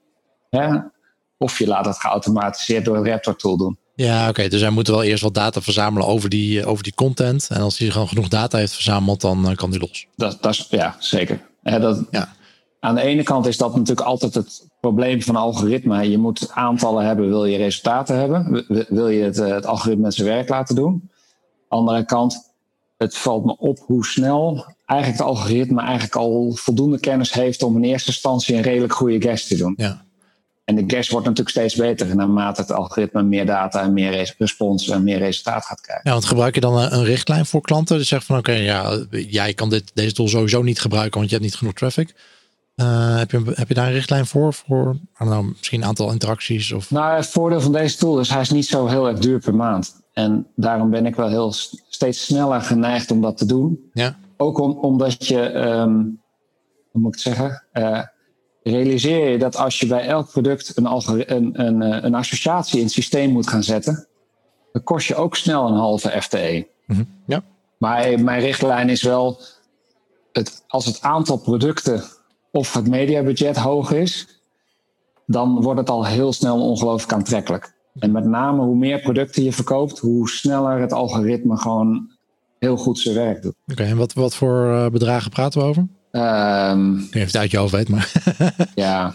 Ja? 0.50 0.92
Of 1.38 1.58
je 1.58 1.66
laat 1.66 1.84
het 1.84 2.00
geautomatiseerd 2.00 2.84
door 2.84 2.96
een 2.96 3.06
Raptor 3.06 3.36
tool 3.36 3.56
doen. 3.56 3.78
Ja, 3.96 4.28
oké. 4.28 4.48
Dus 4.48 4.60
hij 4.60 4.70
moet 4.70 4.88
wel 4.88 5.02
eerst 5.02 5.22
wat 5.22 5.34
data 5.34 5.60
verzamelen 5.60 6.06
over 6.06 6.28
die, 6.28 6.60
eh, 6.60 6.68
over 6.68 6.82
die 6.82 6.94
content. 6.94 7.48
En 7.50 7.60
als 7.60 7.78
hij 7.78 7.90
gewoon 7.90 8.08
genoeg 8.08 8.28
data 8.28 8.58
heeft 8.58 8.72
verzameld, 8.72 9.20
dan 9.20 9.48
eh, 9.48 9.56
kan 9.56 9.70
hij 9.70 9.78
los. 9.78 10.06
Dat, 10.16 10.38
dat 10.40 10.52
is, 10.52 10.66
ja, 10.70 10.96
zeker. 10.98 11.40
dat, 11.62 12.02
ja. 12.10 12.34
Aan 12.80 12.94
de 12.94 13.00
ene 13.00 13.22
kant 13.22 13.46
is 13.46 13.56
dat 13.56 13.76
natuurlijk 13.76 14.06
altijd 14.06 14.34
het 14.34 14.68
probleem 14.80 15.22
van 15.22 15.36
algoritme. 15.36 16.10
Je 16.10 16.18
moet 16.18 16.50
aantallen 16.50 17.06
hebben, 17.06 17.28
wil 17.28 17.44
je 17.44 17.56
resultaten 17.56 18.18
hebben. 18.18 18.64
Wil 18.88 19.08
je 19.08 19.22
het, 19.22 19.38
eh, 19.38 19.48
het 19.48 19.66
algoritme 19.66 20.10
zijn 20.10 20.28
werk 20.28 20.48
laten 20.48 20.74
doen. 20.74 21.10
Andere 21.68 22.04
kant, 22.04 22.54
het 22.96 23.16
valt 23.16 23.44
me 23.44 23.56
op 23.58 23.78
hoe 23.78 24.06
snel 24.06 24.74
eigenlijk 24.86 25.20
het 25.20 25.28
algoritme 25.28 25.80
eigenlijk 25.80 26.16
al 26.16 26.52
voldoende 26.54 27.00
kennis 27.00 27.32
heeft 27.32 27.62
om 27.62 27.76
in 27.76 27.84
eerste 27.84 28.10
instantie 28.10 28.56
een 28.56 28.62
redelijk 28.62 28.92
goede 28.92 29.20
guess 29.20 29.46
te 29.46 29.56
doen. 29.56 29.74
Ja. 29.76 30.05
En 30.66 30.74
de 30.74 30.84
guess 30.86 31.10
wordt 31.10 31.26
natuurlijk 31.26 31.56
steeds 31.56 31.74
beter 31.74 32.16
naarmate 32.16 32.60
het 32.60 32.72
algoritme 32.72 33.22
meer 33.22 33.46
data 33.46 33.82
en 33.82 33.92
meer 33.92 34.34
respons 34.38 34.88
en 34.88 35.02
meer 35.02 35.18
resultaat 35.18 35.64
gaat 35.64 35.80
krijgen. 35.80 36.04
Ja, 36.04 36.12
want 36.12 36.24
gebruik 36.24 36.54
je 36.54 36.60
dan 36.60 36.78
een 36.78 37.04
richtlijn 37.04 37.46
voor 37.46 37.60
klanten? 37.60 37.98
Dus 37.98 38.08
zegt 38.08 38.24
van 38.24 38.38
oké, 38.38 38.52
ja, 38.52 38.98
jij 39.10 39.54
kan 39.54 39.70
dit, 39.70 39.90
deze 39.94 40.12
tool 40.12 40.28
sowieso 40.28 40.62
niet 40.62 40.80
gebruiken, 40.80 41.18
want 41.18 41.30
je 41.30 41.36
hebt 41.36 41.48
niet 41.48 41.58
genoeg 41.58 41.74
traffic. 41.74 42.14
Uh, 42.76 43.18
heb, 43.18 43.30
je, 43.30 43.42
heb 43.54 43.68
je 43.68 43.74
daar 43.74 43.86
een 43.86 43.92
richtlijn 43.92 44.26
voor? 44.26 44.52
Voor 44.52 44.96
nou, 45.18 45.44
misschien 45.58 45.80
een 45.80 45.88
aantal 45.88 46.12
interacties? 46.12 46.72
Of? 46.72 46.90
Nou, 46.90 47.16
het 47.16 47.26
voordeel 47.26 47.60
van 47.60 47.72
deze 47.72 47.96
tool 47.96 48.20
is 48.20 48.30
hij 48.30 48.40
is 48.40 48.50
niet 48.50 48.66
zo 48.66 48.86
heel 48.86 49.08
erg 49.08 49.18
duur 49.18 49.38
per 49.38 49.54
maand. 49.54 50.02
En 50.12 50.46
daarom 50.56 50.90
ben 50.90 51.06
ik 51.06 51.16
wel 51.16 51.28
heel 51.28 51.52
steeds 51.88 52.24
sneller 52.24 52.60
geneigd 52.60 53.10
om 53.10 53.20
dat 53.20 53.36
te 53.36 53.46
doen. 53.46 53.90
Ja. 53.92 54.16
Ook 54.36 54.58
om, 54.58 54.70
omdat 54.70 55.26
je, 55.26 55.54
um, 55.54 56.20
hoe 56.90 57.00
moet 57.00 57.16
ik 57.16 57.24
het 57.24 57.34
zeggen? 57.34 57.64
Uh, 57.72 58.00
realiseer 58.70 59.30
je 59.30 59.38
dat 59.38 59.56
als 59.56 59.80
je 59.80 59.86
bij 59.86 60.06
elk 60.06 60.30
product 60.30 60.76
een, 60.76 60.86
een, 60.86 61.66
een, 61.66 61.82
eh, 61.82 62.02
een 62.02 62.14
associatie 62.14 62.78
in 62.78 62.84
het 62.84 62.92
systeem 62.92 63.30
moet 63.30 63.48
gaan 63.48 63.62
zetten, 63.62 64.06
dan 64.72 64.82
kost 64.82 65.06
je 65.06 65.14
ook 65.14 65.36
snel 65.36 65.66
een 65.68 65.76
halve 65.76 66.22
FTE. 66.22 66.66
Mm 66.86 67.08
Ja. 67.26 67.42
Maar 67.78 68.20
mijn 68.20 68.40
richtlijn 68.40 68.88
is 68.88 69.02
wel 69.02 69.40
het, 70.32 70.64
als 70.66 70.86
het 70.86 71.02
aantal 71.02 71.36
producten 71.38 72.02
of 72.52 72.72
het 72.72 72.88
mediabudget 72.88 73.56
hoog 73.56 73.92
is, 73.92 74.40
dan 75.26 75.62
wordt 75.62 75.80
het 75.80 75.90
al 75.90 76.06
heel 76.06 76.32
snel 76.32 76.68
ongelooflijk 76.68 77.12
aantrekkelijk. 77.12 77.74
En 77.98 78.12
met 78.12 78.24
name 78.24 78.62
hoe 78.62 78.76
meer 78.76 79.00
producten 79.00 79.42
je 79.42 79.52
verkoopt, 79.52 79.98
hoe 79.98 80.28
sneller 80.28 80.80
het 80.80 80.92
algoritme 80.92 81.56
gewoon 81.56 82.10
heel 82.58 82.76
goed 82.76 82.98
zijn 82.98 83.14
werk 83.14 83.42
doet. 83.42 83.54
Oké, 83.66 83.82
en 83.82 83.96
wat, 83.96 84.12
wat 84.12 84.34
voor 84.34 84.66
uh, 84.66 84.88
bedragen 84.88 85.30
praten 85.30 85.60
we 85.60 85.66
over? 85.66 85.86
Um, 86.16 87.08
weet 87.10 87.26
het 87.26 87.36
uit 87.36 87.50
je 87.50 87.56
hoofd 87.56 87.72
weet, 87.72 87.88
maar... 87.88 88.12
ja, 88.74 89.08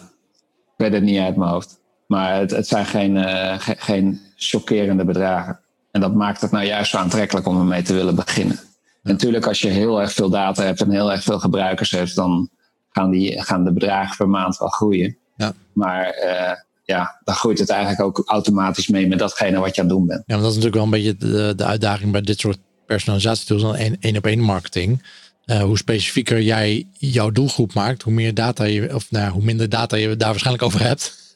ik 0.64 0.78
weet 0.78 0.94
het 0.94 1.04
niet 1.04 1.20
uit 1.20 1.36
mijn 1.36 1.50
hoofd. 1.50 1.80
Maar 2.08 2.40
het, 2.40 2.52
het 2.52 2.68
zijn 2.68 2.86
geen, 2.86 3.16
uh, 3.16 3.60
ge, 3.60 3.76
geen 3.78 4.20
chockerende 4.36 5.06
bedragen. 5.06 5.60
En 5.92 6.02
dat 6.02 6.16
maakt 6.16 6.42
het 6.42 6.52
nou 6.52 6.66
juist 6.66 6.92
zo 6.92 6.98
aantrekkelijk 6.98 7.48
om 7.48 7.60
ermee 7.60 7.82
te 7.82 7.94
willen 7.94 8.16
beginnen. 8.16 8.60
Natuurlijk, 9.04 9.48
als 9.48 9.62
je 9.62 9.68
heel 9.68 10.02
erg 10.02 10.14
veel 10.14 10.30
data 10.30 10.64
hebt 10.64 10.82
en 10.82 10.92
heel 10.92 11.12
erg 11.12 11.24
veel 11.24 11.40
gebruikers 11.40 11.92
hebt, 11.92 12.16
dan 12.16 12.50
gaan, 12.92 13.12
die, 13.12 13.42
gaan 13.42 13.64
de 13.64 13.74
bedragen 13.74 14.18
per 14.18 14.30
maand 14.30 14.58
wel 14.58 14.68
groeien. 14.68 15.18
Ja. 15.36 15.54
Maar 15.74 16.16
uh, 16.26 16.52
ja, 16.84 17.20
dan 17.24 17.36
groeit 17.36 17.60
het 17.60 17.70
eigenlijk 17.70 18.02
ook 18.02 18.24
automatisch 18.26 18.88
mee 18.88 19.08
met 19.08 19.20
datgene 19.20 19.60
wat 19.60 19.76
je 19.76 19.82
aan 19.82 19.88
het 19.88 19.98
doen 19.98 20.08
bent. 20.08 20.24
Ja, 20.26 20.36
dat 20.36 20.52
is 20.52 20.56
natuurlijk 20.56 20.76
wel 20.76 20.84
een 20.84 20.90
beetje 20.90 21.18
de, 21.18 21.54
de 21.56 21.66
uitdaging 21.66 22.12
bij 22.12 22.22
dit 22.22 22.40
soort 22.40 22.58
personalisatietools 22.86 23.62
dan 23.62 23.76
één 24.00 24.18
op 24.18 24.26
één 24.26 24.40
marketing. 24.40 25.04
Uh, 25.45 25.62
hoe 25.62 25.77
specifieker 25.77 26.41
jij 26.41 26.88
jouw 26.91 27.30
doelgroep 27.30 27.73
maakt, 27.73 28.01
hoe 28.01 28.13
meer 28.13 28.34
data 28.34 28.63
je, 28.63 28.95
of 28.95 29.12
nou, 29.12 29.32
hoe 29.32 29.43
minder 29.43 29.69
data 29.69 29.95
je 29.95 30.15
daar 30.15 30.30
waarschijnlijk 30.30 30.65
over 30.65 30.82
hebt. 30.82 31.36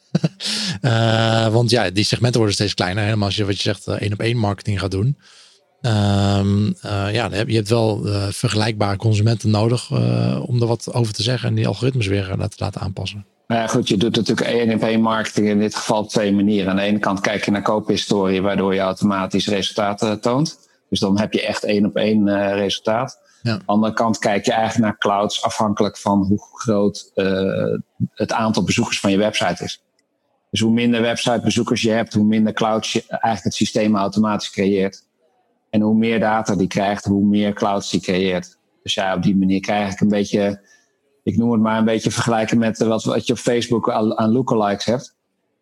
uh, 0.81 1.47
want 1.55 1.69
ja, 1.69 1.89
die 1.89 2.03
segmenten 2.03 2.39
worden 2.39 2.55
steeds 2.55 2.73
kleiner. 2.73 3.03
Helemaal 3.03 3.25
als 3.25 3.35
je 3.35 3.45
wat 3.45 3.55
je 3.55 3.61
zegt, 3.61 3.87
één 3.87 4.13
op 4.13 4.19
één 4.19 4.37
marketing 4.37 4.79
gaat 4.79 4.91
doen. 4.91 5.17
Um, 5.81 6.65
uh, 6.85 7.13
ja, 7.13 7.29
je 7.47 7.55
hebt 7.55 7.69
wel 7.69 8.01
vergelijkbare 8.31 8.97
consumenten 8.97 9.49
nodig 9.49 9.91
om 10.41 10.61
er 10.61 10.67
wat 10.67 10.93
over 10.93 11.13
te 11.13 11.23
zeggen 11.23 11.49
en 11.49 11.55
die 11.55 11.67
algoritmes 11.67 12.07
weer 12.07 12.35
te 12.37 12.55
laten 12.57 12.81
aanpassen. 12.81 13.25
Nou 13.47 13.61
ja, 13.61 13.67
goed, 13.67 13.87
je 13.87 13.97
doet 13.97 14.15
natuurlijk 14.15 14.47
één 14.47 14.73
op 14.73 14.81
één 14.81 15.01
marketing 15.01 15.47
in 15.47 15.59
dit 15.59 15.75
geval 15.75 16.01
op 16.01 16.09
twee 16.09 16.33
manieren. 16.33 16.69
Aan 16.69 16.75
de 16.75 16.81
ene 16.81 16.99
kant 16.99 17.19
kijk 17.19 17.45
je 17.45 17.51
naar 17.51 17.61
koophistorie, 17.61 18.41
waardoor 18.41 18.73
je 18.73 18.79
automatisch 18.79 19.47
resultaten 19.47 20.21
toont. 20.21 20.57
Dus 20.89 20.99
dan 20.99 21.19
heb 21.19 21.33
je 21.33 21.41
echt 21.41 21.63
één 21.63 21.85
op 21.85 21.95
één 21.95 22.53
resultaat. 22.53 23.19
Ja. 23.45 23.51
Aan 23.51 23.57
de 23.57 23.65
andere 23.65 23.93
kant 23.93 24.17
kijk 24.17 24.45
je 24.45 24.51
eigenlijk 24.51 24.83
naar 24.83 24.97
clouds 24.97 25.43
afhankelijk 25.43 25.97
van 25.97 26.23
hoe 26.23 26.39
groot 26.53 27.11
uh, 27.15 27.77
het 28.09 28.31
aantal 28.31 28.63
bezoekers 28.63 28.99
van 28.99 29.11
je 29.11 29.17
website 29.17 29.63
is. 29.63 29.83
Dus 30.51 30.59
hoe 30.59 30.71
minder 30.71 31.01
websitebezoekers 31.01 31.81
je 31.81 31.91
hebt, 31.91 32.13
hoe 32.13 32.25
minder 32.25 32.53
clouds 32.53 32.93
je 32.93 33.03
eigenlijk 33.07 33.43
het 33.43 33.53
systeem 33.53 33.95
automatisch 33.95 34.49
creëert. 34.49 35.07
En 35.69 35.81
hoe 35.81 35.95
meer 35.95 36.19
data 36.19 36.55
die 36.55 36.67
krijgt, 36.67 37.05
hoe 37.05 37.25
meer 37.25 37.53
clouds 37.53 37.89
die 37.89 38.01
creëert. 38.01 38.57
Dus 38.83 38.93
ja, 38.93 39.15
op 39.15 39.23
die 39.23 39.35
manier 39.35 39.59
krijg 39.59 39.93
ik 39.93 39.99
een 39.99 40.07
beetje, 40.07 40.61
ik 41.23 41.37
noem 41.37 41.51
het 41.51 41.61
maar 41.61 41.77
een 41.77 41.85
beetje 41.85 42.11
vergelijken 42.11 42.57
met 42.57 42.77
wat, 42.77 43.03
wat 43.03 43.27
je 43.27 43.33
op 43.33 43.39
Facebook 43.39 43.91
aan, 43.91 44.17
aan 44.17 44.31
lookalikes 44.31 44.85
hebt. 44.85 45.15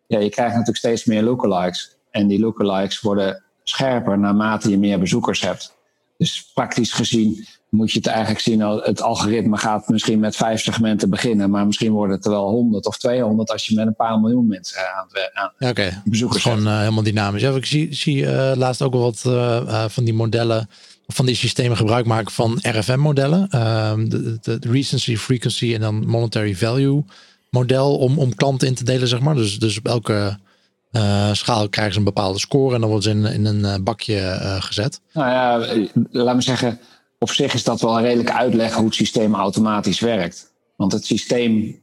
Ja, 0.06 0.18
je 0.18 0.30
krijgt 0.30 0.50
natuurlijk 0.50 0.78
steeds 0.78 1.04
meer 1.04 1.22
lookalikes. 1.22 1.96
En 2.10 2.26
die 2.26 2.40
lookalikes 2.40 3.00
worden 3.00 3.44
scherper 3.62 4.18
naarmate 4.18 4.70
je 4.70 4.78
meer 4.78 4.98
bezoekers 4.98 5.40
hebt. 5.40 5.76
Dus 6.16 6.50
praktisch 6.54 6.92
gezien 6.92 7.46
moet 7.74 7.92
je 7.92 7.98
het 7.98 8.06
eigenlijk 8.06 8.40
zien, 8.40 8.60
het 8.60 9.02
algoritme 9.02 9.56
gaat 9.56 9.88
misschien 9.88 10.18
met 10.18 10.36
vijf 10.36 10.60
segmenten 10.60 11.10
beginnen, 11.10 11.50
maar 11.50 11.66
misschien 11.66 11.92
worden 11.92 12.16
het 12.16 12.24
er 12.24 12.30
wel 12.30 12.48
100 12.48 12.86
of 12.86 12.98
200 12.98 13.50
als 13.50 13.66
je 13.66 13.74
met 13.74 13.86
een 13.86 13.94
paar 13.94 14.20
miljoen 14.20 14.46
mensen 14.46 14.78
aan, 14.78 15.08
aan 15.32 15.52
ja, 15.58 15.68
okay. 15.68 16.00
bezoekers 16.04 16.42
Gewoon 16.42 16.66
uh, 16.66 16.78
helemaal 16.78 17.02
dynamisch. 17.02 17.42
Ja, 17.42 17.50
ik 17.50 17.66
zie, 17.66 17.94
zie 17.94 18.22
uh, 18.22 18.52
laatst 18.54 18.82
ook 18.82 18.92
wel 18.92 19.02
wat 19.02 19.24
uh, 19.26 19.84
van 19.88 20.04
die 20.04 20.14
modellen, 20.14 20.68
van 21.06 21.26
die 21.26 21.34
systemen 21.34 21.76
gebruik 21.76 22.06
maken 22.06 22.32
van 22.32 22.58
RFM-modellen. 22.62 23.48
Ehm, 23.50 24.08
de, 24.08 24.38
de, 24.40 24.58
de, 24.58 24.70
recency, 24.70 25.16
frequency 25.16 25.74
en 25.74 25.80
dan 25.80 26.06
monetary 26.06 26.54
value 26.54 27.04
model 27.50 27.98
om, 27.98 28.18
om 28.18 28.34
klanten 28.34 28.68
in 28.68 28.74
te 28.74 28.84
delen, 28.84 29.08
zeg 29.08 29.20
maar. 29.20 29.34
Dus, 29.34 29.58
dus 29.58 29.78
op 29.78 29.86
elke 29.86 30.38
uh, 30.92 31.32
schaal 31.32 31.68
krijgen 31.68 31.92
ze 31.92 31.98
een 31.98 32.04
bepaalde 32.04 32.38
score 32.38 32.74
en 32.74 32.80
dan 32.80 32.90
wordt 32.90 33.04
ze 33.04 33.10
in, 33.10 33.24
in 33.24 33.44
een 33.44 33.84
bakje 33.84 34.14
uh, 34.14 34.62
gezet. 34.62 35.00
Nou 35.12 35.30
ja, 35.30 35.76
laat 36.10 36.34
me 36.34 36.42
zeggen, 36.42 36.78
op 37.18 37.30
zich 37.30 37.54
is 37.54 37.64
dat 37.64 37.80
wel 37.80 37.96
een 37.96 38.04
redelijk 38.04 38.30
uitleg 38.30 38.74
hoe 38.74 38.84
het 38.84 38.94
systeem 38.94 39.34
automatisch 39.34 40.00
werkt. 40.00 40.52
Want 40.76 40.92
het 40.92 41.04
systeem 41.04 41.82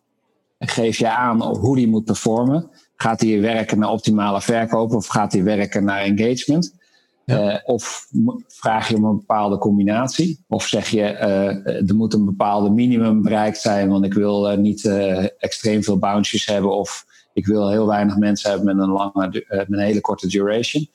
geeft 0.60 0.98
je 0.98 1.10
aan 1.10 1.42
hoe 1.42 1.76
die 1.76 1.88
moet 1.88 2.06
performen. 2.06 2.70
Gaat 2.96 3.22
hij 3.22 3.42
werken 3.42 3.80
naar 3.80 3.90
optimale 3.90 4.42
verkoop 4.42 4.94
of 4.94 5.08
gaat 5.08 5.34
hij 5.34 5.44
werken 5.44 5.84
naar 5.84 6.00
engagement? 6.00 6.80
Ja. 7.26 7.54
Uh, 7.54 7.60
of 7.64 8.08
vraag 8.48 8.88
je 8.88 8.96
om 8.96 9.04
een 9.04 9.16
bepaalde 9.16 9.58
combinatie? 9.58 10.44
Of 10.48 10.68
zeg 10.68 10.90
je, 10.90 11.00
uh, 11.02 11.90
er 11.90 11.96
moet 11.96 12.14
een 12.14 12.26
bepaalde 12.26 12.70
minimum 12.70 13.22
bereikt 13.22 13.58
zijn, 13.58 13.90
want 13.90 14.06
ik 14.06 14.14
wil 14.14 14.52
uh, 14.52 14.58
niet 14.58 14.86
extreem 15.38 15.84
veel 15.84 15.98
bounces 15.98 16.46
hebben. 16.46 16.78
Of 16.78 17.06
ik 17.34 17.46
wil 17.46 17.70
heel 17.70 17.88
weinig 17.88 18.18
mensen 18.18 18.50
hebben 18.50 18.76
met 18.76 18.86
een, 18.86 18.92
lange, 18.92 19.46
met 19.48 19.66
een 19.70 19.80
hele 19.80 20.02
korte 20.02 20.28
duration. 20.28 20.90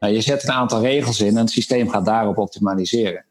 Nou, 0.00 0.12
je 0.12 0.20
zet 0.20 0.42
een 0.42 0.52
aantal 0.52 0.80
regels 0.80 1.20
in 1.20 1.28
en 1.28 1.36
het 1.36 1.50
systeem 1.50 1.88
gaat 1.88 2.04
daarop 2.04 2.38
optimaliseren. 2.38 3.25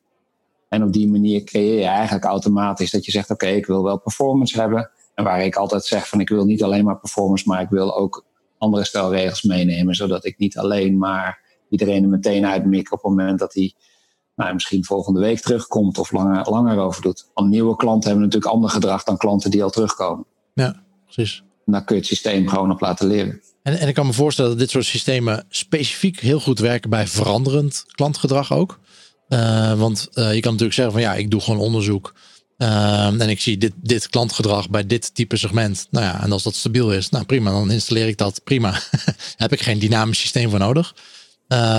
En 0.76 0.84
op 0.84 0.94
die 0.94 1.08
manier 1.08 1.44
creëer 1.44 1.80
je 1.80 1.86
eigenlijk 1.86 2.26
automatisch 2.26 2.92
dat 2.92 3.06
je 3.06 3.12
zegt: 3.12 3.30
Oké, 3.30 3.46
okay, 3.46 3.58
ik 3.58 3.66
wil 3.66 3.84
wel 3.84 4.00
performance 4.00 4.60
hebben. 4.62 4.90
En 5.14 5.24
waar 5.24 5.42
ik 5.42 5.56
altijd 5.56 5.86
zeg: 5.86 6.08
van 6.08 6.20
ik 6.20 6.30
wil 6.30 6.46
niet 6.46 6.64
alleen 6.64 6.86
maar 6.86 7.00
performance, 7.00 7.48
maar 7.48 7.62
ik 7.62 7.70
wil 7.70 7.98
ook 7.98 8.26
andere 8.58 8.84
stelregels 8.84 9.44
meenemen. 9.44 9.96
Zodat 9.96 10.26
ik 10.26 10.38
niet 10.38 10.58
alleen 10.58 10.98
maar 10.98 11.40
iedereen 11.70 12.04
er 12.04 12.10
meteen 12.10 12.46
uitmik 12.46 12.92
op 12.92 13.04
het 13.04 13.12
moment 13.12 13.40
dat 13.40 13.54
hij 13.54 13.74
nou, 14.36 14.54
misschien 14.54 14.86
volgende 14.86 15.20
week 15.20 15.40
terugkomt 15.40 15.98
of 15.98 16.12
langer, 16.12 16.50
langer 16.50 16.78
over 16.78 17.02
doet. 17.02 17.30
Want 17.34 17.50
nieuwe 17.50 17.76
klanten 17.76 18.10
hebben 18.10 18.26
natuurlijk 18.26 18.54
ander 18.54 18.70
gedrag 18.70 19.04
dan 19.04 19.18
klanten 19.18 19.52
die 19.52 19.64
al 19.64 19.70
terugkomen. 19.70 20.26
Ja, 20.54 20.84
precies. 21.04 21.44
En 21.66 21.72
daar 21.72 21.84
kun 21.84 21.96
je 21.96 22.02
het 22.02 22.10
systeem 22.10 22.48
gewoon 22.48 22.72
op 22.72 22.82
laten 22.82 23.08
leren. 23.08 23.42
En, 23.64 23.80
en 23.80 23.88
ik 23.88 23.94
kan 23.94 24.06
me 24.06 24.14
voorstellen 24.14 24.52
dat 24.52 24.60
dit 24.60 24.70
soort 24.70 24.86
systemen 24.86 25.46
specifiek 25.50 26.20
heel 26.20 26.40
goed 26.40 26.60
werken 26.60 26.90
bij 26.90 27.08
veranderend 27.08 27.84
klantgedrag 27.88 28.54
ook. 28.54 28.80
Uh, 29.30 29.74
want 29.74 30.10
uh, 30.14 30.34
je 30.34 30.40
kan 30.40 30.52
natuurlijk 30.52 30.74
zeggen 30.74 30.94
van 30.94 31.02
ja, 31.02 31.14
ik 31.14 31.32
doe 31.32 31.42
gewoon 31.42 31.60
onderzoek. 31.60 32.14
Uh, 32.58 33.22
en 33.22 33.30
ik 33.30 33.42
zie 33.42 33.58
dit, 33.58 33.72
dit 33.76 34.10
klantgedrag 34.10 34.70
bij 34.70 34.86
dit 34.86 35.16
type 35.16 35.38
segment. 35.38 35.88
Nou 35.92 36.06
ja, 36.06 36.24
en 36.24 36.32
als 36.32 36.44
dat 36.44 36.56
stabiel 36.56 36.92
is, 36.92 37.10
nou 37.10 37.26
prima, 37.26 37.52
dan 37.52 37.72
installeer 37.72 38.08
ik 38.08 38.18
dat. 38.18 38.44
Prima. 38.44 38.80
heb 39.38 39.52
ik 39.52 39.62
geen 39.62 39.80
dynamisch 39.80 40.20
systeem 40.20 40.50
voor 40.50 40.60
nodig. 40.60 40.96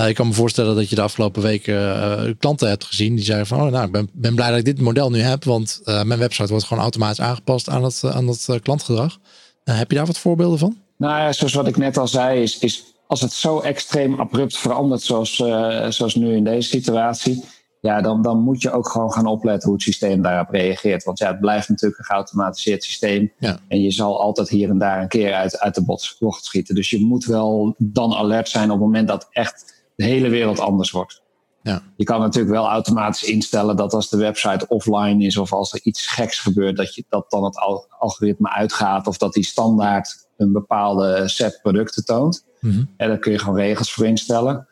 ik 0.07 0.15
kan 0.15 0.27
me 0.27 0.33
voorstellen 0.33 0.75
dat 0.75 0.89
je 0.89 0.95
de 0.95 1.01
afgelopen 1.01 1.41
weken 1.41 2.37
klanten 2.39 2.69
hebt 2.69 2.85
gezien 2.85 3.15
die 3.15 3.25
zeiden 3.25 3.47
van 3.47 3.61
oh, 3.61 3.71
nou, 3.71 3.85
ik 3.85 3.91
ben, 3.91 4.09
ben 4.13 4.35
blij 4.35 4.49
dat 4.49 4.59
ik 4.59 4.65
dit 4.65 4.81
model 4.81 5.09
nu 5.09 5.19
heb. 5.19 5.43
Want 5.43 5.81
mijn 5.83 6.17
website 6.17 6.47
wordt 6.49 6.65
gewoon 6.65 6.83
automatisch 6.83 7.21
aangepast 7.21 7.69
aan 7.69 7.81
dat, 7.81 8.01
aan 8.03 8.25
dat 8.25 8.59
klantgedrag. 8.61 9.17
heb 9.63 9.91
je 9.91 9.97
daar 9.97 10.05
wat 10.05 10.19
voorbeelden 10.19 10.59
van? 10.59 10.77
Nou 10.97 11.19
ja, 11.19 11.33
zoals 11.33 11.53
wat 11.53 11.67
ik 11.67 11.77
net 11.77 11.97
al 11.97 12.07
zei, 12.07 12.41
is, 12.41 12.57
is 12.57 12.83
als 13.07 13.21
het 13.21 13.31
zo 13.31 13.59
extreem 13.59 14.19
abrupt 14.19 14.57
verandert 14.57 15.01
zoals, 15.01 15.39
uh, 15.39 15.89
zoals 15.89 16.15
nu 16.15 16.35
in 16.35 16.43
deze 16.43 16.69
situatie, 16.69 17.43
ja, 17.81 18.01
dan, 18.01 18.21
dan 18.21 18.39
moet 18.39 18.61
je 18.61 18.71
ook 18.71 18.89
gewoon 18.89 19.11
gaan 19.11 19.25
opletten 19.25 19.67
hoe 19.69 19.77
het 19.77 19.87
systeem 19.87 20.21
daarop 20.21 20.49
reageert. 20.49 21.03
Want 21.03 21.19
ja, 21.19 21.27
het 21.27 21.39
blijft 21.39 21.69
natuurlijk 21.69 21.99
een 21.99 22.05
geautomatiseerd 22.05 22.83
systeem. 22.83 23.31
Ja. 23.37 23.59
En 23.67 23.81
je 23.81 23.91
zal 23.91 24.21
altijd 24.21 24.49
hier 24.49 24.69
en 24.69 24.77
daar 24.77 25.01
een 25.01 25.07
keer 25.07 25.33
uit, 25.33 25.59
uit 25.59 25.75
de 25.75 25.83
bocht 26.19 26.45
schieten. 26.45 26.75
Dus 26.75 26.89
je 26.89 27.05
moet 27.05 27.25
wel 27.25 27.75
dan 27.77 28.13
alert 28.13 28.49
zijn 28.49 28.71
op 28.71 28.77
het 28.77 28.85
moment 28.85 29.07
dat 29.07 29.27
echt 29.31 29.85
de 29.95 30.03
hele 30.03 30.29
wereld 30.29 30.59
anders 30.59 30.91
wordt. 30.91 31.21
Ja. 31.61 31.81
Je 31.95 32.03
kan 32.03 32.19
natuurlijk 32.19 32.53
wel 32.53 32.67
automatisch 32.67 33.23
instellen 33.23 33.75
dat 33.75 33.93
als 33.93 34.09
de 34.09 34.17
website 34.17 34.67
offline 34.67 35.25
is 35.25 35.37
of 35.37 35.53
als 35.53 35.73
er 35.73 35.79
iets 35.83 36.07
geks 36.07 36.39
gebeurt, 36.39 36.77
dat, 36.77 36.95
je, 36.95 37.05
dat 37.09 37.29
dan 37.29 37.43
het 37.43 37.57
algoritme 37.99 38.49
uitgaat 38.49 39.07
of 39.07 39.17
dat 39.17 39.33
die 39.33 39.45
standaard 39.45 40.27
een 40.37 40.51
bepaalde 40.51 41.27
set 41.27 41.59
producten 41.61 42.05
toont. 42.05 42.45
Mm-hmm. 42.59 42.89
En 42.97 43.07
daar 43.07 43.17
kun 43.17 43.31
je 43.31 43.39
gewoon 43.39 43.59
regels 43.59 43.93
voor 43.93 44.05
instellen. 44.05 44.67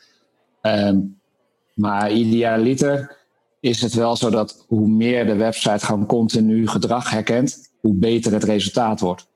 Um, 0.61 1.19
maar 1.73 2.11
idealiter 2.11 3.17
is 3.59 3.81
het 3.81 3.93
wel 3.93 4.15
zo 4.15 4.29
dat 4.29 4.65
hoe 4.67 4.87
meer 4.87 5.25
de 5.25 5.35
website 5.35 5.85
gewoon 5.85 6.05
continu 6.05 6.67
gedrag 6.67 7.09
herkent, 7.09 7.71
hoe 7.79 7.93
beter 7.93 8.33
het 8.33 8.43
resultaat 8.43 8.99
wordt. 8.99 9.27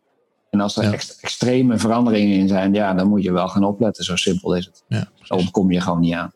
En 0.49 0.59
als 0.59 0.77
er 0.77 0.83
Ja. 0.83 0.91
extreme 1.21 1.77
veranderingen 1.77 2.37
in 2.37 2.47
zijn, 2.47 2.73
ja, 2.73 2.93
dan 2.93 3.07
moet 3.07 3.23
je 3.23 3.31
wel 3.31 3.47
gaan 3.47 3.63
opletten. 3.63 4.03
Zo 4.03 4.15
simpel 4.15 4.55
is 4.55 4.65
het. 4.65 4.83
Ja, 4.87 5.09
Zo 5.21 5.33
ontkom 5.33 5.71
je 5.71 5.81
gewoon 5.81 5.99
niet 5.99 6.13
aan. 6.13 6.33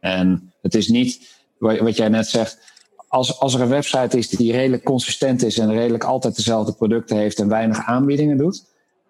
En 0.00 0.52
het 0.62 0.74
is 0.74 0.88
niet, 0.88 1.36
wat 1.58 1.78
wat 1.78 1.96
jij 1.96 2.08
net 2.08 2.28
zegt, 2.28 2.58
als, 3.08 3.40
als 3.40 3.54
er 3.54 3.60
een 3.60 3.68
website 3.68 4.18
is 4.18 4.28
die 4.28 4.52
redelijk 4.52 4.84
consistent 4.84 5.42
is 5.42 5.58
en 5.58 5.72
redelijk 5.72 6.04
altijd 6.04 6.36
dezelfde 6.36 6.72
producten 6.72 7.16
heeft 7.16 7.38
en 7.38 7.48
weinig 7.48 7.86
aanbiedingen 7.86 8.36
doet, 8.36 8.64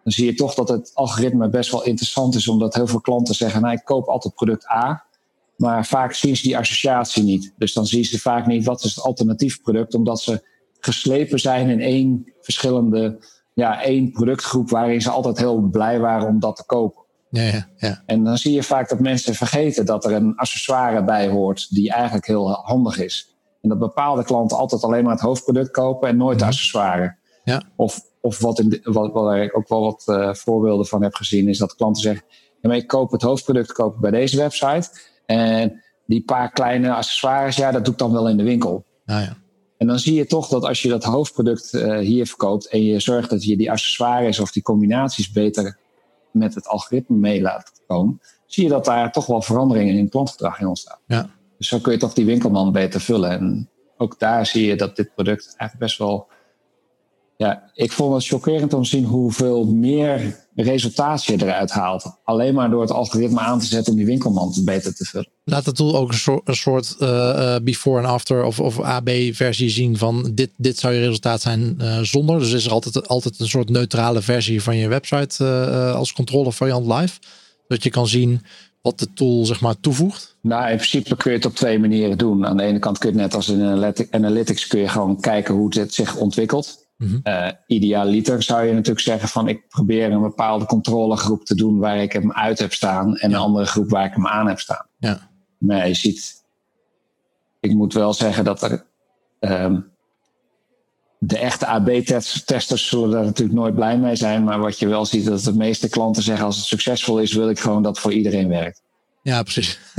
dan 0.09 0.17
zie 0.17 0.27
je 0.27 0.35
toch 0.35 0.55
dat 0.55 0.69
het 0.69 0.91
algoritme 0.95 1.49
best 1.49 1.71
wel 1.71 1.85
interessant 1.85 2.35
is, 2.35 2.49
omdat 2.49 2.75
heel 2.75 2.87
veel 2.87 3.01
klanten 3.01 3.35
zeggen, 3.35 3.61
nou, 3.61 3.75
ik 3.75 3.85
koop 3.85 4.07
altijd 4.09 4.35
product 4.35 4.71
A, 4.71 5.05
maar 5.57 5.87
vaak 5.87 6.13
zien 6.13 6.37
ze 6.37 6.43
die 6.43 6.59
associatie 6.59 7.23
niet. 7.23 7.53
Dus 7.57 7.73
dan 7.73 7.87
zien 7.87 8.05
ze 8.05 8.19
vaak 8.19 8.47
niet 8.47 8.65
wat 8.65 8.85
is 8.85 8.95
het 8.95 9.05
alternatief 9.05 9.61
product, 9.63 9.95
omdat 9.95 10.21
ze 10.21 10.47
geslepen 10.81 11.39
zijn 11.39 11.69
in 11.69 11.81
één 11.81 12.33
verschillende, 12.41 13.19
ja, 13.55 13.83
één 13.83 14.11
productgroep 14.11 14.71
waarin 14.71 15.01
ze 15.01 15.11
altijd 15.11 15.39
heel 15.39 15.61
blij 15.61 15.99
waren 16.01 16.29
om 16.29 16.41
dat 16.41 16.57
te 16.57 16.65
kopen. 16.67 17.03
ja, 17.31 17.43
ja, 17.43 17.69
ja. 17.77 18.03
En 18.07 18.25
dan 18.25 18.39
zie 18.39 18.53
je 18.53 18.63
vaak 18.63 18.89
dat 18.89 19.01
mensen 19.01 19.35
vergeten 19.35 19.87
dat 19.87 20.05
er 20.05 20.13
een 20.13 20.37
accessoire 20.37 21.05
bij 21.05 21.29
hoort 21.29 21.75
die 21.75 21.93
eigenlijk 21.93 22.27
heel 22.27 22.51
handig 22.51 22.99
is. 22.99 23.37
En 23.61 23.69
dat 23.69 23.79
bepaalde 23.79 24.25
klanten 24.25 24.57
altijd 24.57 24.83
alleen 24.83 25.03
maar 25.05 25.13
het 25.13 25.23
hoofdproduct 25.23 25.71
kopen 25.71 26.09
en 26.09 26.17
nooit 26.17 26.39
de 26.39 26.45
Mhm. 26.45 26.53
accessoires. 26.53 27.13
Ja. 27.45 27.63
Of, 27.77 28.01
of 28.21 28.39
wat, 28.39 28.59
in 28.59 28.69
de- 28.69 28.81
wat, 28.83 29.35
ik 29.37 29.57
ook 29.57 29.69
wel 29.69 29.81
wat 29.81 30.03
eh, 30.07 30.35
voorbeelden 30.35 30.87
van 30.87 31.03
heb 31.03 31.15
gezien, 31.15 31.49
is 31.49 31.59
dat 31.59 31.75
klanten 31.75 32.03
zeggen: 32.03 32.25
ja, 32.61 32.69
maar 32.69 32.77
ik 32.77 32.87
koop 32.87 33.11
het 33.11 33.23
hoofdproduct 33.23 33.73
koop 33.73 33.95
ik 33.95 34.01
bij 34.01 34.11
deze 34.11 34.37
website. 34.37 34.89
En 35.27 35.83
die 36.07 36.23
paar 36.25 36.51
kleine 36.51 36.95
accessoires, 36.95 37.57
ja, 37.57 37.71
dat 37.71 37.85
doe 37.85 37.93
ik 37.93 37.99
dan 37.99 38.13
wel 38.13 38.29
in 38.29 38.37
de 38.37 38.43
winkel. 38.43 38.85
Nou 39.05 39.23
ja. 39.23 39.37
En 39.77 39.87
dan 39.87 39.99
zie 39.99 40.15
je 40.15 40.27
toch 40.27 40.49
dat 40.49 40.65
als 40.65 40.83
je 40.83 40.89
dat 40.89 41.05
hoofdproduct 41.05 41.75
eh, 41.75 41.99
hier 41.99 42.27
verkoopt 42.27 42.69
en 42.69 42.85
je 42.85 43.01
zorgt 43.01 43.31
dat 43.31 43.45
je 43.45 43.57
die 43.57 43.71
accessoires 43.71 44.41
of 44.41 44.53
die 44.53 44.63
combinaties 44.63 45.31
beter 45.31 45.79
met 46.31 46.55
het 46.55 46.67
algoritme 46.67 47.17
mee 47.17 47.41
laat 47.41 47.73
komen, 47.87 48.21
zie 48.47 48.65
je 48.65 48.71
dat 48.71 48.85
daar 48.85 49.13
toch 49.13 49.27
wel 49.27 49.43
veranderingen 49.43 49.95
in 49.95 50.03
het 50.03 50.11
klantgedrag 50.11 50.61
in 50.61 50.67
ontstaan. 50.67 50.99
Ja. 51.07 51.31
Dus 51.59 51.69
zo 51.69 51.79
kun 51.79 51.93
je 51.93 51.99
toch 51.99 52.13
die 52.13 52.25
winkelman 52.25 52.73
beter 52.73 53.01
vullen. 53.01 53.31
En 53.31 53.71
ook 53.97 54.19
daar 54.19 54.47
zie 54.47 54.67
je 54.67 54.77
dat 54.77 54.97
dit 54.97 55.15
product 55.15 55.45
eigenlijk 55.45 55.79
best 55.79 55.99
wel. 55.99 56.27
Ja, 57.39 57.71
ik 57.75 57.93
vond 57.93 58.15
het 58.15 58.27
chockerend 58.27 58.73
om 58.75 58.83
te 58.83 58.89
zien 58.89 59.05
hoeveel 59.05 59.65
meer 59.65 60.37
resultaat 60.55 61.25
je 61.25 61.43
eruit 61.43 61.71
haalt. 61.71 62.19
Alleen 62.25 62.55
maar 62.55 62.71
door 62.71 62.81
het 62.81 62.91
algoritme 62.91 63.41
aan 63.41 63.59
te 63.59 63.67
zetten 63.67 63.93
om 63.93 63.99
die 63.99 64.07
winkelman 64.07 64.55
beter 64.65 64.95
te 64.95 65.05
vullen. 65.05 65.29
Laat 65.45 65.65
de 65.65 65.73
tool 65.73 65.97
ook 65.97 66.09
een 66.09 66.19
soort, 66.19 66.49
een 66.49 66.57
soort 66.57 66.97
eh, 66.99 67.55
eh, 67.55 67.63
before 67.63 67.99
en 67.99 68.09
after 68.09 68.45
of, 68.45 68.61
of 68.61 68.81
AB-versie 68.81 69.71
zien 69.71 69.99
van 69.99 70.31
dit, 70.35 70.51
dit 70.57 70.79
zou 70.79 70.95
je 70.95 71.01
resultaat 71.01 71.41
zijn 71.41 71.75
eh, 71.79 71.99
zonder. 71.99 72.39
Dus 72.39 72.53
is 72.53 72.65
er 72.65 72.73
altijd, 72.73 73.09
altijd 73.09 73.41
een 73.41 73.49
soort 73.49 73.69
neutrale 73.69 74.23
versie 74.23 74.63
van 74.63 74.77
je 74.77 74.89
website 74.89 75.45
eh, 75.45 75.95
als 75.95 76.13
controlevariant 76.13 76.87
live. 76.87 77.19
Dat 77.69 77.83
je 77.83 77.91
kan 77.91 78.07
zien 78.07 78.43
wat 78.83 78.99
de 78.99 79.13
tool 79.15 79.45
zeg 79.45 79.61
maar 79.61 79.81
toevoegt. 79.81 80.37
Nou, 80.43 80.71
in 80.71 80.77
principe 80.77 81.17
kun 81.17 81.31
je 81.31 81.37
het 81.37 81.47
op 81.47 81.55
twee 81.55 81.79
manieren 81.79 82.19
doen. 82.19 82.47
Aan 82.47 82.57
de 82.57 82.63
ene 82.63 82.79
kant 82.79 82.99
kun 82.99 83.09
je 83.13 83.15
het 83.15 83.25
net 83.25 83.35
als 83.35 83.49
in 83.49 83.63
analytic- 83.63 84.15
analytics 84.15 84.67
kun 84.67 84.81
je 84.81 84.89
gewoon 84.89 85.21
kijken 85.21 85.55
hoe 85.55 85.79
het 85.79 85.95
zich 85.95 86.17
ontwikkelt. 86.17 86.87
Mhm. 86.99 87.19
Eh, 87.23 87.49
idealiter 87.67 88.43
zou 88.43 88.65
je 88.65 88.73
natuurlijk 88.73 89.01
zeggen 89.01 89.29
van 89.29 89.49
ik 89.49 89.69
probeer 89.69 90.13
een 90.13 90.21
bepaalde 90.21 90.65
controlegroep 90.65 91.45
te 91.45 91.55
doen 91.55 91.79
waar 91.79 91.97
ik 91.97 92.13
hem 92.13 92.33
uit 92.33 92.59
heb 92.59 92.73
staan 92.73 93.17
en 93.17 93.31
een 93.31 93.39
andere 93.39 93.67
groep 93.67 93.91
waar 93.91 94.05
ik 94.05 94.15
hem 94.15 94.27
aan 94.27 94.49
heb 94.49 94.59
staan. 94.59 94.87
Ja. 94.99 95.31
Maar 95.59 95.89
je 95.89 95.95
ziet, 95.95 96.45
ik 97.61 97.75
moet 97.75 97.93
wel 97.93 98.13
zeggen 98.13 98.45
dat 98.45 98.63
er 98.63 98.87
ehm, 99.39 99.81
de 101.19 101.39
echte 101.39 101.67
AB-testers 101.67 102.89
zullen 102.89 103.11
daar 103.11 103.25
natuurlijk 103.25 103.59
nooit 103.59 103.75
blij 103.75 103.99
mee 103.99 104.17
zijn. 104.17 104.45
Maar 104.45 104.59
wat 104.59 104.79
je 104.79 104.89
wel 104.89 105.07
ziet, 105.07 105.25
dat 105.25 105.41
de 105.41 105.55
meeste 105.55 105.89
klanten 105.89 106.23
zeggen 106.23 106.45
als 106.45 106.57
het 106.57 106.65
succesvol 106.65 107.21
is, 107.21 107.33
wil 107.33 107.49
ik 107.49 107.59
gewoon 107.59 107.83
dat 107.83 107.93
het 107.93 108.01
voor 108.01 108.13
iedereen 108.13 108.49
werkt. 108.49 108.83
Ja, 109.23 109.43
precies. 109.43 109.79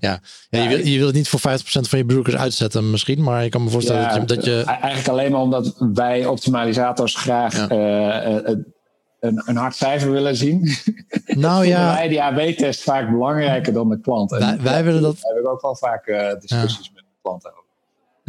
ja. 0.00 0.20
ja, 0.50 0.62
je, 0.62 0.68
wil, 0.68 0.78
je 0.86 0.98
wil 0.98 1.06
het 1.06 1.14
niet 1.16 1.28
voor 1.28 1.40
50% 1.40 1.42
van 1.62 1.98
je 1.98 2.04
bezoekers 2.04 2.36
uitzetten 2.36 2.90
misschien, 2.90 3.22
maar 3.22 3.44
ik 3.44 3.50
kan 3.50 3.64
me 3.64 3.70
voorstellen 3.70 4.02
Ja, 4.02 4.18
dat 4.18 4.28
je... 4.30 4.34
Dat 4.36 4.44
je 4.44 4.62
Eigenlijk 4.64 5.08
alleen 5.08 5.32
maar 5.32 5.40
omdat 5.40 5.74
wij 5.94 6.26
optimalisators 6.26 7.14
graag 7.16 7.56
Ja. 7.56 7.68
eh, 7.68 8.36
eh, 8.36 8.56
een, 9.20 9.42
een 9.46 9.56
hard 9.56 9.74
cijfer 9.76 10.10
willen 10.10 10.36
zien. 10.36 10.76
nou 11.26 11.66
ja, 11.66 11.94
wij 11.94 12.08
die 12.08 12.22
AB-test 12.22 12.82
vaak 12.82 13.10
belangrijker 13.10 13.72
dan 13.72 13.88
de 13.88 14.00
klant. 14.00 14.32
En 14.32 14.38
Wij- 14.38 14.60
wij 14.60 14.84
willen 14.84 15.02
dat- 15.02 15.16
Daar 15.20 15.32
heb 15.34 15.42
ik 15.44 15.48
ook 15.50 15.62
wel 15.62 15.76
vaak 15.76 16.06
eh, 16.06 16.40
discussies 16.40 16.90
met 16.94 17.04
de 17.04 17.18
klanten 17.22 17.50
over. 17.50 17.64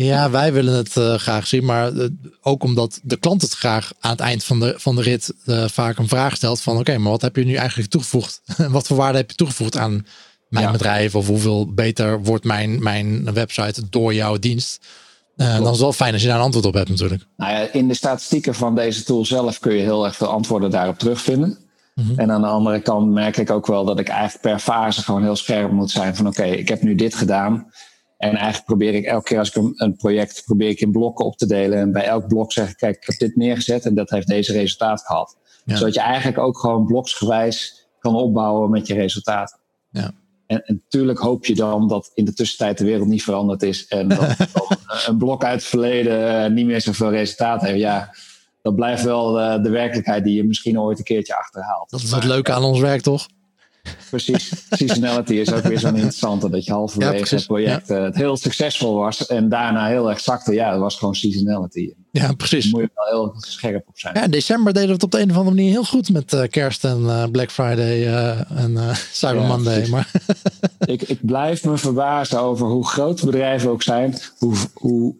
Ja, 0.06 0.30
wij 0.30 0.54
willen 0.54 0.74
het 0.74 0.97
eh, 0.97 1.14
graag 1.14 1.47
zien, 1.47 1.66
maar 1.66 1.93
eh, 1.93 2.06
ook 2.41 2.64
omdat 2.64 3.00
de 3.04 3.18
klant 3.18 3.41
het 3.41 3.54
graag 3.54 3.91
aan 4.00 4.12
het 4.12 4.20
eind 4.20 4.43
van 4.43 4.60
de, 4.60 4.74
van 4.78 4.95
de 4.95 5.02
rit 5.02 5.34
eh, 5.45 5.68
vaak 5.68 5.97
een 5.97 6.08
vraag 6.08 6.36
stelt 6.36 6.62
van 6.62 6.78
oké, 6.78 6.97
maar 6.97 7.12
wat 7.12 7.22
heb 7.22 7.36
je 7.36 7.45
nu 7.45 7.54
eigenlijk 7.54 7.89
toegevoegd? 7.89 8.41
wat 8.70 8.88
voor 8.88 8.97
waarde 8.97 9.18
heb 9.18 9.30
je 9.30 9.36
toegevoegd 9.36 9.78
aan 9.78 10.06
mijn 10.50 10.66
Ja. 10.66 10.72
bedrijf? 10.72 11.16
Of 11.16 11.28
hoeveel 11.28 11.74
beter 11.74 12.24
wordt 12.24 12.43
mijn, 12.43 12.84
mijn 12.84 13.34
website 13.34 13.89
door 13.89 14.14
jouw 14.14 14.38
dienst? 14.38 14.86
Dan 15.36 15.62
is 15.62 15.70
het 15.70 15.80
wel 15.80 15.93
fijn 15.93 16.14
als 16.14 16.22
je 16.22 16.28
daar 16.28 16.38
een 16.38 16.43
antwoord 16.43 16.66
op 16.66 16.74
hebt 16.74 16.89
natuurlijk. 16.89 17.26
Nou 17.38 17.52
ja, 17.52 17.72
in 17.72 17.88
de 17.88 17.93
statistieken 17.93 18.56
van 18.56 18.76
deze 18.76 19.04
tool 19.04 19.26
zelf 19.26 19.60
kun 19.60 19.74
je 19.74 19.82
heel 19.82 20.06
erg 20.06 20.16
veel 20.16 20.28
antwoorden 20.28 20.70
daarop 20.70 21.00
terugvinden. 21.00 21.58
Mhm. 21.95 22.20
En 22.20 22.32
aan 22.32 22.41
de 22.41 22.47
andere 22.47 22.80
kant 22.82 23.12
merk 23.12 23.38
ik 23.38 23.52
ook 23.52 23.68
wel 23.68 23.86
dat 23.86 24.00
ik 24.00 24.08
eigenlijk 24.08 24.41
per 24.41 24.60
fase 24.60 25.02
gewoon 25.02 25.24
heel 25.24 25.36
scherp 25.36 25.72
moet 25.72 25.91
zijn 25.91 26.16
van 26.16 26.28
oké, 26.28 26.43
ik 26.43 26.68
heb 26.68 26.82
nu 26.82 26.95
dit 26.95 27.16
gedaan. 27.16 27.68
En 28.20 28.36
eigenlijk 28.36 28.66
probeer 28.66 28.94
ik 28.94 29.06
elke 29.06 29.24
keer 29.24 29.40
als 29.40 29.50
ik 29.50 29.56
een, 29.56 29.74
een 29.76 29.96
project 29.96 30.44
probeer 30.46 30.70
ik 30.70 30.80
in 30.82 30.92
blokken 30.92 31.26
op 31.26 31.38
te 31.38 31.46
delen. 31.46 31.78
En 31.78 31.92
bij 31.92 32.04
elk 32.04 32.28
blok 32.28 32.52
zeg 32.52 32.70
ik, 32.70 32.78
kijk, 32.78 32.96
ik 32.96 33.04
heb 33.06 33.18
dit 33.18 33.36
neergezet 33.36 33.86
en 33.86 33.96
dat 33.96 34.10
heeft 34.10 34.28
deze 34.28 34.54
resultaat 34.54 35.02
gehad. 35.02 35.38
Ja. 35.66 35.76
Zodat 35.76 35.94
je 35.94 36.00
eigenlijk 36.00 36.38
ook 36.38 36.60
gewoon 36.60 36.86
bloksgewijs 36.86 37.88
kan 38.00 38.16
opbouwen 38.16 38.70
met 38.70 38.88
je 38.88 38.94
resultaten. 38.94 39.60
Ja. 39.92 40.12
En, 40.48 40.66
en 40.66 40.82
natuurlijk 40.84 41.20
hoop 41.20 41.46
je 41.46 41.56
dan 41.56 41.88
dat 41.88 42.12
in 42.14 42.26
de 42.26 42.34
tussentijd 42.34 42.78
de 42.78 42.86
wereld 42.86 43.08
niet 43.08 43.24
veranderd 43.24 43.64
is. 43.64 43.88
En 43.88 44.08
dat 44.08 44.36
een 45.08 45.18
blok 45.18 45.44
uit 45.44 45.60
het 45.60 45.70
verleden 45.70 46.44
eh, 46.44 46.52
niet 46.52 46.66
meer 46.66 46.82
zoveel 46.82 47.12
resultaat 47.12 47.62
heeft. 47.62 47.80
Ja, 47.80 48.16
dat 48.62 48.76
blijft 48.76 49.04
wel 49.04 49.40
eh, 49.40 49.64
de 49.64 49.70
werkelijkheid 49.70 50.24
die 50.24 50.36
je 50.36 50.44
misschien 50.44 50.80
ooit 50.80 50.98
een 50.98 51.04
keertje 51.04 51.38
achterhaalt. 51.38 51.90
Dat 51.90 52.02
is 52.02 52.12
het 52.12 52.24
leuke 52.24 52.52
aan 52.52 52.64
ons 52.64 52.80
werk, 52.80 53.02
toch? 53.02 53.28
Precies. 54.10 54.52
Seasonality 54.70 55.34
is 55.34 55.52
ook 55.54 55.64
weer 55.64 55.80
zo'n 55.80 55.94
interessante. 55.96 56.50
Dat 56.50 56.66
je 56.66 56.72
Ja, 56.72 56.78
halverwege 56.78 57.12
precies. 57.14 57.32
het 57.38 57.48
project 57.48 57.90
eh, 57.90 58.04
het 58.04 58.16
heel 58.16 58.38
succesvol 58.38 58.96
was. 58.96 59.26
En 59.26 59.50
daarna 59.50 59.88
heel 59.88 60.10
erg 60.10 60.20
zakte. 60.20 60.54
Ja, 60.54 60.72
dat 60.72 60.80
was 60.80 60.96
gewoon 60.96 61.16
seasonality. 61.16 61.94
Ja, 62.12 62.22
Daar 62.22 62.36
precies. 62.36 62.72
moet 62.72 62.82
je 62.82 62.90
wel 62.94 63.06
heel 63.30 63.36
scherp 63.38 63.88
op 63.88 64.00
zijn. 64.00 64.16
Ja, 64.16 64.24
in 64.24 64.32
december 64.32 64.74
deden 64.74 64.88
we 64.88 64.94
het 64.94 65.04
op 65.04 65.12
de 65.12 65.20
een 65.22 65.30
of 65.32 65.38
andere 65.38 65.56
manier 65.56 65.72
heel 65.72 65.84
goed 65.84 66.10
met 66.10 66.34
eh, 66.34 66.44
kerst 66.50 66.86
en 66.86 67.04
eh, 67.10 67.24
Black 67.32 67.52
Friday 67.52 68.08
en 68.56 68.78
Cyber 69.12 69.42
Ja, 69.42 69.48
Monday. 69.48 69.74
precies. 69.74 69.90
Maar 69.92 70.12
Ik, 70.86 71.02
ik 71.02 71.26
blijf 71.26 71.64
me 71.66 71.78
verbazen 71.78 72.40
over 72.40 72.68
hoe 72.68 72.88
groot 72.88 73.26
bedrijven 73.26 73.70
ook 73.70 73.84
zijn. 73.84 74.16
Hoe, 74.38 74.56
hoe 74.74 75.16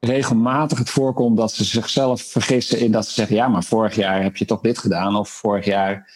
regelmatig 0.00 0.78
het 0.78 0.90
voorkomt 0.90 1.36
dat 1.36 1.52
ze 1.52 1.64
zichzelf 1.64 2.22
vergissen 2.22 2.78
in 2.78 2.92
dat 2.92 3.06
ze 3.06 3.12
zeggen: 3.12 3.36
ja, 3.36 3.48
maar 3.48 3.64
vorig 3.64 3.94
jaar 3.94 4.22
heb 4.22 4.36
je 4.36 4.44
toch 4.44 4.60
dit 4.60 4.78
gedaan. 4.78 5.16
Of 5.16 5.28
vorig 5.28 5.64
jaar. 5.64 6.10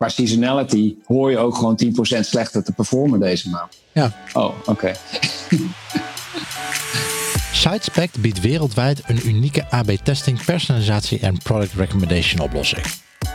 Qua 0.00 0.08
seasonality 0.08 0.94
hoor 1.06 1.30
je 1.30 1.38
ook 1.38 1.54
gewoon 1.54 1.80
10% 1.84 1.88
slechter 2.20 2.64
te 2.64 2.72
performen 2.72 3.20
deze 3.20 3.48
maand. 3.48 3.76
ja, 3.92 4.12
Oh, 4.32 4.54
oké. 4.64 4.92
SiteSpect 7.52 8.20
biedt 8.20 8.40
wereldwijd 8.40 9.02
een 9.06 9.28
unieke 9.28 9.70
AB-testing, 9.70 10.44
personalisatie 10.44 11.18
en 11.20 11.38
product 11.38 11.72
recommendation 11.72 12.40
oplossing. 12.40 12.86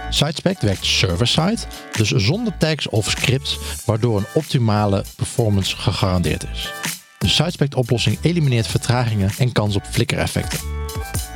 SiteSpect 0.10 0.62
werkt 0.62 0.86
server-side, 0.86 1.58
dus 1.92 2.10
zonder 2.10 2.58
tags 2.58 2.90
of 2.90 3.10
scripts, 3.10 3.60
waardoor 3.86 4.18
een 4.18 4.26
optimale 4.34 5.04
performance 5.16 5.76
gegarandeerd 5.76 6.46
is. 6.54 6.72
De 7.18 7.28
SiteSpect-oplossing 7.28 8.18
elimineert 8.22 8.68
vertragingen 8.68 9.30
en 9.38 9.52
kans 9.52 9.76
op 9.76 9.84
flikkereffecten. 9.86 10.60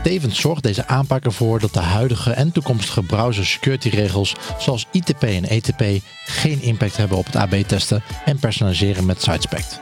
Tevens 0.10 0.40
zorgt 0.40 0.64
deze 0.64 0.88
aanpak 0.88 1.26
ervoor 1.26 1.60
dat 1.60 1.74
de 1.74 1.80
huidige 1.80 2.32
en 2.32 2.52
toekomstige 2.52 3.04
browser 3.04 3.46
security 3.46 3.90
regels 3.90 4.36
zoals 4.60 4.86
ITP 4.92 5.24
en 5.24 5.46
ETP 5.46 6.04
geen 6.26 6.62
impact 6.62 6.98
hebben 6.98 7.18
op 7.18 7.26
het 7.26 7.36
AB-testen 7.36 8.04
en 8.26 8.40
personaliseren 8.40 9.06
met 9.06 9.22
SiteSpect. 9.22 9.80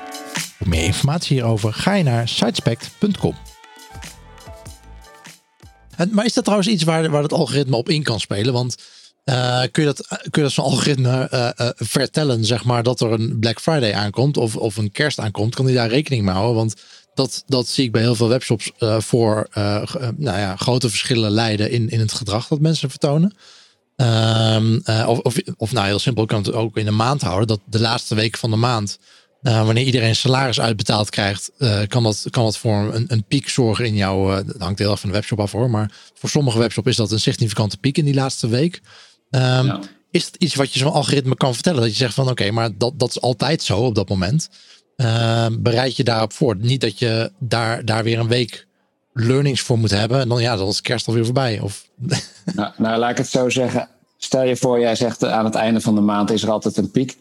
Voor 0.57 0.67
meer 0.67 0.84
informatie 0.84 1.36
hierover 1.36 1.73
ga 1.73 1.93
je 1.93 2.03
naar 2.03 2.28
sitespect.com. 2.28 3.36
Maar 6.11 6.25
is 6.25 6.34
dat 6.34 6.43
trouwens 6.43 6.69
iets 6.69 6.84
waar, 6.84 7.09
waar 7.09 7.23
het 7.23 7.34
algoritme 7.34 7.75
op 7.75 7.89
in 7.89 8.03
kan 8.03 8.19
spelen? 8.19 8.53
Want 8.53 8.75
eh, 9.23 9.61
kun 9.71 9.84
je 9.84 9.93
dat, 9.95 10.07
kun 10.07 10.30
je 10.32 10.41
dat 10.41 10.51
zo'n 10.51 10.65
algoritme 10.65 11.30
eh, 11.30 11.49
eh, 11.55 11.69
vertellen, 11.75 12.45
zeg 12.45 12.63
maar, 12.63 12.84
dat 12.84 13.01
er 13.01 13.11
een 13.11 13.39
Black 13.39 13.59
Friday 13.59 13.93
aankomt 13.93 14.38
of, 14.38 14.55
of 14.55 14.78
een 14.78 14.91
kerst 14.91 15.19
aankomt? 15.19 15.55
Kan 15.55 15.65
die 15.65 15.75
daar 15.75 15.89
rekening 15.89 16.23
mee 16.23 16.34
houden? 16.34 16.55
Want 16.55 16.75
dat, 17.18 17.43
dat 17.47 17.68
zie 17.68 17.86
ik 17.86 17.91
bij 17.91 18.01
heel 18.01 18.15
veel 18.15 18.28
webshops 18.28 18.72
eh, 18.78 18.99
voor 18.99 19.47
eh, 19.51 19.84
nou 20.18 20.38
ja, 20.38 20.55
grote 20.55 20.89
verschillen 20.89 21.32
leiden 21.32 21.72
in, 21.72 21.89
in 21.89 21.99
het 21.99 22.13
gedrag 22.13 22.47
dat 22.47 22.59
mensen 22.59 22.89
vertonen. 22.89 23.36
Ehm, 23.95 24.80
eh, 24.84 25.07
of, 25.07 25.20
of, 25.20 25.36
of 25.57 25.72
nou 25.72 25.88
heel 25.88 25.99
simpel, 25.99 26.26
kan 26.26 26.43
het 26.43 26.53
ook 26.53 26.78
in 26.78 26.86
de 26.86 26.91
maand 26.91 27.22
houden. 27.22 27.47
Dat 27.47 27.59
de 27.65 27.80
laatste 27.80 28.15
week 28.15 28.38
van 28.38 28.49
de 28.49 28.55
maand, 28.55 28.99
wanneer 29.41 29.84
iedereen 29.84 30.15
salaris 30.15 30.59
uitbetaald 30.59 31.09
krijgt, 31.09 31.51
kan, 31.88 32.03
dat, 32.03 32.26
kan 32.30 32.43
dat 32.43 32.57
voor 32.57 32.93
een, 32.93 33.05
een 33.07 33.24
piek 33.24 33.49
zorgen 33.49 33.86
in 33.86 33.95
jouw. 33.95 34.43
dat 34.43 34.55
hangt 34.59 34.80
heel 34.80 34.91
erg 34.91 34.99
van 34.99 35.09
de 35.09 35.15
webshop 35.15 35.39
af 35.39 35.51
hoor. 35.51 35.70
Maar 35.70 35.91
voor 36.13 36.30
sommige 36.30 36.59
webshops 36.59 36.88
is 36.88 36.95
dat 36.95 37.11
een 37.11 37.20
significante 37.20 37.78
piek 37.78 37.97
in 37.97 38.05
die 38.05 38.13
laatste 38.13 38.47
week. 38.47 38.82
Ehm, 39.30 39.65
Ja. 39.65 39.80
Is 40.11 40.26
het 40.26 40.36
iets 40.36 40.55
wat 40.55 40.74
je 40.74 40.80
zo'n 40.80 40.91
algoritme 40.91 41.36
kan 41.36 41.53
vertellen? 41.53 41.82
Dat 41.82 41.89
je 41.89 41.95
zegt 41.95 42.13
van 42.13 42.30
oké, 42.30 42.51
maar 42.51 42.78
dat, 42.78 42.99
dat 42.99 43.09
is 43.09 43.22
altijd 43.22 43.63
zo 43.63 43.80
op 43.80 43.95
dat 43.95 44.09
moment. 44.09 44.49
Ehm, 44.98 45.62
bereid 45.62 45.95
je 45.95 46.04
daarop 46.04 46.34
voor. 46.34 46.56
Niet 46.56 46.82
dat 46.82 47.00
je 47.00 47.32
daar, 47.38 47.86
daar 47.86 48.04
weer 48.04 48.20
een 48.20 48.28
week 48.28 48.68
learnings 49.14 49.62
voor 49.62 49.78
moet 49.78 49.91
hebben. 49.91 50.20
En 50.20 50.30
dan 50.30 50.41
ja, 50.41 50.56
dan 50.56 50.68
is 50.68 50.82
kerst 50.82 51.08
alweer 51.08 51.26
voorbij. 51.26 51.60
Of 51.60 51.88
Nou, 52.56 52.72
nou, 52.78 52.98
laat 53.00 53.12
ik 53.12 53.18
het 53.18 53.28
zo 53.28 53.50
zeggen. 53.50 53.89
Stel 54.18 54.43
je 54.43 54.56
voor, 54.56 54.80
jij 54.80 54.95
zegt 54.95 55.24
eh, 55.24 55.32
aan 55.32 55.45
het 55.45 55.56
einde 55.56 55.82
van 55.82 55.95
de 55.95 56.02
maand 56.02 56.32
is 56.32 56.43
er 56.43 56.52
altijd 56.52 56.78
een 56.78 56.91
piek. 56.91 57.18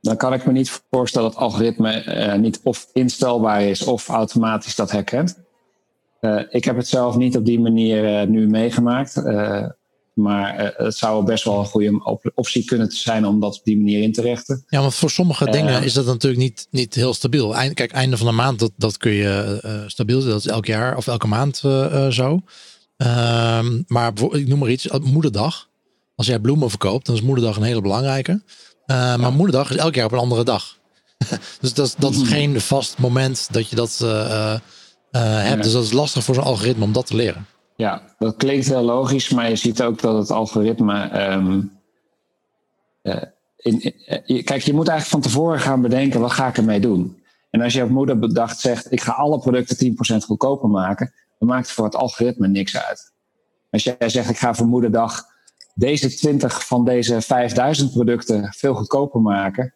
Dan 0.00 0.16
kan 0.16 0.32
ik 0.32 0.46
me 0.46 0.52
niet 0.52 0.82
voorstellen 0.90 1.30
dat 1.30 1.36
het 1.36 1.46
algoritme 1.46 1.90
eh, 1.92 2.34
niet 2.34 2.60
of 2.62 2.88
instelbaar 2.92 3.62
is 3.62 3.84
of 3.84 4.08
automatisch 4.08 4.74
dat 4.74 4.90
herkent. 4.90 5.38
Eh, 6.20 6.40
ik 6.48 6.64
heb 6.64 6.76
het 6.76 6.88
zelf 6.88 7.16
niet 7.16 7.36
op 7.36 7.44
die 7.44 7.60
manier 7.60 8.28
nu 8.28 8.48
meegemaakt. 8.48 9.14
Eh, 10.14 10.22
Maar 10.22 10.64
uh, 10.64 10.86
het 10.86 10.96
zou 10.96 11.24
best 11.24 11.44
wel 11.44 11.58
een 11.58 11.64
goede 11.64 12.20
optie 12.34 12.64
kunnen 12.64 12.90
zijn 12.90 13.26
om 13.26 13.40
dat 13.40 13.58
op 13.58 13.64
die 13.64 13.76
manier 13.76 14.02
in 14.02 14.12
te 14.12 14.20
richten. 14.20 14.64
Ja, 14.68 14.80
want 14.80 14.94
voor 14.94 15.10
sommige 15.10 15.50
dingen 15.50 15.82
is 15.82 15.92
dat 15.92 16.06
natuurlijk 16.06 16.42
niet, 16.42 16.66
niet 16.70 16.94
heel 16.94 17.14
stabiel. 17.14 17.54
Eind, 17.54 17.74
kijk, 17.74 17.92
einde 17.92 18.16
van 18.16 18.26
de 18.26 18.32
maand, 18.32 18.58
dat, 18.58 18.72
dat 18.76 18.96
kun 18.96 19.12
je 19.12 19.60
uh, 19.64 19.82
stabiel 19.86 20.24
Dat 20.24 20.38
is 20.38 20.46
elk 20.46 20.66
jaar 20.66 20.96
of 20.96 21.06
elke 21.06 21.26
maand 21.26 21.56
zo. 22.10 22.40
Ehm, 22.96 23.82
maar 23.86 24.12
ik 24.30 24.48
noem 24.48 24.58
maar 24.58 24.70
iets, 24.70 24.88
moederdag. 25.02 25.68
Als 26.16 26.26
jij 26.26 26.38
bloemen 26.38 26.70
verkoopt, 26.70 27.06
dan 27.06 27.14
is 27.14 27.22
moederdag 27.22 27.56
een 27.56 27.62
hele 27.62 27.80
belangrijke. 27.80 28.42
Ja. 28.86 29.16
Maar 29.16 29.32
moederdag 29.32 29.70
is 29.70 29.76
elk 29.76 29.94
jaar 29.94 30.04
op 30.04 30.12
een 30.12 30.18
andere 30.18 30.44
dag. 30.44 30.78
dus 31.60 31.74
dat, 31.74 31.94
dat 31.98 32.12
is 32.12 32.18
mhm. 32.18 32.26
geen 32.26 32.60
vast 32.60 32.98
moment 32.98 33.48
dat 33.50 33.68
je 33.68 33.76
dat 33.76 33.98
hebt. 35.10 35.62
Dus 35.62 35.72
dat 35.72 35.84
is 35.84 35.92
lastig 35.92 36.24
voor 36.24 36.34
zo'n 36.34 36.44
algoritme 36.44 36.84
om 36.84 36.92
dat 36.92 37.06
te 37.06 37.16
leren. 37.16 37.46
Ja, 37.76 38.02
dat 38.18 38.36
klinkt 38.36 38.66
heel 38.66 38.82
logisch, 38.82 39.30
maar 39.30 39.48
je 39.48 39.56
ziet 39.56 39.82
ook 39.82 40.00
dat 40.00 40.18
het 40.18 40.30
algoritme. 40.30 41.22
Um, 41.32 41.72
in, 43.56 43.80
in, 44.26 44.44
kijk, 44.44 44.62
je 44.62 44.74
moet 44.74 44.88
eigenlijk 44.88 45.04
van 45.24 45.32
tevoren 45.32 45.60
gaan 45.60 45.80
bedenken: 45.80 46.20
wat 46.20 46.32
ga 46.32 46.48
ik 46.48 46.56
ermee 46.56 46.80
doen? 46.80 47.22
En 47.50 47.60
als 47.60 47.72
je 47.72 47.82
op 47.82 47.90
moeder 47.90 48.18
bedacht 48.18 48.60
zegt: 48.60 48.92
ik 48.92 49.00
ga 49.00 49.12
alle 49.12 49.38
producten 49.38 49.96
10% 50.14 50.16
goedkoper 50.24 50.68
maken, 50.68 51.12
dan 51.38 51.48
maakt 51.48 51.66
het 51.66 51.74
voor 51.74 51.84
het 51.84 51.96
algoritme 51.96 52.48
niks 52.48 52.76
uit. 52.76 53.12
Als 53.70 53.84
jij 53.84 54.08
zegt: 54.08 54.30
ik 54.30 54.38
ga 54.38 54.54
voor 54.54 54.66
moederdag 54.66 55.24
deze 55.74 56.14
20 56.14 56.66
van 56.66 56.84
deze 56.84 57.20
5000 57.20 57.92
producten 57.92 58.52
veel 58.52 58.74
goedkoper 58.74 59.20
maken, 59.20 59.74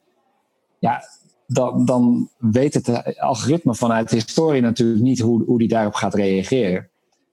ja, 0.79 1.03
dan, 1.47 1.85
dan 1.85 2.31
weet 2.39 2.75
het 2.75 3.19
algoritme 3.19 3.75
vanuit 3.75 4.09
de 4.09 4.17
historie 4.17 4.61
natuurlijk 4.61 5.01
niet 5.01 5.21
hoe, 5.21 5.45
hoe 5.45 5.59
die 5.59 5.69
daarop 5.69 5.95
gaat 5.95 6.15
reageren. 6.15 6.89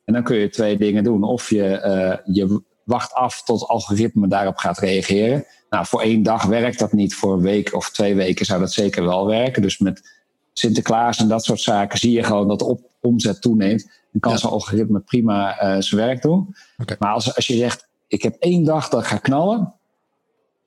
En 0.05 0.13
dan 0.13 0.23
kun 0.23 0.37
je 0.37 0.49
twee 0.49 0.77
dingen 0.77 1.03
doen. 1.03 1.23
Of 1.23 1.49
je, 1.49 1.81
uh, 2.25 2.35
je 2.35 2.61
wacht 2.83 3.13
af 3.13 3.43
tot 3.43 3.59
het 3.59 3.69
algoritme 3.69 4.27
daarop 4.27 4.57
gaat 4.57 4.79
reageren. 4.79 5.45
Nou, 5.69 5.85
voor 5.85 6.01
één 6.01 6.23
dag 6.23 6.43
werkt 6.43 6.79
dat 6.79 6.93
niet. 6.93 7.15
Voor 7.15 7.33
een 7.33 7.41
week 7.41 7.73
of 7.73 7.89
twee 7.89 8.15
weken 8.15 8.45
zou 8.45 8.59
dat 8.59 8.71
zeker 8.71 9.05
wel 9.05 9.27
werken. 9.27 9.61
Dus 9.61 9.77
met 9.77 10.13
Sinterklaas 10.53 11.17
en 11.17 11.27
dat 11.27 11.43
soort 11.43 11.61
zaken 11.61 11.99
zie 11.99 12.11
je 12.11 12.23
gewoon 12.23 12.47
dat 12.47 12.59
de 12.59 12.65
op 12.65 12.81
omzet 13.01 13.41
toeneemt. 13.41 13.83
Dan 14.11 14.21
kan 14.21 14.31
ja. 14.31 14.37
zo'n 14.37 14.51
algoritme 14.51 14.99
prima 14.99 15.63
uh, 15.63 15.81
zijn 15.81 16.01
werk 16.01 16.21
doen. 16.21 16.55
Okay. 16.77 16.95
Maar 16.99 17.13
als, 17.13 17.35
als 17.35 17.47
je 17.47 17.57
zegt, 17.57 17.87
ik 18.07 18.23
heb 18.23 18.35
één 18.39 18.63
dag 18.63 18.89
dat 18.89 19.01
ik 19.01 19.07
ga 19.07 19.17
knallen. 19.17 19.73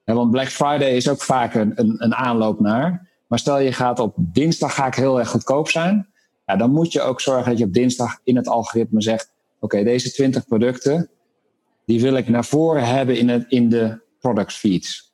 Hè, 0.04 0.14
want 0.14 0.30
Black 0.30 0.48
Friday 0.48 0.90
is 0.90 1.08
ook 1.08 1.22
vaak 1.22 1.54
een, 1.54 1.72
een, 1.74 1.94
een 1.98 2.14
aanloop 2.14 2.60
naar. 2.60 3.08
Maar 3.26 3.38
stel 3.38 3.58
je 3.58 3.72
gaat 3.72 3.98
op 3.98 4.14
dinsdag 4.16 4.74
ga 4.74 4.86
ik 4.86 4.94
heel 4.94 5.18
erg 5.18 5.28
goedkoop 5.28 5.68
zijn. 5.68 6.08
Ja, 6.48 6.56
dan 6.56 6.72
moet 6.72 6.92
je 6.92 7.00
ook 7.00 7.20
zorgen 7.20 7.50
dat 7.50 7.58
je 7.58 7.64
op 7.64 7.72
dinsdag 7.72 8.20
in 8.24 8.36
het 8.36 8.48
algoritme 8.48 9.02
zegt: 9.02 9.32
Oké, 9.60 9.84
deze 9.84 10.12
20 10.12 10.46
producten, 10.46 11.10
die 11.84 12.00
wil 12.00 12.14
ik 12.14 12.28
naar 12.28 12.44
voren 12.44 12.86
hebben 12.86 13.18
in, 13.18 13.28
het, 13.28 13.44
in 13.48 13.68
de 13.68 14.00
product 14.20 14.52
feeds. 14.52 15.12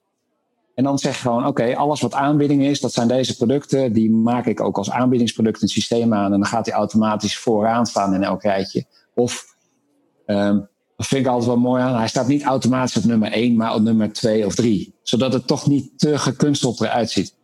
En 0.75 0.85
dan 0.85 0.99
zeg 0.99 1.15
je 1.15 1.21
gewoon: 1.21 1.47
Oké, 1.47 1.77
alles 1.77 2.01
wat 2.01 2.15
aanbieding 2.15 2.63
is, 2.63 2.81
dat 2.81 2.93
zijn 2.93 3.09
deze 3.09 3.37
producten, 3.37 3.93
die 3.93 4.11
maak 4.11 4.47
ik 4.47 4.61
ook 4.61 4.77
als 4.77 4.91
aanbiedingsproduct 4.91 5.57
in 5.57 5.63
het 5.63 5.71
systeem 5.71 6.15
aan. 6.15 6.33
En 6.33 6.41
dan 6.41 6.49
gaat 6.49 6.65
die 6.65 6.75
automatisch 6.75 7.39
vooraan 7.39 7.87
staan 7.87 8.15
in 8.15 8.23
elk 8.23 8.43
rijtje. 8.43 8.85
Of, 9.15 9.57
um, 10.27 10.69
dat 10.97 11.07
vind 11.07 11.25
ik 11.25 11.31
altijd 11.31 11.47
wel 11.47 11.59
mooi 11.59 11.83
aan, 11.83 11.97
hij 11.97 12.09
staat 12.09 12.27
niet 12.27 12.43
automatisch 12.43 12.97
op 12.97 13.05
nummer 13.05 13.33
1, 13.33 13.57
maar 13.57 13.75
op 13.75 13.83
nummer 13.83 14.13
2 14.13 14.47
of 14.47 14.55
3. 14.55 14.95
Zodat 15.03 15.33
het 15.33 15.47
toch 15.47 15.67
niet 15.67 15.99
te 15.99 16.19
gekunsteld 16.19 16.81
eruit 16.81 17.11
ziet. 17.11 17.35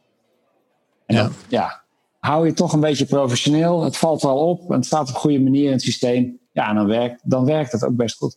En 1.06 1.16
ja. 1.16 1.30
Ja, 1.48 1.82
hou 2.20 2.46
je 2.46 2.52
toch 2.52 2.72
een 2.72 2.80
beetje 2.80 3.04
professioneel. 3.04 3.82
Het 3.82 3.96
valt 3.96 4.22
wel 4.22 4.48
op 4.48 4.70
en 4.70 4.76
het 4.76 4.86
staat 4.86 5.08
op 5.08 5.14
een 5.14 5.20
goede 5.20 5.40
manier 5.40 5.64
in 5.64 5.72
het 5.72 5.82
systeem. 5.82 6.38
Ja, 6.52 6.72
dan 6.72 6.86
werkt, 6.86 7.20
dan 7.24 7.44
werkt 7.44 7.72
het 7.72 7.84
ook 7.84 7.96
best 7.96 8.16
goed. 8.16 8.36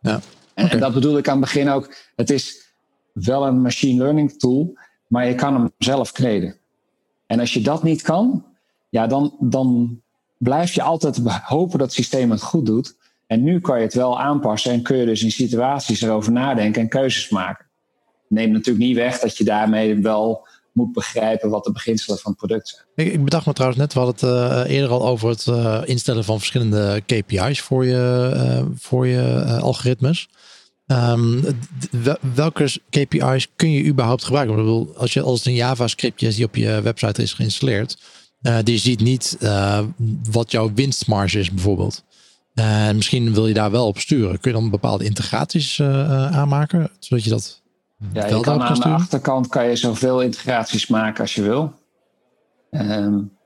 Ja. 0.00 0.20
En, 0.54 0.70
en, 0.70 0.80
dat 0.80 0.94
bedoel 0.94 1.18
ik 1.18 1.28
aan 1.28 1.36
het 1.36 1.44
begin 1.44 1.68
ook. 1.68 1.94
Het 2.16 2.30
is 2.30 2.72
wel 3.12 3.46
een 3.46 3.60
machine 3.60 4.02
learning 4.02 4.38
tool, 4.38 4.78
maar 5.06 5.26
je 5.26 5.34
kan 5.34 5.54
hem 5.54 5.72
zelf 5.78 6.12
kleden. 6.12 6.56
En 7.26 7.40
als 7.40 7.52
je 7.52 7.60
dat 7.60 7.82
niet 7.82 8.02
kan, 8.02 8.44
ja, 8.88 9.06
dan, 9.06 9.36
dan 9.40 10.00
blijf 10.38 10.72
je 10.72 10.82
altijd 10.82 11.20
hopen 11.42 11.78
dat 11.78 11.86
het 11.86 11.96
systeem 11.96 12.30
het 12.30 12.42
goed 12.42 12.66
doet. 12.66 12.96
En 13.26 13.42
nu 13.42 13.60
kan 13.60 13.78
je 13.78 13.84
het 13.84 13.94
wel 13.94 14.20
aanpassen 14.20 14.72
en 14.72 14.82
kun 14.82 14.96
je 14.96 15.06
dus 15.06 15.22
in 15.22 15.30
situaties 15.30 16.02
erover 16.02 16.32
nadenken 16.32 16.82
en 16.82 16.88
keuzes 16.88 17.28
maken. 17.28 17.66
Neem 18.28 18.50
natuurlijk 18.50 18.86
niet 18.86 18.96
weg 18.96 19.18
dat 19.18 19.36
je 19.36 19.44
daarmee 19.44 20.02
wel 20.02 20.48
moet 20.76 20.92
begrijpen 20.92 21.50
wat 21.50 21.64
de 21.64 21.72
beginselen 21.72 22.18
van 22.18 22.30
het 22.30 22.40
product 22.40 22.68
zijn. 22.68 23.06
Ik, 23.06 23.12
ik 23.12 23.24
bedacht 23.24 23.46
me 23.46 23.52
trouwens 23.52 23.80
net, 23.80 23.92
we 23.92 23.98
hadden 23.98 24.30
het 24.30 24.66
uh, 24.66 24.74
eerder 24.74 24.90
al 24.90 25.06
over 25.06 25.28
het 25.28 25.46
uh, 25.46 25.82
instellen 25.84 26.24
van 26.24 26.38
verschillende 26.38 27.02
KPI's 27.06 27.60
voor 27.60 27.86
je, 27.86 28.32
uh, 28.34 28.66
voor 28.78 29.06
je 29.06 29.44
algoritmes. 29.60 30.28
Um, 30.86 31.44
welke 32.34 32.80
KPI's 32.90 33.48
kun 33.56 33.70
je 33.70 33.84
überhaupt 33.84 34.24
gebruiken? 34.24 34.56
Ik 34.56 34.60
bedoel, 34.60 34.96
als, 34.96 35.12
je, 35.12 35.22
als 35.22 35.44
een 35.44 35.54
JavaScript 35.54 36.22
is 36.22 36.36
die 36.36 36.44
op 36.44 36.56
je 36.56 36.80
website 36.82 37.22
is 37.22 37.32
geïnstalleerd, 37.32 37.98
die 38.62 38.78
ziet 38.78 39.00
niet 39.00 39.38
wat 40.30 40.50
jouw 40.50 40.72
winstmarge 40.74 41.38
is 41.38 41.50
bijvoorbeeld. 41.50 42.04
misschien 42.94 43.34
wil 43.34 43.46
je 43.46 43.54
daar 43.54 43.70
wel 43.70 43.86
op 43.86 43.98
sturen. 43.98 44.40
Kun 44.40 44.50
je 44.52 44.58
dan 44.58 44.70
bepaalde 44.70 45.04
integraties 45.04 45.80
aanmaken, 45.80 46.90
zodat 46.98 47.24
je 47.24 47.30
dat 47.30 47.62
ja, 48.12 48.26
je 48.26 48.40
kan 48.40 48.62
aan 48.62 48.74
de 48.74 48.84
achterkant 48.84 49.48
kan 49.48 49.68
je 49.68 49.76
zoveel 49.76 50.20
integraties 50.20 50.86
maken 50.86 51.20
als 51.20 51.34
je 51.34 51.42
wil. 51.42 51.72
Um, 52.70 53.36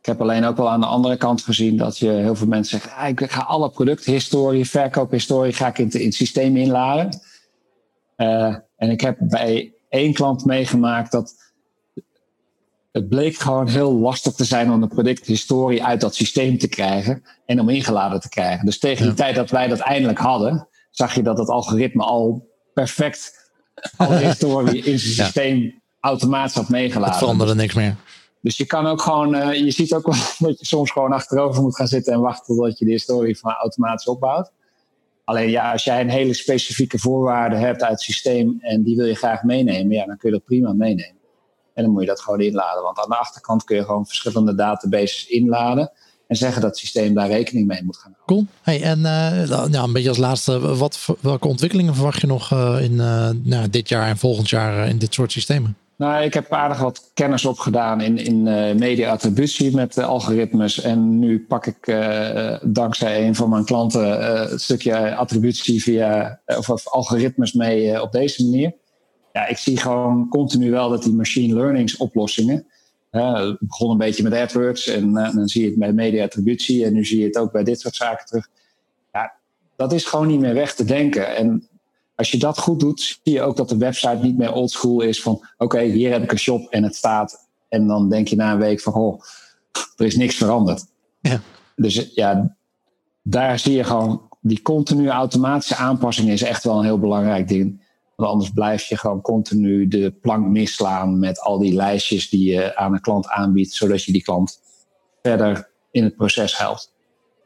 ik 0.00 0.06
heb 0.06 0.20
alleen 0.20 0.44
ook 0.44 0.56
wel 0.56 0.70
aan 0.70 0.80
de 0.80 0.86
andere 0.86 1.16
kant 1.16 1.42
gezien 1.42 1.76
dat 1.76 1.98
je 1.98 2.10
heel 2.10 2.34
veel 2.34 2.46
mensen 2.46 2.80
zeggen: 2.80 3.00
ah, 3.00 3.08
ik 3.08 3.30
ga 3.30 3.40
alle 3.40 3.70
producthistorie, 3.70 4.68
verkoophistorie, 4.68 5.52
ga 5.52 5.66
ik 5.66 5.78
in, 5.78 5.90
in 5.90 6.04
het 6.04 6.14
systeem 6.14 6.56
inladen. 6.56 7.20
Uh, 8.16 8.56
en 8.76 8.90
ik 8.90 9.00
heb 9.00 9.16
bij 9.20 9.72
één 9.88 10.12
klant 10.12 10.44
meegemaakt 10.44 11.12
dat 11.12 11.34
het 12.92 13.08
bleek 13.08 13.36
gewoon 13.36 13.68
heel 13.68 13.92
lastig 13.92 14.32
te 14.32 14.44
zijn 14.44 14.70
om 14.70 14.80
de 14.80 14.86
producthistorie 14.86 15.84
uit 15.84 16.00
dat 16.00 16.14
systeem 16.14 16.58
te 16.58 16.68
krijgen 16.68 17.24
en 17.46 17.60
om 17.60 17.68
ingeladen 17.68 18.20
te 18.20 18.28
krijgen. 18.28 18.66
Dus 18.66 18.78
tegen 18.78 19.06
die 19.06 19.14
tijd 19.14 19.34
dat 19.34 19.50
wij 19.50 19.68
dat 19.68 19.78
eindelijk 19.78 20.18
hadden, 20.18 20.68
zag 20.90 21.14
je 21.14 21.22
dat 21.22 21.38
het 21.38 21.48
algoritme 21.48 22.02
al 22.02 22.48
perfect 22.74 23.37
alle 23.96 24.16
historie 24.16 24.82
in 24.82 24.98
zijn 24.98 25.14
systeem 25.14 25.80
automatisch 26.00 26.54
had 26.54 26.68
meegeladen. 26.68 27.08
Het 27.08 27.18
veranderde 27.18 27.54
niks 27.54 27.74
meer. 27.74 27.96
Dus 28.40 28.56
je 28.56 28.66
kan 28.66 28.86
ook 28.86 29.00
gewoon, 29.00 29.34
uh, 29.34 29.54
je 29.54 29.70
ziet 29.70 29.92
ook 29.94 30.06
wel 30.06 30.14
dat 30.48 30.58
je 30.58 30.66
soms 30.66 30.90
gewoon 30.90 31.12
achterover 31.12 31.62
moet 31.62 31.76
gaan 31.76 31.86
zitten 31.86 32.12
en 32.12 32.20
wachten 32.20 32.56
totdat 32.56 32.78
je 32.78 32.84
de 32.84 32.90
historie 32.90 33.38
van 33.38 33.52
automatisch 33.52 34.06
opbouwt. 34.06 34.52
Alleen 35.24 35.50
ja, 35.50 35.72
als 35.72 35.84
jij 35.84 36.00
een 36.00 36.10
hele 36.10 36.34
specifieke 36.34 36.98
voorwaarde 36.98 37.56
hebt 37.56 37.82
uit 37.82 37.90
het 37.90 38.00
systeem 38.00 38.58
en 38.60 38.82
die 38.82 38.96
wil 38.96 39.06
je 39.06 39.14
graag 39.14 39.42
meenemen, 39.42 39.96
ja, 39.96 40.06
dan 40.06 40.16
kun 40.16 40.30
je 40.30 40.36
dat 40.36 40.44
prima 40.44 40.72
meenemen. 40.72 41.16
En 41.74 41.84
dan 41.84 41.92
moet 41.92 42.02
je 42.02 42.08
dat 42.08 42.20
gewoon 42.20 42.40
inladen. 42.40 42.82
Want 42.82 42.98
aan 42.98 43.08
de 43.08 43.16
achterkant 43.16 43.64
kun 43.64 43.76
je 43.76 43.84
gewoon 43.84 44.06
verschillende 44.06 44.54
databases 44.54 45.26
inladen 45.26 45.92
en 46.28 46.36
zeggen 46.36 46.60
dat 46.60 46.70
het 46.70 46.78
systeem 46.78 47.14
daar 47.14 47.28
rekening 47.28 47.66
mee 47.66 47.82
moet 47.84 47.96
gaan 47.96 48.14
houden. 48.16 48.46
Cool. 48.46 48.46
Hey, 48.62 48.82
en 48.82 48.98
uh, 48.98 49.70
ja, 49.70 49.82
een 49.82 49.92
beetje 49.92 50.08
als 50.08 50.18
laatste, 50.18 50.76
wat, 50.76 51.06
welke 51.20 51.48
ontwikkelingen 51.48 51.94
verwacht 51.94 52.20
je 52.20 52.26
nog 52.26 52.52
uh, 52.52 52.76
in 52.80 52.92
uh, 52.92 53.30
nou, 53.42 53.68
dit 53.70 53.88
jaar 53.88 54.08
en 54.08 54.18
volgend 54.18 54.48
jaar 54.48 54.88
in 54.88 54.98
dit 54.98 55.14
soort 55.14 55.32
systemen? 55.32 55.76
Nou, 55.96 56.22
ik 56.22 56.34
heb 56.34 56.52
aardig 56.52 56.78
wat 56.78 57.10
kennis 57.14 57.44
opgedaan 57.44 58.00
in, 58.00 58.18
in 58.18 58.42
media-attributie 58.78 59.74
met 59.74 59.98
algoritmes. 59.98 60.80
En 60.80 61.18
nu 61.18 61.44
pak 61.48 61.66
ik 61.66 61.96
dankzij 62.62 63.26
een 63.26 63.34
van 63.34 63.50
mijn 63.50 63.64
klanten 63.64 64.32
een 64.52 64.58
stukje 64.58 65.14
attributie 65.14 65.82
via 65.82 66.40
of, 66.46 66.70
of 66.70 66.88
algoritmes 66.88 67.52
mee 67.52 68.02
op 68.02 68.12
deze 68.12 68.44
manier. 68.44 68.74
Ja, 69.32 69.46
ik 69.46 69.56
zie 69.56 69.76
gewoon 69.76 70.28
continu 70.28 70.70
wel 70.70 70.90
dat 70.90 71.02
die 71.02 71.14
machine 71.14 71.54
learning 71.54 71.94
oplossingen 71.96 72.66
het 73.10 73.58
begon 73.60 73.90
een 73.90 73.98
beetje 73.98 74.22
met 74.22 74.32
AdWords 74.32 74.86
en 74.86 75.08
uh, 75.08 75.34
dan 75.34 75.48
zie 75.48 75.62
je 75.62 75.68
het 75.68 75.78
bij 75.78 75.92
media-attributie 75.92 76.84
en 76.84 76.92
nu 76.92 77.04
zie 77.04 77.18
je 77.18 77.26
het 77.26 77.38
ook 77.38 77.52
bij 77.52 77.64
dit 77.64 77.80
soort 77.80 77.94
zaken 77.94 78.26
terug. 78.26 78.48
Ja, 79.12 79.32
dat 79.76 79.92
is 79.92 80.04
gewoon 80.04 80.26
niet 80.26 80.40
meer 80.40 80.54
weg 80.54 80.74
te 80.74 80.84
denken. 80.84 81.36
En 81.36 81.68
als 82.14 82.30
je 82.30 82.38
dat 82.38 82.58
goed 82.58 82.80
doet, 82.80 83.00
zie 83.00 83.32
je 83.32 83.42
ook 83.42 83.56
dat 83.56 83.68
de 83.68 83.76
website 83.76 84.18
niet 84.22 84.38
meer 84.38 84.52
oldschool 84.52 85.00
is 85.00 85.22
van 85.22 85.46
oké, 85.56 85.80
hier 85.80 86.12
heb 86.12 86.22
ik 86.22 86.32
een 86.32 86.38
shop 86.38 86.70
en 86.70 86.82
het 86.82 86.94
staat. 86.94 87.48
En 87.68 87.86
dan 87.86 88.08
denk 88.08 88.28
je 88.28 88.36
na 88.36 88.52
een 88.52 88.58
week 88.58 88.80
van 88.80 88.92
oh, 88.92 89.22
er 89.96 90.06
is 90.06 90.16
niks 90.16 90.34
veranderd. 90.34 90.84
Ja. 91.20 91.40
Dus 91.76 92.10
ja, 92.14 92.56
daar 93.22 93.58
zie 93.58 93.76
je 93.76 93.84
gewoon 93.84 94.28
die 94.40 94.62
continue 94.62 95.08
automatische 95.08 95.76
aanpassing 95.76 96.28
is 96.28 96.42
echt 96.42 96.64
wel 96.64 96.78
een 96.78 96.84
heel 96.84 96.98
belangrijk 96.98 97.48
ding. 97.48 97.86
Want 98.18 98.30
anders 98.30 98.50
blijf 98.50 98.84
je 98.84 98.96
gewoon 98.96 99.20
continu 99.20 99.88
de 99.88 100.10
plank 100.10 100.46
misslaan 100.46 101.18
met 101.18 101.40
al 101.40 101.58
die 101.58 101.74
lijstjes 101.74 102.30
die 102.30 102.50
je 102.50 102.76
aan 102.76 102.92
een 102.92 103.00
klant 103.00 103.28
aanbiedt, 103.28 103.72
zodat 103.72 104.04
je 104.04 104.12
die 104.12 104.22
klant 104.22 104.60
verder 105.22 105.70
in 105.90 106.04
het 106.04 106.16
proces 106.16 106.58
helpt. 106.58 106.94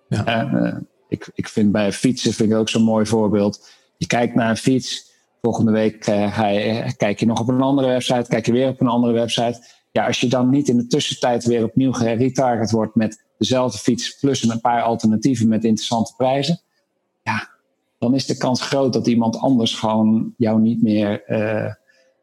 Ja. 0.08 0.52
Uh, 0.52 0.76
ik, 1.08 1.30
ik 1.34 1.48
vind 1.48 1.72
bij 1.72 1.92
fietsen 1.92 2.32
vind 2.32 2.50
ik 2.50 2.56
ook 2.56 2.68
zo'n 2.68 2.82
mooi 2.82 3.06
voorbeeld. 3.06 3.68
Je 3.96 4.06
kijkt 4.06 4.34
naar 4.34 4.50
een 4.50 4.56
fiets, 4.56 5.12
volgende 5.40 5.72
week 5.72 6.06
uh, 6.06 6.36
ga 6.36 6.46
je, 6.46 6.94
kijk 6.96 7.20
je 7.20 7.26
nog 7.26 7.40
op 7.40 7.48
een 7.48 7.60
andere 7.60 7.88
website, 7.88 8.28
kijk 8.28 8.46
je 8.46 8.52
weer 8.52 8.68
op 8.68 8.80
een 8.80 8.88
andere 8.88 9.12
website. 9.12 9.64
Ja, 9.90 10.06
als 10.06 10.20
je 10.20 10.28
dan 10.28 10.50
niet 10.50 10.68
in 10.68 10.76
de 10.76 10.86
tussentijd 10.86 11.44
weer 11.44 11.64
opnieuw 11.64 11.92
geretarget 11.92 12.70
wordt 12.70 12.94
met 12.94 13.24
dezelfde 13.38 13.78
fiets 13.78 14.18
plus 14.18 14.42
een 14.42 14.60
paar 14.60 14.82
alternatieven 14.82 15.48
met 15.48 15.64
interessante 15.64 16.14
prijzen, 16.16 16.60
ja, 17.22 17.50
dan 18.02 18.14
is 18.14 18.26
de 18.26 18.36
kans 18.36 18.60
groot 18.62 18.92
dat 18.92 19.06
iemand 19.06 19.38
anders 19.38 19.74
gewoon 19.74 20.34
jou 20.36 20.60
niet 20.60 20.82
meer, 20.82 21.22
uh, 21.28 21.72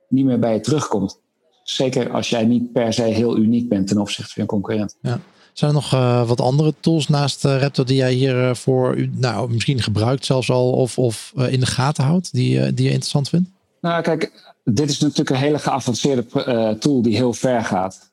niet 0.10 0.26
meer 0.26 0.40
bij 0.40 0.54
je 0.54 0.60
terugkomt. 0.60 1.20
Zeker 1.64 2.12
als 2.12 2.30
jij 2.30 2.46
niet 2.46 2.72
per 2.72 2.94
se 2.94 3.02
heel 3.02 3.38
uniek 3.38 3.70
bent 3.70 3.88
ten 3.88 3.98
opzichte 3.98 4.34
van 4.34 4.44
je 4.44 4.50
concurrent. 4.50 4.98
Ja. 5.02 5.20
Zijn 5.54 5.72
er 5.72 5.76
nog 5.76 5.94
uh, 5.94 6.28
wat 6.28 6.42
andere 6.42 6.74
tools 6.80 7.08
naast 7.08 7.46
uh, 7.46 7.62
Raptor 7.62 7.86
die 7.86 7.96
jij 7.96 8.14
hier 8.14 8.56
voor 8.56 9.08
nou, 9.12 9.52
misschien 9.52 9.82
gebruikt 9.82 10.26
zelfs 10.26 10.50
al 10.52 10.72
of, 10.72 10.98
of 10.98 11.34
in 11.36 11.60
de 11.60 11.66
gaten 11.66 12.04
houdt, 12.04 12.34
die, 12.34 12.74
die 12.74 12.86
je 12.86 12.92
interessant 12.92 13.30
vindt? 13.30 13.50
Nou, 13.82 14.02
kijk, 14.02 14.54
dit 14.64 14.90
is 14.90 15.00
natuurlijk 15.00 15.30
een 15.30 15.36
hele 15.36 15.60
geavanceerde 15.60 16.78
tool 16.80 17.02
die 17.02 17.16
heel 17.16 17.34
ver 17.34 17.64
gaat. 17.64 18.12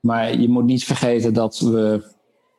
Maar 0.00 0.40
je 0.40 0.48
moet 0.48 0.64
niet 0.64 0.84
vergeten 0.84 1.34
dat 1.34 1.58
we 1.58 2.04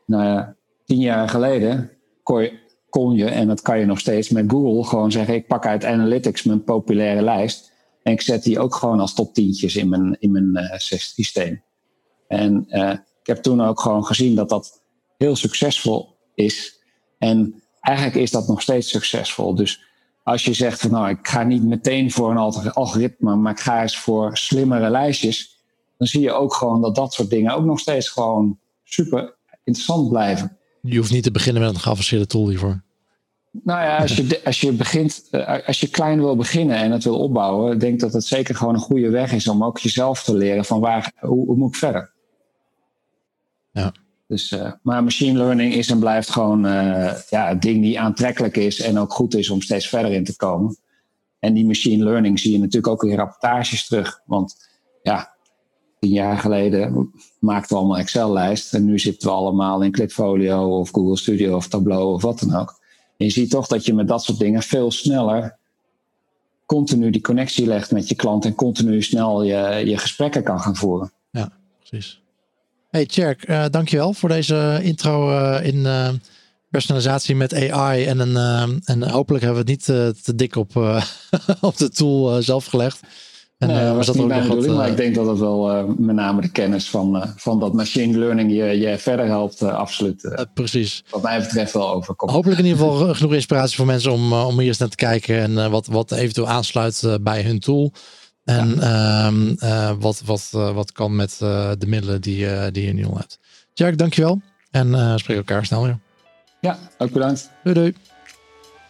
nou 0.05 0.23
ja, 0.23 0.55
tien 0.85 0.99
jaar 0.99 1.29
geleden 1.29 1.89
kon 2.23 2.41
je, 2.41 2.61
kon 2.93 3.15
je, 3.15 3.25
en 3.25 3.47
dat 3.47 3.61
kan 3.61 3.79
je 3.79 3.85
nog 3.85 3.99
steeds 3.99 4.29
met 4.29 4.51
Google, 4.51 4.83
gewoon 4.83 5.11
zeggen: 5.11 5.33
ik 5.33 5.47
pak 5.47 5.65
uit 5.65 5.85
Analytics 5.85 6.43
mijn 6.43 6.63
populaire 6.63 7.21
lijst. 7.21 7.71
En 8.03 8.13
ik 8.13 8.21
zet 8.21 8.43
die 8.43 8.59
ook 8.59 8.75
gewoon 8.75 8.99
als 8.99 9.13
top 9.13 9.33
tientjes 9.33 9.75
in 9.75 9.89
mijn, 9.89 10.15
in 10.19 10.31
mijn 10.31 10.49
uh, 10.53 10.77
systeem. 10.77 11.63
En 12.27 12.65
uh, 12.67 12.91
ik 12.91 13.27
heb 13.27 13.37
toen 13.37 13.61
ook 13.61 13.79
gewoon 13.79 14.05
gezien 14.05 14.35
dat 14.35 14.49
dat 14.49 14.83
heel 15.17 15.35
succesvol 15.35 16.17
is. 16.35 16.79
En 17.17 17.63
eigenlijk 17.79 18.15
is 18.15 18.31
dat 18.31 18.47
nog 18.47 18.61
steeds 18.61 18.89
succesvol. 18.89 19.55
Dus 19.55 19.83
als 20.23 20.45
je 20.45 20.53
zegt 20.53 20.79
van 20.79 20.91
nou, 20.91 21.09
ik 21.09 21.27
ga 21.27 21.43
niet 21.43 21.63
meteen 21.63 22.11
voor 22.11 22.31
een 22.31 22.73
algoritme, 22.73 23.35
maar 23.35 23.51
ik 23.51 23.59
ga 23.59 23.81
eens 23.81 23.97
voor 23.97 24.37
slimmere 24.37 24.89
lijstjes. 24.89 25.63
Dan 25.97 26.07
zie 26.07 26.21
je 26.21 26.31
ook 26.31 26.53
gewoon 26.53 26.81
dat 26.81 26.95
dat 26.95 27.13
soort 27.13 27.29
dingen 27.29 27.55
ook 27.55 27.65
nog 27.65 27.79
steeds 27.79 28.09
gewoon 28.09 28.59
super 28.83 29.35
interessant 29.63 30.09
blijven. 30.09 30.57
Je 30.87 30.97
hoeft 30.97 31.11
niet 31.11 31.23
te 31.23 31.31
beginnen 31.31 31.61
met 31.61 31.73
een 31.73 31.79
geavanceerde 31.79 32.27
tool 32.27 32.49
hiervoor. 32.49 32.83
Nou 33.51 33.81
ja, 33.81 33.97
als 33.97 34.15
je, 34.15 34.41
als 34.43 34.61
je 34.61 34.71
begint, 34.71 35.27
eh, 35.31 35.67
als 35.67 35.79
je 35.79 35.87
klein 35.87 36.19
wil 36.19 36.35
beginnen 36.35 36.75
en 36.75 36.91
het 36.91 37.03
wil 37.03 37.19
opbouwen, 37.19 37.79
denk 37.79 37.99
dat 37.99 38.13
het 38.13 38.25
zeker 38.25 38.55
gewoon 38.55 38.73
een 38.73 38.79
goede 38.79 39.09
weg 39.09 39.31
is 39.31 39.47
om 39.47 39.63
ook 39.63 39.79
jezelf 39.79 40.23
te 40.23 40.35
leren 40.37 40.65
van 40.65 40.79
waar, 40.79 41.11
hoe, 41.19 41.45
hoe 41.45 41.55
moet 41.55 41.69
ik 41.69 41.75
verder. 41.75 42.11
Ja. 43.71 43.93
Dus, 44.27 44.51
uh, 44.51 44.71
maar 44.81 45.03
machine 45.03 45.37
learning 45.37 45.73
is 45.73 45.89
en 45.89 45.99
blijft 45.99 46.29
gewoon 46.29 46.65
uh, 46.65 47.13
ja, 47.29 47.51
een 47.51 47.59
ding 47.59 47.81
die 47.81 47.99
aantrekkelijk 47.99 48.57
is 48.57 48.81
en 48.81 48.99
ook 48.99 49.13
goed 49.13 49.35
is 49.35 49.49
om 49.49 49.61
steeds 49.61 49.87
verder 49.87 50.11
in 50.11 50.23
te 50.23 50.35
komen. 50.35 50.77
En 51.39 51.53
die 51.53 51.65
machine 51.65 52.03
learning 52.03 52.39
zie 52.39 52.51
je 52.51 52.59
natuurlijk 52.59 52.87
ook 52.87 53.03
in 53.03 53.15
rapportages 53.15 53.87
terug. 53.87 54.21
Want 54.25 54.69
ja, 55.03 55.35
tien 56.03 56.13
jaar 56.13 56.37
geleden 56.37 57.11
maakten 57.39 57.69
we 57.69 57.75
allemaal 57.75 57.97
Excel-lijst. 57.97 58.73
En 58.73 58.85
nu 58.85 58.99
zitten 58.99 59.27
we 59.29 59.35
allemaal 59.35 59.81
in 59.81 59.91
Clipfolio 59.91 60.79
of 60.79 60.89
Google 60.91 61.17
Studio 61.17 61.55
of 61.55 61.67
Tableau 61.67 62.13
of 62.13 62.21
wat 62.21 62.39
dan 62.39 62.55
ook. 62.55 62.79
Je 63.17 63.29
ziet 63.29 63.49
toch 63.49 63.67
dat 63.67 63.85
je 63.85 63.93
met 63.93 64.07
dat 64.07 64.23
soort 64.23 64.39
dingen 64.39 64.61
veel 64.61 64.91
sneller 64.91 65.57
continu 66.65 67.09
die 67.09 67.21
connectie 67.21 67.67
legt 67.67 67.91
met 67.91 68.09
je 68.09 68.15
klant 68.15 68.45
en 68.45 68.55
continu 68.55 69.01
snel 69.01 69.43
je, 69.43 69.81
je 69.85 69.97
gesprekken 69.97 70.43
kan 70.43 70.59
gaan 70.59 70.75
voeren. 70.75 71.11
Ja, 71.31 71.51
precies. 71.79 72.21
Hey 72.89 73.05
Tjerk, 73.05 73.49
uh, 73.49 73.65
dankjewel 73.71 74.13
voor 74.13 74.29
deze 74.29 74.79
intro 74.81 75.29
uh, 75.29 75.65
in 75.65 75.75
uh, 75.75 76.09
personalisatie 76.69 77.35
met 77.35 77.71
AI. 77.71 78.05
En, 78.05 78.19
een, 78.19 78.81
en 78.85 79.09
hopelijk 79.09 79.43
hebben 79.43 79.65
we 79.65 79.71
het 79.71 79.87
niet 79.87 80.23
te 80.23 80.35
dik 80.35 80.55
op, 80.55 80.75
op 81.61 81.77
de 81.77 81.89
tool 81.89 82.41
zelf 82.41 82.65
gelegd. 82.65 82.99
En, 83.57 83.67
nee, 83.67 83.85
dat 83.85 83.95
was 83.95 84.05
dat 84.05 84.15
niet 84.15 84.27
mijn 84.27 84.47
bedoeling, 84.47 84.75
maar 84.75 84.89
ik 84.89 84.97
denk 84.97 85.15
dat 85.15 85.27
het 85.27 85.39
wel 85.39 85.87
met 85.97 86.15
name 86.15 86.41
de 86.41 86.51
kennis 86.51 86.89
van, 86.89 87.33
van 87.35 87.59
dat 87.59 87.73
machine 87.73 88.17
learning 88.17 88.51
je, 88.51 88.63
je 88.63 88.97
verder 88.97 89.25
helpt, 89.25 89.63
absoluut. 89.63 90.45
precies. 90.53 91.03
Wat 91.09 91.21
mij 91.21 91.39
betreft 91.39 91.73
wel 91.73 91.93
overkomt. 91.93 92.31
Hopelijk 92.31 92.59
in 92.59 92.65
ieder 92.65 92.79
geval 92.79 93.13
genoeg 93.13 93.33
inspiratie 93.33 93.75
voor 93.75 93.85
mensen 93.85 94.11
om, 94.11 94.33
om 94.33 94.59
hier 94.59 94.67
eens 94.67 94.77
naar 94.77 94.89
te 94.89 94.95
kijken 94.95 95.37
en 95.37 95.71
wat, 95.71 95.85
wat 95.85 96.11
eventueel 96.11 96.47
aansluit 96.47 97.17
bij 97.21 97.41
hun 97.41 97.59
tool. 97.59 97.93
En 98.43 98.75
ja. 98.79 99.27
um, 99.27 99.55
uh, 99.59 99.91
wat, 99.99 100.21
wat, 100.25 100.51
uh, 100.55 100.73
wat 100.73 100.91
kan 100.91 101.15
met 101.15 101.39
uh, 101.43 101.71
de 101.77 101.87
middelen 101.87 102.21
die, 102.21 102.71
die 102.71 102.85
je 102.85 102.93
nu 102.93 103.05
al 103.05 103.17
hebt. 103.17 103.39
Jack, 103.73 103.97
dankjewel. 103.97 104.41
En 104.71 105.19
spreek 105.19 105.37
elkaar 105.37 105.65
snel 105.65 105.83
weer. 105.83 105.99
Ja, 106.59 106.79
ook 106.97 107.11
bedankt. 107.11 107.49
Doei 107.63 107.75
doei. 107.75 107.93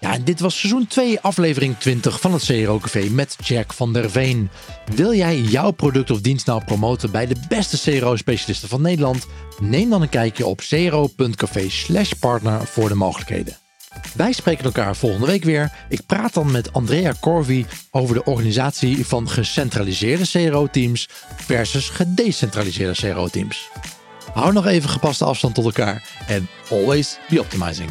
Ja, 0.04 0.18
dit 0.18 0.40
was 0.40 0.60
seizoen 0.60 0.88
2, 0.88 1.20
aflevering 1.20 1.78
20 1.78 2.20
van 2.20 2.34
het 2.34 2.46
CRO 2.46 2.80
Café 2.80 3.10
met 3.10 3.36
Jack 3.44 3.74
van 3.74 3.94
der 3.94 4.12
Veen. 4.12 4.50
Wil 4.96 5.14
jij 5.14 5.40
jouw 5.40 5.72
product 5.72 6.12
of 6.12 6.22
dienst 6.22 6.46
nou 6.46 6.64
promoten 6.64 7.12
bij 7.12 7.28
de 7.28 7.36
beste 7.48 8.00
CRO-specialisten 8.00 8.70
van 8.70 8.82
Nederland? 8.82 9.28
Neem 9.60 9.90
dan 9.90 10.02
een 10.02 10.10
kijkje 10.10 10.46
op 10.46 10.58
cro.café 10.58 11.68
partner 12.20 12.66
voor 12.66 12.90
de 12.90 12.96
mogelijkheden. 12.96 13.58
Wij 14.16 14.32
spreken 14.32 14.66
elkaar 14.66 14.96
volgende 14.96 15.28
week 15.28 15.44
weer. 15.44 15.72
Ik 15.90 16.06
praat 16.06 16.34
dan 16.34 16.52
met 16.52 16.74
Andrea 16.74 17.14
Corvi 17.20 17.66
over 17.92 18.16
de 18.16 18.24
organisatie 18.24 19.06
van 19.06 19.30
gecentraliseerde 19.30 20.28
CRO-teams 20.32 21.10
versus 21.36 21.90
gedecentraliseerde 21.90 23.12
CRO-teams. 23.12 23.70
Hou 24.34 24.54
nog 24.54 24.66
even 24.66 24.90
gepaste 24.90 25.26
afstand 25.26 25.56
tot 25.56 25.66
elkaar 25.66 26.10
en 26.28 26.48
always 26.70 27.18
be 27.30 27.40
optimizing. 27.40 27.90